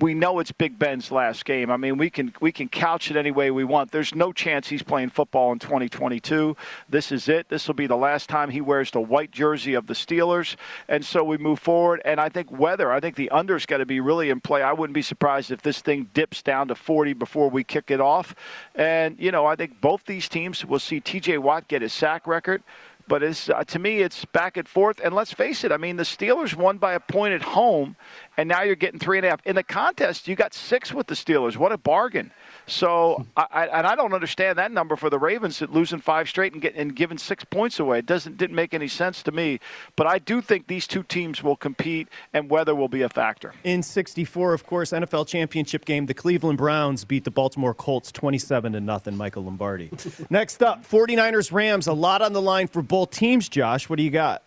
we 0.02 0.14
know 0.14 0.40
it's 0.40 0.52
Big 0.52 0.80
Ben's 0.80 1.12
last 1.12 1.46
game. 1.46 1.72
I 1.72 1.78
mean, 1.78 1.98
we 1.98 2.10
can 2.10 2.34
we 2.40 2.52
can 2.52 2.70
couch 2.70 3.10
it 3.12 3.18
any 3.18 3.32
way 3.32 3.52
we 3.52 3.64
want. 3.64 3.92
There's 3.92 4.16
no 4.16 4.32
chance 4.32 4.68
he's 4.68 4.84
playing 4.84 5.10
football 5.10 5.52
in 5.52 5.60
2022. 5.60 6.56
This 6.88 7.12
is 7.12 7.28
it. 7.30 7.50
This 7.50 7.68
will 7.68 7.76
be 7.76 7.88
the 7.88 7.96
last 7.96 8.30
time 8.30 8.50
he 8.50 8.62
wears 8.62 8.92
the 8.92 9.02
white 9.02 9.32
jersey 9.32 9.74
of 9.74 9.88
the 9.88 9.94
Steelers, 9.94 10.56
and 10.88 11.06
so 11.06 11.24
we 11.24 11.38
move 11.38 11.60
forward. 11.60 12.02
And 12.06 12.20
I 12.20 12.30
think 12.30 12.52
weather. 12.52 12.92
I 12.92 13.00
think 13.00 13.16
the 13.16 13.32
under's 13.32 13.66
got 13.66 13.78
to 13.78 13.86
be 13.86 14.00
really 14.00 14.30
in 14.30 14.40
play. 14.40 14.62
I 14.62 14.74
wouldn't 14.74 14.96
be 14.96 15.02
surprised 15.02 15.52
if 15.52 15.62
this 15.62 15.82
thing 15.82 16.10
dips 16.14 16.42
down 16.42 16.68
to 16.70 16.76
40 16.76 17.14
before 17.14 17.50
we 17.50 17.64
kick 17.64 17.92
it 17.92 18.02
off. 18.02 18.36
And 18.76 19.18
you 19.20 19.32
know, 19.32 19.46
I 19.46 19.56
think 19.56 19.82
both 19.82 20.06
these 20.06 20.30
teams 20.30 20.66
will 20.66 20.80
see 20.80 21.00
T.J. 21.00 21.38
Watt 21.40 21.68
get 21.68 21.82
his 21.82 21.94
sack 21.94 22.28
record. 22.28 22.64
But 23.10 23.24
uh, 23.24 23.64
to 23.64 23.80
me, 23.80 24.02
it's 24.02 24.24
back 24.26 24.56
and 24.56 24.68
forth. 24.68 25.02
And 25.04 25.16
let's 25.16 25.34
face 25.34 25.64
it, 25.64 25.72
I 25.72 25.78
mean, 25.78 25.98
the 25.98 26.04
Steelers 26.04 26.56
won 26.56 26.78
by 26.78 26.94
a 26.94 27.00
point 27.00 27.34
at 27.34 27.42
home, 27.42 27.96
and 28.40 28.48
now 28.48 28.62
you're 28.62 28.76
getting 28.76 29.02
three 29.02 29.18
and 29.18 29.26
a 29.26 29.30
half. 29.32 29.46
In 29.46 29.58
the 29.58 29.64
contest, 29.64 30.26
you 30.30 30.36
got 30.38 30.54
six 30.54 30.94
with 30.94 31.08
the 31.08 31.14
Steelers. 31.14 31.58
What 31.58 31.74
a 31.74 31.78
bargain. 31.78 32.32
So, 32.68 33.26
I, 33.36 33.68
and 33.68 33.86
I 33.86 33.96
don't 33.96 34.14
understand 34.14 34.58
that 34.58 34.72
number 34.72 34.96
for 34.96 35.10
the 35.10 35.20
Ravens 35.20 35.62
at 35.62 35.74
losing 35.74 36.00
five 36.00 36.30
straight 36.30 36.54
and, 36.54 36.62
get, 36.62 36.74
and 36.74 36.96
giving 36.96 37.18
six 37.18 37.44
points 37.44 37.82
away. 37.82 38.00
It 38.00 38.06
doesn't 38.06 38.38
didn't 38.38 38.56
make 38.56 38.74
any 38.74 38.88
sense 38.88 39.24
to 39.24 39.34
me. 39.34 39.60
But 39.98 40.08
I 40.08 40.20
do 40.20 40.42
think 40.42 40.68
these 40.68 40.88
two 40.88 41.04
teams 41.04 41.44
will 41.44 41.58
compete, 41.58 42.08
and 42.34 42.50
weather 42.50 42.74
will 42.74 42.88
be 42.88 43.02
a 43.02 43.10
factor. 43.10 43.54
In 43.66 43.84
'64, 43.84 44.54
of 44.54 44.66
course, 44.66 44.92
NFL 44.92 45.28
championship 45.28 45.84
game, 45.84 46.06
the 46.06 46.14
Cleveland 46.14 46.60
Browns 46.60 47.04
beat 47.04 47.26
the 47.26 47.32
Baltimore 47.32 47.74
Colts 47.74 48.10
27 48.10 48.72
to 48.72 48.80
nothing. 48.80 49.18
Michael 49.18 49.44
Lombardi. 49.44 49.92
Next 50.30 50.64
up, 50.64 50.88
49ers 50.88 51.52
Rams. 51.52 51.88
A 51.88 51.94
lot 51.94 52.22
on 52.22 52.32
the 52.32 52.42
line 52.42 52.68
for 52.68 52.82
both 52.82 53.12
teams. 53.12 53.50
Josh, 53.50 53.90
what 53.90 53.98
do 53.98 54.04
you 54.04 54.12
got? 54.12 54.44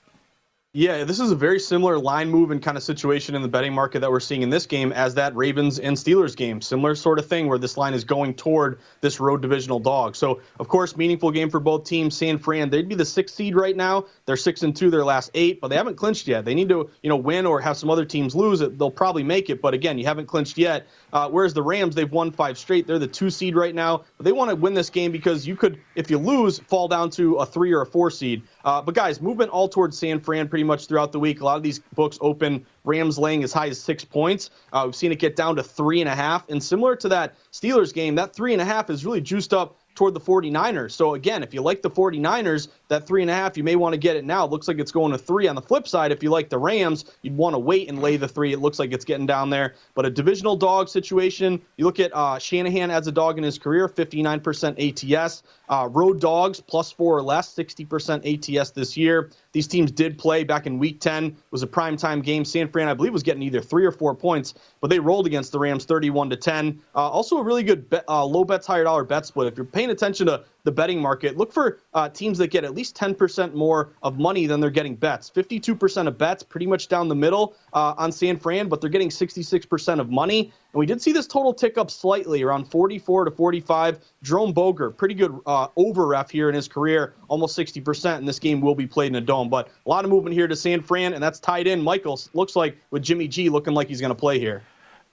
Yeah, 0.75 1.05
this 1.05 1.21
is 1.21 1.31
a 1.31 1.37
very 1.37 1.61
similar 1.61 1.99
line 1.99 2.31
move 2.31 2.51
and 2.51 2.63
kind 2.63 2.79
of 2.79 2.83
situation 2.83 3.35
in 3.35 3.43
the 3.43 3.49
betting 3.49 3.75
market 3.75 4.01
that 4.01 4.11
we're 4.11 4.21
seeing 4.21 4.41
in 4.41 4.49
this 4.49 4.65
game 4.65 4.91
as 4.91 5.15
that 5.17 5.37
Ravens 5.37 5.79
and 5.79 5.95
Steelers 5.95 6.35
game. 6.35 6.63
Similar 6.63 6.95
sort 6.95 7.19
of 7.19 7.27
thing 7.27 7.47
where 7.47 7.59
this 7.59 7.77
line 7.77 7.93
is 7.93 8.05
going 8.05 8.33
toward 8.33 8.79
this 9.03 9.21
road 9.21 9.43
divisional 9.43 9.79
dog. 9.81 10.17
So, 10.17 10.41
of 10.59 10.69
course, 10.69 10.97
meaningful 10.97 11.31
game 11.31 11.51
for 11.51 11.61
both 11.61 11.85
teams. 11.85 12.17
San 12.17 12.39
Fran, 12.39 12.71
they'd 12.71 12.89
be 12.89 12.95
the 12.95 13.05
sixth 13.05 13.35
seed 13.35 13.55
right 13.55 13.77
now. 13.77 14.07
They're 14.25 14.35
six 14.35 14.63
and 14.63 14.75
two, 14.75 14.89
their 14.89 15.05
last 15.05 15.31
eight, 15.35 15.61
but 15.61 15.69
they 15.69 15.77
haven't 15.77 15.97
clinched 15.97 16.27
yet. 16.27 16.47
They 16.47 16.55
need 16.55 16.71
to, 16.71 16.89
you 17.03 17.11
know, 17.11 17.17
win 17.17 17.45
or 17.45 17.61
have 17.61 17.77
some 17.77 17.91
other 17.91 18.07
teams 18.07 18.35
lose. 18.35 18.63
It. 18.63 18.79
They'll 18.79 18.91
probably 18.91 19.25
make 19.25 19.51
it, 19.51 19.61
but 19.61 19.75
again, 19.75 19.99
you 19.99 20.07
haven't 20.07 20.25
clinched 20.25 20.57
yet. 20.57 20.87
Uh, 21.13 21.29
whereas 21.29 21.53
the 21.53 21.63
Rams, 21.63 21.95
they've 21.95 22.11
won 22.11 22.31
five 22.31 22.57
straight. 22.57 22.87
They're 22.87 22.99
the 22.99 23.07
two 23.07 23.31
seed 23.31 23.55
right 23.55 23.75
now, 23.75 24.05
but 24.17 24.25
they 24.25 24.33
want 24.33 24.51
to 24.51 24.57
win 24.57 24.75
this 24.75 24.91
game 24.91 25.13
because 25.13 25.47
you 25.47 25.57
could, 25.57 25.79
if 25.95 26.11
you 26.11 26.19
lose, 26.19 26.59
fall 26.59 26.89
down 26.89 27.11
to 27.11 27.37
a 27.37 27.47
three 27.47 27.73
or 27.73 27.83
a 27.83 27.87
four 27.87 28.11
seed. 28.11 28.43
Uh, 28.65 28.81
but 28.81 28.95
guys, 28.95 29.21
movement 29.21 29.51
all 29.51 29.69
towards 29.69 29.99
San 29.99 30.21
Fran 30.21 30.49
pretty 30.49 30.65
much 30.65 30.87
throughout 30.87 31.13
the 31.13 31.21
week. 31.21 31.41
A 31.41 31.45
lot 31.45 31.57
of 31.57 31.63
these 31.63 31.81
books 31.95 32.19
open 32.21 32.65
Rams 32.85 33.19
laying 33.19 33.45
as 33.45 33.53
high 33.53 33.69
as 33.69 33.81
six 33.81 34.05
points. 34.05 34.51
Uh, 34.73 34.83
we've 34.87 34.97
seen 34.97 35.13
it 35.13 35.19
get 35.19 35.37
down 35.37 35.57
to 35.57 35.63
three 35.63 36.01
and 36.01 36.09
a 36.09 36.15
half. 36.15 36.49
And 36.49 36.63
similar 36.63 36.97
to 36.97 37.09
that 37.09 37.35
Steelers 37.53 37.93
game, 37.93 38.15
that 38.15 38.35
three 38.35 38.53
and 38.53 38.63
a 38.63 38.65
half 38.65 38.91
is 38.91 39.05
really 39.05 39.21
juiced 39.21 39.53
up 39.53 39.77
toward 39.95 40.15
the 40.15 40.21
49ers. 40.21 40.93
So 40.93 41.15
again, 41.15 41.43
if 41.43 41.53
you 41.53 41.63
like 41.63 41.83
the 41.83 41.91
49ers, 41.91 42.69
that 42.89 43.07
three 43.07 43.23
and 43.23 43.31
a 43.31 43.35
half, 43.35 43.57
you 43.57 43.65
may 43.65 43.77
want 43.77 43.93
to 43.93 43.99
get 43.99 44.17
it 44.17 44.25
now. 44.25 44.45
It 44.45 44.51
looks 44.51 44.69
like 44.69 44.79
it's 44.79 44.93
going 44.93 45.13
to 45.13 45.19
three. 45.19 45.49
On 45.49 45.55
the 45.55 45.63
flip 45.63 45.87
side, 45.89 46.13
if 46.13 46.23
you 46.23 46.31
like 46.31 46.49
the 46.49 46.59
Rams, 46.59 47.05
you'd 47.23 47.37
want 47.37 47.55
to 47.55 47.59
wait 47.59 47.89
and 47.89 48.01
lay 48.01 48.17
the 48.17 48.29
three. 48.29 48.53
It 48.53 48.61
looks 48.61 48.79
like 48.79 48.93
it's 48.93 49.05
getting 49.05 49.27
down 49.27 49.51
there. 49.51 49.75
But 49.95 50.07
a 50.07 50.11
divisional 50.11 50.57
dog 50.57 50.89
situation, 50.89 51.61
you 51.77 51.85
look 51.85 52.01
at 52.01 52.15
uh, 52.15 52.39
Shanahan 52.39 52.91
as 52.91 53.07
a 53.07 53.13
dog 53.13 53.39
in 53.39 53.45
his 53.45 53.59
career, 53.59 53.89
59% 53.89 55.17
ATS. 55.17 55.43
Uh, 55.73 55.89
road 55.89 56.21
dogs, 56.21 56.61
plus 56.61 56.93
four 56.93 57.17
or 57.17 57.23
less, 57.23 57.55
60% 57.55 58.59
ATS 58.59 58.73
this 58.73 58.95
year. 58.95 59.31
These 59.53 59.67
teams 59.67 59.91
did 59.91 60.19
play 60.19 60.45
back 60.45 60.67
in 60.67 60.79
week 60.79 61.01
10. 61.01 61.25
It 61.25 61.35
was 61.51 61.63
a 61.63 61.67
primetime 61.67 62.23
game. 62.23 62.45
San 62.45 62.69
Fran, 62.69 62.89
I 62.89 62.95
believe, 62.95 63.15
was 63.15 63.23
getting 63.23 63.43
either 63.43 63.63
three 63.63 63.87
or 63.87 63.91
four 63.91 64.15
points, 64.15 64.53
but 64.83 64.91
they 64.91 64.99
rolled 64.99 65.27
against 65.27 65.51
the 65.51 65.59
Rams 65.59 65.87
31 65.87 66.29
to 66.29 66.37
10. 66.37 66.79
Uh, 66.95 67.09
also, 67.09 67.39
a 67.39 67.43
really 67.43 67.63
good 67.63 67.89
bet, 67.89 68.05
uh, 68.07 68.23
low 68.23 68.45
bets, 68.45 68.67
higher 68.67 68.85
dollar 68.85 69.03
bet 69.03 69.25
split. 69.25 69.47
If 69.47 69.57
you're 69.57 69.65
paying 69.65 69.89
attention 69.89 70.27
to 70.27 70.45
the 70.65 70.73
betting 70.73 71.01
market, 71.01 71.37
look 71.37 71.53
for 71.53 71.81
uh, 71.95 72.09
teams 72.09 72.39
that 72.39 72.49
get 72.49 72.65
at 72.65 72.75
least 72.75 72.95
10% 72.97 73.55
more 73.55 73.93
of 74.03 74.19
money 74.19 74.47
than 74.47 74.61
they're 74.61 74.71
getting 74.71 74.95
bets. 74.95 75.31
52% 75.31 76.07
of 76.07 76.19
bets, 76.19 76.43
pretty 76.43 76.67
much 76.67 76.89
down 76.89 77.09
the 77.09 77.15
middle 77.15 77.55
uh, 77.73 77.95
on 77.97 78.13
San 78.13 78.37
Fran, 78.39 78.69
but 78.69 78.81
they're 78.81 78.91
getting 78.91 79.09
66% 79.09 80.01
of 80.01 80.11
money. 80.11 80.53
And 80.73 80.79
we 80.79 80.87
did 80.87 81.03
see 81.03 81.13
this 81.13 81.27
total 81.27 81.53
tick 81.53 81.77
up 81.77 81.91
slightly, 81.91 82.43
around 82.43 82.71
44 82.71 83.27
to 83.27 83.31
45. 83.31 84.01
Jerome 84.23 84.53
Boger, 84.53 84.91
pretty 84.91 85.15
good 85.15 85.39
uh, 85.45 85.62
Uh, 85.63 85.69
over 85.77 86.09
ref 86.09 86.29
here 86.29 86.49
in 86.49 86.55
his 86.57 86.67
career, 86.67 87.15
almost 87.29 87.57
60%. 87.57 88.19
And 88.19 88.27
this 88.27 88.41
game 88.41 88.61
will 88.61 88.75
be 88.75 88.87
played 88.87 89.09
in 89.09 89.15
a 89.15 89.21
dome. 89.21 89.49
But 89.49 89.69
a 89.87 89.89
lot 89.89 90.05
of 90.05 90.11
movement 90.11 90.35
here 90.35 90.49
to 90.49 90.57
San 90.57 90.83
Fran, 90.83 91.15
and 91.15 91.23
that's 91.23 91.39
tied 91.39 91.69
in. 91.69 91.81
Michael 91.81 92.19
looks 92.35 92.57
like 92.57 92.77
with 92.91 93.05
Jimmy 93.05 93.29
G 93.29 93.49
looking 93.49 93.73
like 93.73 93.87
he's 93.87 94.01
going 94.01 94.11
to 94.11 94.19
play 94.19 94.41
here. 94.41 94.65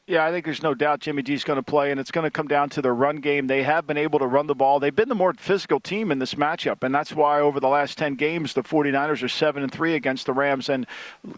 Yeah, 0.10 0.26
I 0.26 0.32
think 0.32 0.44
there's 0.44 0.64
no 0.64 0.74
doubt 0.74 1.02
Jimmy 1.02 1.22
G's 1.22 1.44
going 1.44 1.58
to 1.58 1.64
play, 1.64 1.92
and 1.92 2.00
it's 2.00 2.10
going 2.10 2.24
to 2.24 2.32
come 2.32 2.48
down 2.48 2.70
to 2.70 2.82
the 2.82 2.92
run 2.92 3.18
game. 3.18 3.46
They 3.46 3.62
have 3.62 3.86
been 3.86 3.96
able 3.96 4.18
to 4.18 4.26
run 4.26 4.48
the 4.48 4.56
ball. 4.56 4.80
They've 4.80 4.96
been 4.96 5.08
the 5.08 5.14
more 5.14 5.36
physical 5.36 5.80
team 5.80 6.12
in 6.12 6.18
this 6.18 6.34
matchup, 6.34 6.82
and 6.82 6.96
that's 6.96 7.14
why 7.14 7.40
over 7.40 7.60
the 7.60 7.68
last 7.68 8.00
10 8.00 8.16
games, 8.16 8.56
the 8.56 8.64
49ers 8.64 9.22
are 9.22 9.28
7 9.28 9.62
and 9.62 9.72
3 9.72 9.94
against 9.94 10.26
the 10.26 10.34
Rams. 10.34 10.68
And 10.68 10.88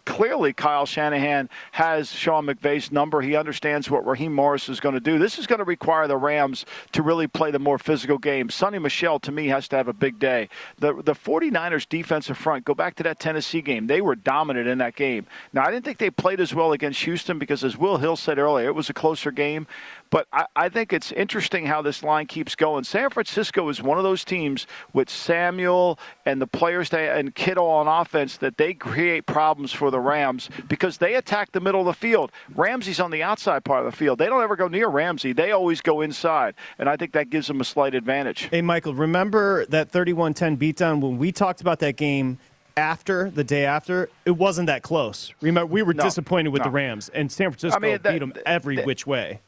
clearly, 0.05 0.53
Kyle 0.53 0.86
Shanahan 0.86 1.49
has 1.74 2.13
Sean 2.13 2.45
McVay's 2.45 2.93
number. 2.93 3.19
He 3.19 3.36
understands 3.36 3.89
what 3.91 4.07
Raheem 4.07 4.34
Morris 4.34 4.69
is 4.69 4.80
going 4.80 4.95
to 4.95 5.01
do. 5.01 5.19
This 5.19 5.38
is 5.38 5.47
going 5.47 5.59
to 5.59 5.65
require 5.65 6.07
the 6.07 6.15
Rams 6.15 6.65
to 6.93 7.03
really 7.03 7.28
play 7.28 7.51
the 7.51 7.59
more 7.59 7.78
physical 7.78 8.19
game. 8.19 8.47
Sony 8.47 8.82
Michel, 8.82 9.19
to 9.19 9.34
me, 9.34 9.47
has 9.47 9.67
to 9.67 9.76
have 9.76 9.89
a 9.89 9.93
big 9.93 10.17
day. 10.17 10.47
The, 10.80 10.93
the 10.93 11.13
49ers 11.13 11.89
defensive 11.89 12.38
front, 12.38 12.63
go 12.63 12.74
back 12.74 12.95
to 12.95 13.03
that 13.03 13.19
Tennessee 13.19 13.61
game. 13.61 13.88
They 13.88 13.99
were 13.99 14.15
dominant 14.15 14.69
in 14.69 14.78
that 14.78 14.95
game. 14.95 15.26
Now, 15.51 15.65
I 15.65 15.72
didn't 15.72 15.84
think 15.84 15.97
they 15.97 16.09
played 16.09 16.39
as 16.39 16.55
well 16.55 16.72
against 16.72 17.03
Houston 17.03 17.38
because, 17.38 17.65
as 17.65 17.76
Will 17.76 17.97
Hill 17.97 18.15
said 18.15 18.39
earlier, 18.39 18.61
it 18.66 18.76
was 18.76 18.89
a 18.89 18.93
closer 18.93 19.32
game. 19.32 19.68
But 20.12 20.28
I, 20.34 20.45
I, 20.57 20.70
think 20.70 20.91
it's 20.91 21.14
interesting 21.14 21.66
how 21.66 21.82
this 21.82 22.03
line 22.03 22.26
keeps 22.26 22.53
going. 22.53 22.84
San 22.84 23.09
Francisco 23.09 23.70
is 23.70 23.82
one 23.82 23.97
of 23.97 24.03
those 24.03 24.26
teams 24.26 24.68
with 24.91 25.09
Samuel 25.09 25.97
and 26.26 26.41
the 26.41 26.47
players 26.47 26.89
they, 26.89 27.07
and 27.09 27.34
Kittle 27.34 27.68
on 27.68 27.88
offense 27.88 28.36
that 28.38 28.57
they 28.57 28.74
create 28.74 29.26
problems 29.26 29.72
for 29.72 29.89
the 29.89 30.01
Rams 30.01 30.49
because 30.68 30.97
they 30.97 31.16
attack 31.16 31.53
the 31.53 31.62
middle 31.62 31.80
of 31.80 31.86
the 31.86 31.93
field. 31.93 32.34
Ramsey's 32.53 32.99
on 32.99 33.09
the 33.09 33.24
outside 33.24 33.64
part 33.64 33.86
of 33.86 33.91
the 33.91 33.97
field. 33.97 34.20
They 34.20 34.26
don't 34.26 34.43
ever 34.43 34.57
go 34.57 34.68
near 34.68 34.89
Ramsey. 34.89 35.32
They 35.32 35.51
always 35.51 35.80
go 35.80 36.01
inside, 36.01 36.55
and 36.78 36.89
I 36.89 36.97
think 36.97 37.14
that 37.14 37.30
gives 37.30 37.47
them 37.47 37.62
a 37.62 37.66
slight 37.66 37.95
advantage. 37.95 38.49
Hey, 38.51 38.62
Michael, 38.62 38.93
remember 38.93 39.66
that 39.68 39.93
31-10 39.93 40.57
beatdown 40.57 40.99
when 40.99 41.18
we 41.18 41.32
talked 41.32 41.62
about 41.62 41.80
that 41.80 41.95
game 41.95 42.38
after 42.78 43.30
the 43.30 43.43
day 43.43 43.65
after, 43.65 44.09
it 44.26 44.32
wasn't 44.32 44.67
that 44.67 44.84
close. 44.84 45.34
Remember, 45.41 45.72
we 45.72 45.84
were 45.84 45.93
no, 45.93 46.03
disappointed 46.03 46.49
with 46.49 46.61
no. 46.61 46.65
the 46.65 46.72
Rams, 46.72 47.09
and 47.09 47.32
San 47.32 47.51
Francisco 47.51 47.78
I 47.78 47.80
mean, 47.80 47.99
that, 48.01 48.13
beat 48.13 48.19
them 48.19 48.34
every 48.45 48.78
that, 48.78 48.86
which 48.86 49.05
way. 49.05 49.39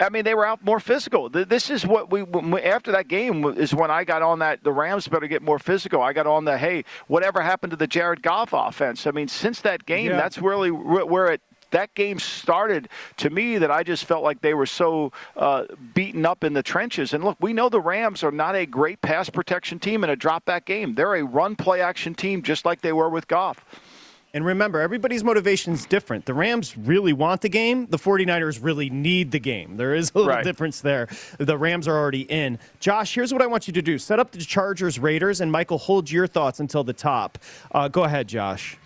I 0.00 0.10
mean, 0.10 0.24
they 0.24 0.34
were 0.34 0.46
out 0.46 0.64
more 0.64 0.78
physical. 0.78 1.28
This 1.28 1.70
is 1.70 1.84
what 1.84 2.10
we 2.10 2.22
after 2.62 2.92
that 2.92 3.08
game 3.08 3.44
is 3.44 3.74
when 3.74 3.90
I 3.90 4.04
got 4.04 4.22
on 4.22 4.38
that. 4.38 4.62
The 4.62 4.72
Rams 4.72 5.08
better 5.08 5.26
get 5.26 5.42
more 5.42 5.58
physical. 5.58 6.02
I 6.02 6.12
got 6.12 6.26
on 6.26 6.44
the 6.44 6.56
hey, 6.56 6.84
whatever 7.08 7.40
happened 7.40 7.72
to 7.72 7.76
the 7.76 7.88
Jared 7.88 8.22
Goff 8.22 8.50
offense? 8.52 9.08
I 9.08 9.10
mean, 9.10 9.26
since 9.26 9.60
that 9.62 9.86
game, 9.86 10.10
yeah. 10.10 10.16
that's 10.16 10.38
really 10.38 10.70
where 10.70 11.32
it 11.32 11.42
that 11.70 11.94
game 11.94 12.18
started 12.18 12.88
to 13.18 13.30
me 13.30 13.58
that 13.58 13.70
I 13.70 13.82
just 13.82 14.04
felt 14.04 14.22
like 14.22 14.40
they 14.40 14.54
were 14.54 14.66
so 14.66 15.12
uh, 15.36 15.64
beaten 15.94 16.26
up 16.26 16.44
in 16.44 16.52
the 16.52 16.62
trenches. 16.62 17.14
And 17.14 17.24
look, 17.24 17.36
we 17.40 17.52
know 17.52 17.68
the 17.68 17.80
Rams 17.80 18.22
are 18.22 18.30
not 18.30 18.54
a 18.54 18.66
great 18.66 19.00
pass 19.00 19.28
protection 19.30 19.78
team 19.78 20.04
in 20.04 20.10
a 20.10 20.16
drop 20.16 20.44
back 20.44 20.64
game. 20.64 20.94
They're 20.94 21.16
a 21.16 21.24
run 21.24 21.56
play 21.56 21.80
action 21.80 22.14
team, 22.14 22.42
just 22.42 22.64
like 22.64 22.80
they 22.80 22.92
were 22.92 23.08
with 23.08 23.28
Goff. 23.28 23.64
And 24.34 24.44
remember, 24.44 24.80
everybody's 24.80 25.24
motivation 25.24 25.72
is 25.72 25.86
different. 25.86 26.26
The 26.26 26.34
Rams 26.34 26.76
really 26.76 27.14
want 27.14 27.40
the 27.40 27.48
game. 27.48 27.86
The 27.86 27.96
49ers 27.96 28.58
really 28.62 28.90
need 28.90 29.30
the 29.30 29.38
game. 29.38 29.78
There 29.78 29.94
is 29.94 30.12
a 30.14 30.18
little 30.18 30.32
right. 30.32 30.44
difference 30.44 30.82
there. 30.82 31.08
The 31.38 31.56
Rams 31.56 31.88
are 31.88 31.96
already 31.96 32.22
in. 32.22 32.58
Josh, 32.78 33.14
here's 33.14 33.32
what 33.32 33.40
I 33.40 33.46
want 33.46 33.66
you 33.66 33.72
to 33.72 33.82
do 33.82 33.98
set 33.98 34.20
up 34.20 34.32
the 34.32 34.38
Chargers 34.38 34.98
Raiders, 34.98 35.40
and 35.40 35.50
Michael, 35.50 35.78
hold 35.78 36.10
your 36.10 36.26
thoughts 36.26 36.60
until 36.60 36.84
the 36.84 36.92
top. 36.92 37.38
Uh, 37.72 37.88
go 37.88 38.04
ahead, 38.04 38.28
Josh. 38.28 38.76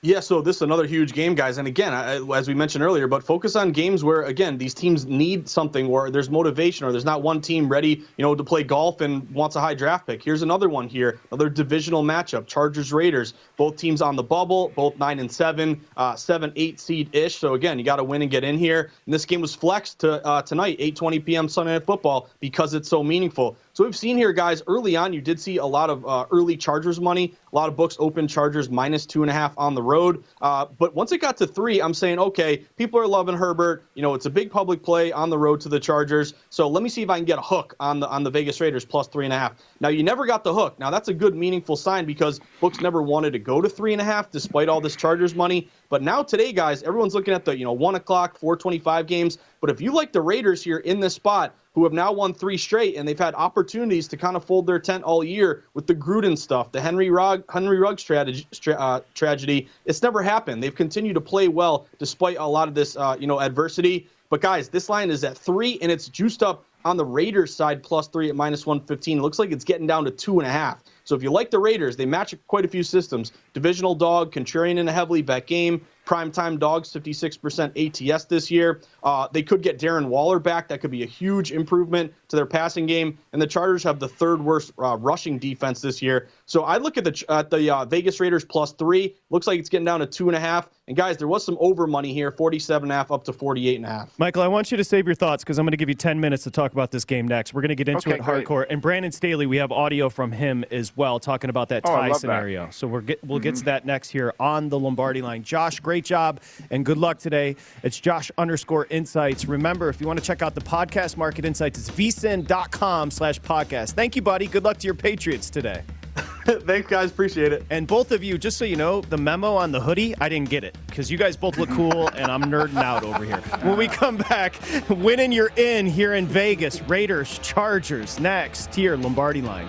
Yeah, 0.00 0.20
so 0.20 0.40
this 0.40 0.54
is 0.56 0.62
another 0.62 0.86
huge 0.86 1.12
game, 1.12 1.34
guys. 1.34 1.58
And 1.58 1.66
again, 1.66 1.92
as 1.92 2.46
we 2.46 2.54
mentioned 2.54 2.84
earlier, 2.84 3.08
but 3.08 3.24
focus 3.24 3.56
on 3.56 3.72
games 3.72 4.04
where, 4.04 4.22
again, 4.22 4.56
these 4.56 4.72
teams 4.72 5.06
need 5.06 5.48
something, 5.48 5.88
or 5.88 6.08
there's 6.08 6.30
motivation, 6.30 6.86
or 6.86 6.92
there's 6.92 7.04
not 7.04 7.22
one 7.22 7.40
team 7.40 7.68
ready, 7.68 8.04
you 8.16 8.22
know, 8.22 8.36
to 8.36 8.44
play 8.44 8.62
golf 8.62 9.00
and 9.00 9.28
wants 9.32 9.56
a 9.56 9.60
high 9.60 9.74
draft 9.74 10.06
pick. 10.06 10.22
Here's 10.22 10.42
another 10.42 10.68
one 10.68 10.86
here, 10.86 11.18
another 11.32 11.48
divisional 11.48 12.04
matchup: 12.04 12.46
Chargers 12.46 12.92
Raiders. 12.92 13.34
Both 13.56 13.74
teams 13.74 14.00
on 14.00 14.14
the 14.14 14.22
bubble, 14.22 14.68
both 14.76 14.96
nine 14.98 15.18
and 15.18 15.30
seven, 15.30 15.80
uh, 15.96 16.14
seven 16.14 16.52
eight 16.54 16.78
seed 16.78 17.12
ish. 17.12 17.34
So 17.34 17.54
again, 17.54 17.76
you 17.76 17.84
got 17.84 17.96
to 17.96 18.04
win 18.04 18.22
and 18.22 18.30
get 18.30 18.44
in 18.44 18.56
here. 18.56 18.92
And 19.04 19.12
this 19.12 19.24
game 19.24 19.40
was 19.40 19.56
flexed 19.56 19.98
to 20.00 20.24
uh, 20.24 20.42
tonight, 20.42 20.78
8:20 20.78 21.24
p.m. 21.24 21.48
Sunday 21.48 21.72
Night 21.72 21.84
Football, 21.84 22.30
because 22.38 22.72
it's 22.72 22.88
so 22.88 23.02
meaningful. 23.02 23.56
So 23.78 23.84
we've 23.84 23.94
seen 23.94 24.16
here, 24.16 24.32
guys, 24.32 24.60
early 24.66 24.96
on, 24.96 25.12
you 25.12 25.20
did 25.20 25.38
see 25.38 25.58
a 25.58 25.64
lot 25.64 25.88
of 25.88 26.04
uh, 26.04 26.26
early 26.32 26.56
Chargers 26.56 27.00
money. 27.00 27.36
A 27.52 27.54
lot 27.54 27.68
of 27.68 27.76
books 27.76 27.94
open 28.00 28.26
Chargers 28.26 28.68
minus 28.68 29.06
two 29.06 29.22
and 29.22 29.30
a 29.30 29.32
half 29.32 29.54
on 29.56 29.76
the 29.76 29.82
road. 29.84 30.24
Uh, 30.42 30.64
but 30.64 30.96
once 30.96 31.12
it 31.12 31.18
got 31.18 31.36
to 31.36 31.46
three, 31.46 31.80
I'm 31.80 31.94
saying, 31.94 32.18
okay, 32.18 32.64
people 32.76 32.98
are 32.98 33.06
loving 33.06 33.36
Herbert. 33.36 33.84
You 33.94 34.02
know, 34.02 34.14
it's 34.14 34.26
a 34.26 34.30
big 34.30 34.50
public 34.50 34.82
play 34.82 35.12
on 35.12 35.30
the 35.30 35.38
road 35.38 35.60
to 35.60 35.68
the 35.68 35.78
Chargers. 35.78 36.34
So 36.50 36.66
let 36.66 36.82
me 36.82 36.88
see 36.88 37.02
if 37.02 37.08
I 37.08 37.18
can 37.18 37.24
get 37.24 37.38
a 37.38 37.42
hook 37.42 37.76
on 37.78 38.00
the 38.00 38.08
on 38.08 38.24
the 38.24 38.30
Vegas 38.30 38.60
Raiders 38.60 38.84
plus 38.84 39.06
three 39.06 39.26
and 39.26 39.32
a 39.32 39.38
half. 39.38 39.52
Now 39.78 39.90
you 39.90 40.02
never 40.02 40.26
got 40.26 40.42
the 40.42 40.52
hook. 40.52 40.76
Now 40.80 40.90
that's 40.90 41.06
a 41.06 41.14
good, 41.14 41.36
meaningful 41.36 41.76
sign 41.76 42.04
because 42.04 42.40
books 42.60 42.80
never 42.80 43.00
wanted 43.00 43.32
to 43.34 43.38
go 43.38 43.60
to 43.60 43.68
three 43.68 43.92
and 43.92 44.02
a 44.02 44.04
half 44.04 44.32
despite 44.32 44.68
all 44.68 44.80
this 44.80 44.96
Chargers 44.96 45.36
money. 45.36 45.68
But 45.88 46.02
now 46.02 46.24
today, 46.24 46.52
guys, 46.52 46.82
everyone's 46.82 47.14
looking 47.14 47.32
at 47.32 47.44
the 47.44 47.56
you 47.56 47.64
know 47.64 47.72
one 47.72 47.94
o'clock, 47.94 48.36
425 48.40 49.06
games. 49.06 49.38
But 49.60 49.70
if 49.70 49.80
you 49.80 49.92
like 49.92 50.12
the 50.12 50.20
Raiders 50.20 50.62
here 50.62 50.78
in 50.78 51.00
this 51.00 51.14
spot, 51.14 51.54
who 51.74 51.84
have 51.84 51.92
now 51.92 52.12
won 52.12 52.34
three 52.34 52.56
straight, 52.56 52.96
and 52.96 53.06
they've 53.06 53.18
had 53.18 53.34
opportunities 53.34 54.08
to 54.08 54.16
kind 54.16 54.36
of 54.36 54.44
fold 54.44 54.66
their 54.66 54.80
tent 54.80 55.04
all 55.04 55.22
year 55.22 55.64
with 55.74 55.86
the 55.86 55.94
Gruden 55.94 56.36
stuff, 56.36 56.72
the 56.72 56.80
Henry 56.80 57.08
Rugg 57.08 57.44
Henry 57.50 57.78
Ruggs 57.78 58.02
strategy, 58.02 58.46
uh, 58.76 59.00
tragedy. 59.14 59.68
It's 59.84 60.02
never 60.02 60.22
happened. 60.22 60.62
They've 60.62 60.74
continued 60.74 61.14
to 61.14 61.20
play 61.20 61.46
well 61.46 61.86
despite 61.98 62.36
a 62.38 62.46
lot 62.46 62.66
of 62.66 62.74
this, 62.74 62.96
uh, 62.96 63.16
you 63.18 63.26
know, 63.26 63.40
adversity. 63.40 64.08
But 64.30 64.40
guys, 64.40 64.68
this 64.68 64.88
line 64.88 65.10
is 65.10 65.24
at 65.24 65.38
three, 65.38 65.78
and 65.80 65.90
it's 65.90 66.08
juiced 66.08 66.42
up 66.42 66.64
on 66.84 66.96
the 66.96 67.04
Raiders 67.04 67.54
side 67.54 67.82
plus 67.82 68.08
three 68.08 68.28
at 68.28 68.36
minus 68.36 68.66
115. 68.66 69.18
It 69.18 69.22
looks 69.22 69.38
like 69.38 69.52
it's 69.52 69.64
getting 69.64 69.86
down 69.86 70.04
to 70.04 70.10
two 70.10 70.38
and 70.38 70.48
a 70.48 70.50
half. 70.50 70.82
So 71.04 71.14
if 71.14 71.22
you 71.22 71.30
like 71.30 71.50
the 71.50 71.58
Raiders, 71.58 71.96
they 71.96 72.06
match 72.06 72.34
quite 72.46 72.64
a 72.64 72.68
few 72.68 72.82
systems. 72.82 73.32
Divisional 73.54 73.94
dog, 73.94 74.32
contrarian 74.32 74.78
in 74.78 74.88
a 74.88 74.92
heavily 74.92 75.22
bet 75.22 75.46
game. 75.46 75.84
Primetime 76.08 76.58
dogs, 76.58 76.90
56% 76.90 78.12
ATS 78.14 78.24
this 78.24 78.50
year. 78.50 78.80
Uh, 79.02 79.28
they 79.30 79.42
could 79.42 79.60
get 79.60 79.78
Darren 79.78 80.06
Waller 80.06 80.38
back. 80.38 80.66
That 80.68 80.80
could 80.80 80.90
be 80.90 81.02
a 81.02 81.06
huge 81.06 81.52
improvement 81.52 82.14
to 82.28 82.36
their 82.36 82.46
passing 82.46 82.86
game. 82.86 83.18
And 83.34 83.42
the 83.42 83.46
Chargers 83.46 83.82
have 83.82 84.00
the 84.00 84.08
third 84.08 84.42
worst 84.42 84.72
uh, 84.78 84.96
rushing 84.96 85.38
defense 85.38 85.82
this 85.82 86.00
year. 86.00 86.28
So 86.46 86.64
I 86.64 86.78
look 86.78 86.96
at 86.96 87.04
the 87.04 87.24
at 87.28 87.50
the 87.50 87.70
uh, 87.70 87.84
Vegas 87.84 88.20
Raiders 88.20 88.42
plus 88.42 88.72
three. 88.72 89.16
Looks 89.28 89.46
like 89.46 89.60
it's 89.60 89.68
getting 89.68 89.84
down 89.84 90.00
to 90.00 90.06
two 90.06 90.28
and 90.28 90.36
a 90.36 90.40
half. 90.40 90.70
And 90.86 90.96
guys, 90.96 91.18
there 91.18 91.28
was 91.28 91.44
some 91.44 91.58
over 91.60 91.86
money 91.86 92.14
here, 92.14 92.32
47 92.32 92.84
and 92.84 92.92
a 92.92 92.94
half 92.94 93.12
up 93.12 93.22
to 93.24 93.32
48 93.34 93.76
and 93.76 93.84
a 93.84 93.88
half. 93.88 94.18
Michael, 94.18 94.42
I 94.42 94.48
want 94.48 94.70
you 94.70 94.78
to 94.78 94.84
save 94.84 95.04
your 95.04 95.14
thoughts 95.14 95.44
because 95.44 95.58
I'm 95.58 95.66
going 95.66 95.72
to 95.72 95.76
give 95.76 95.90
you 95.90 95.94
10 95.94 96.18
minutes 96.18 96.44
to 96.44 96.50
talk 96.50 96.72
about 96.72 96.90
this 96.90 97.04
game 97.04 97.28
next. 97.28 97.52
We're 97.52 97.60
going 97.60 97.68
to 97.68 97.74
get 97.74 97.90
into 97.90 98.08
okay, 98.08 98.18
it 98.18 98.22
hardcore. 98.22 98.64
And 98.70 98.80
Brandon 98.80 99.12
Staley, 99.12 99.44
we 99.44 99.58
have 99.58 99.70
audio 99.70 100.08
from 100.08 100.32
him 100.32 100.64
as 100.70 100.96
well, 100.96 101.20
talking 101.20 101.50
about 101.50 101.68
that 101.68 101.84
tie 101.84 102.08
oh, 102.08 102.14
scenario. 102.14 102.66
That. 102.66 102.74
So 102.74 102.86
we're 102.86 103.02
get, 103.02 103.22
we'll 103.22 103.38
mm-hmm. 103.38 103.42
get 103.42 103.56
to 103.56 103.64
that 103.64 103.84
next 103.84 104.08
here 104.08 104.32
on 104.40 104.70
the 104.70 104.78
Lombardi 104.78 105.20
line. 105.20 105.42
Josh, 105.42 105.78
great 105.80 105.97
job 106.04 106.40
and 106.70 106.84
good 106.84 106.98
luck 106.98 107.18
today. 107.18 107.56
It's 107.82 107.98
Josh 107.98 108.30
underscore 108.38 108.86
insights. 108.90 109.46
Remember, 109.46 109.88
if 109.88 110.00
you 110.00 110.06
want 110.06 110.18
to 110.18 110.24
check 110.24 110.42
out 110.42 110.54
the 110.54 110.60
podcast 110.60 111.16
market 111.16 111.44
insights, 111.44 111.78
it's 111.78 111.90
vsin.com 111.90 113.10
slash 113.10 113.40
podcast. 113.40 113.92
Thank 113.92 114.16
you, 114.16 114.22
buddy. 114.22 114.46
Good 114.46 114.64
luck 114.64 114.78
to 114.78 114.86
your 114.86 114.94
Patriots 114.94 115.50
today. 115.50 115.82
Thanks, 116.44 116.88
guys. 116.88 117.10
Appreciate 117.10 117.52
it. 117.52 117.64
And 117.70 117.86
both 117.86 118.10
of 118.10 118.24
you, 118.24 118.38
just 118.38 118.56
so 118.56 118.64
you 118.64 118.76
know, 118.76 119.02
the 119.02 119.18
memo 119.18 119.54
on 119.54 119.70
the 119.70 119.80
hoodie, 119.80 120.14
I 120.20 120.28
didn't 120.28 120.50
get 120.50 120.64
it 120.64 120.76
because 120.86 121.10
you 121.10 121.18
guys 121.18 121.36
both 121.36 121.58
look 121.58 121.70
cool 121.70 122.08
and 122.14 122.30
I'm 122.30 122.44
nerding 122.44 122.82
out 122.82 123.04
over 123.04 123.24
here. 123.24 123.40
When 123.62 123.76
we 123.76 123.86
come 123.88 124.16
back, 124.16 124.58
winning 124.88 125.32
you're 125.32 125.52
in 125.56 125.86
here 125.86 126.14
in 126.14 126.26
Vegas, 126.26 126.80
Raiders, 126.82 127.38
Chargers, 127.40 128.18
next 128.18 128.74
here, 128.74 128.96
Lombardi 128.96 129.42
line. 129.42 129.68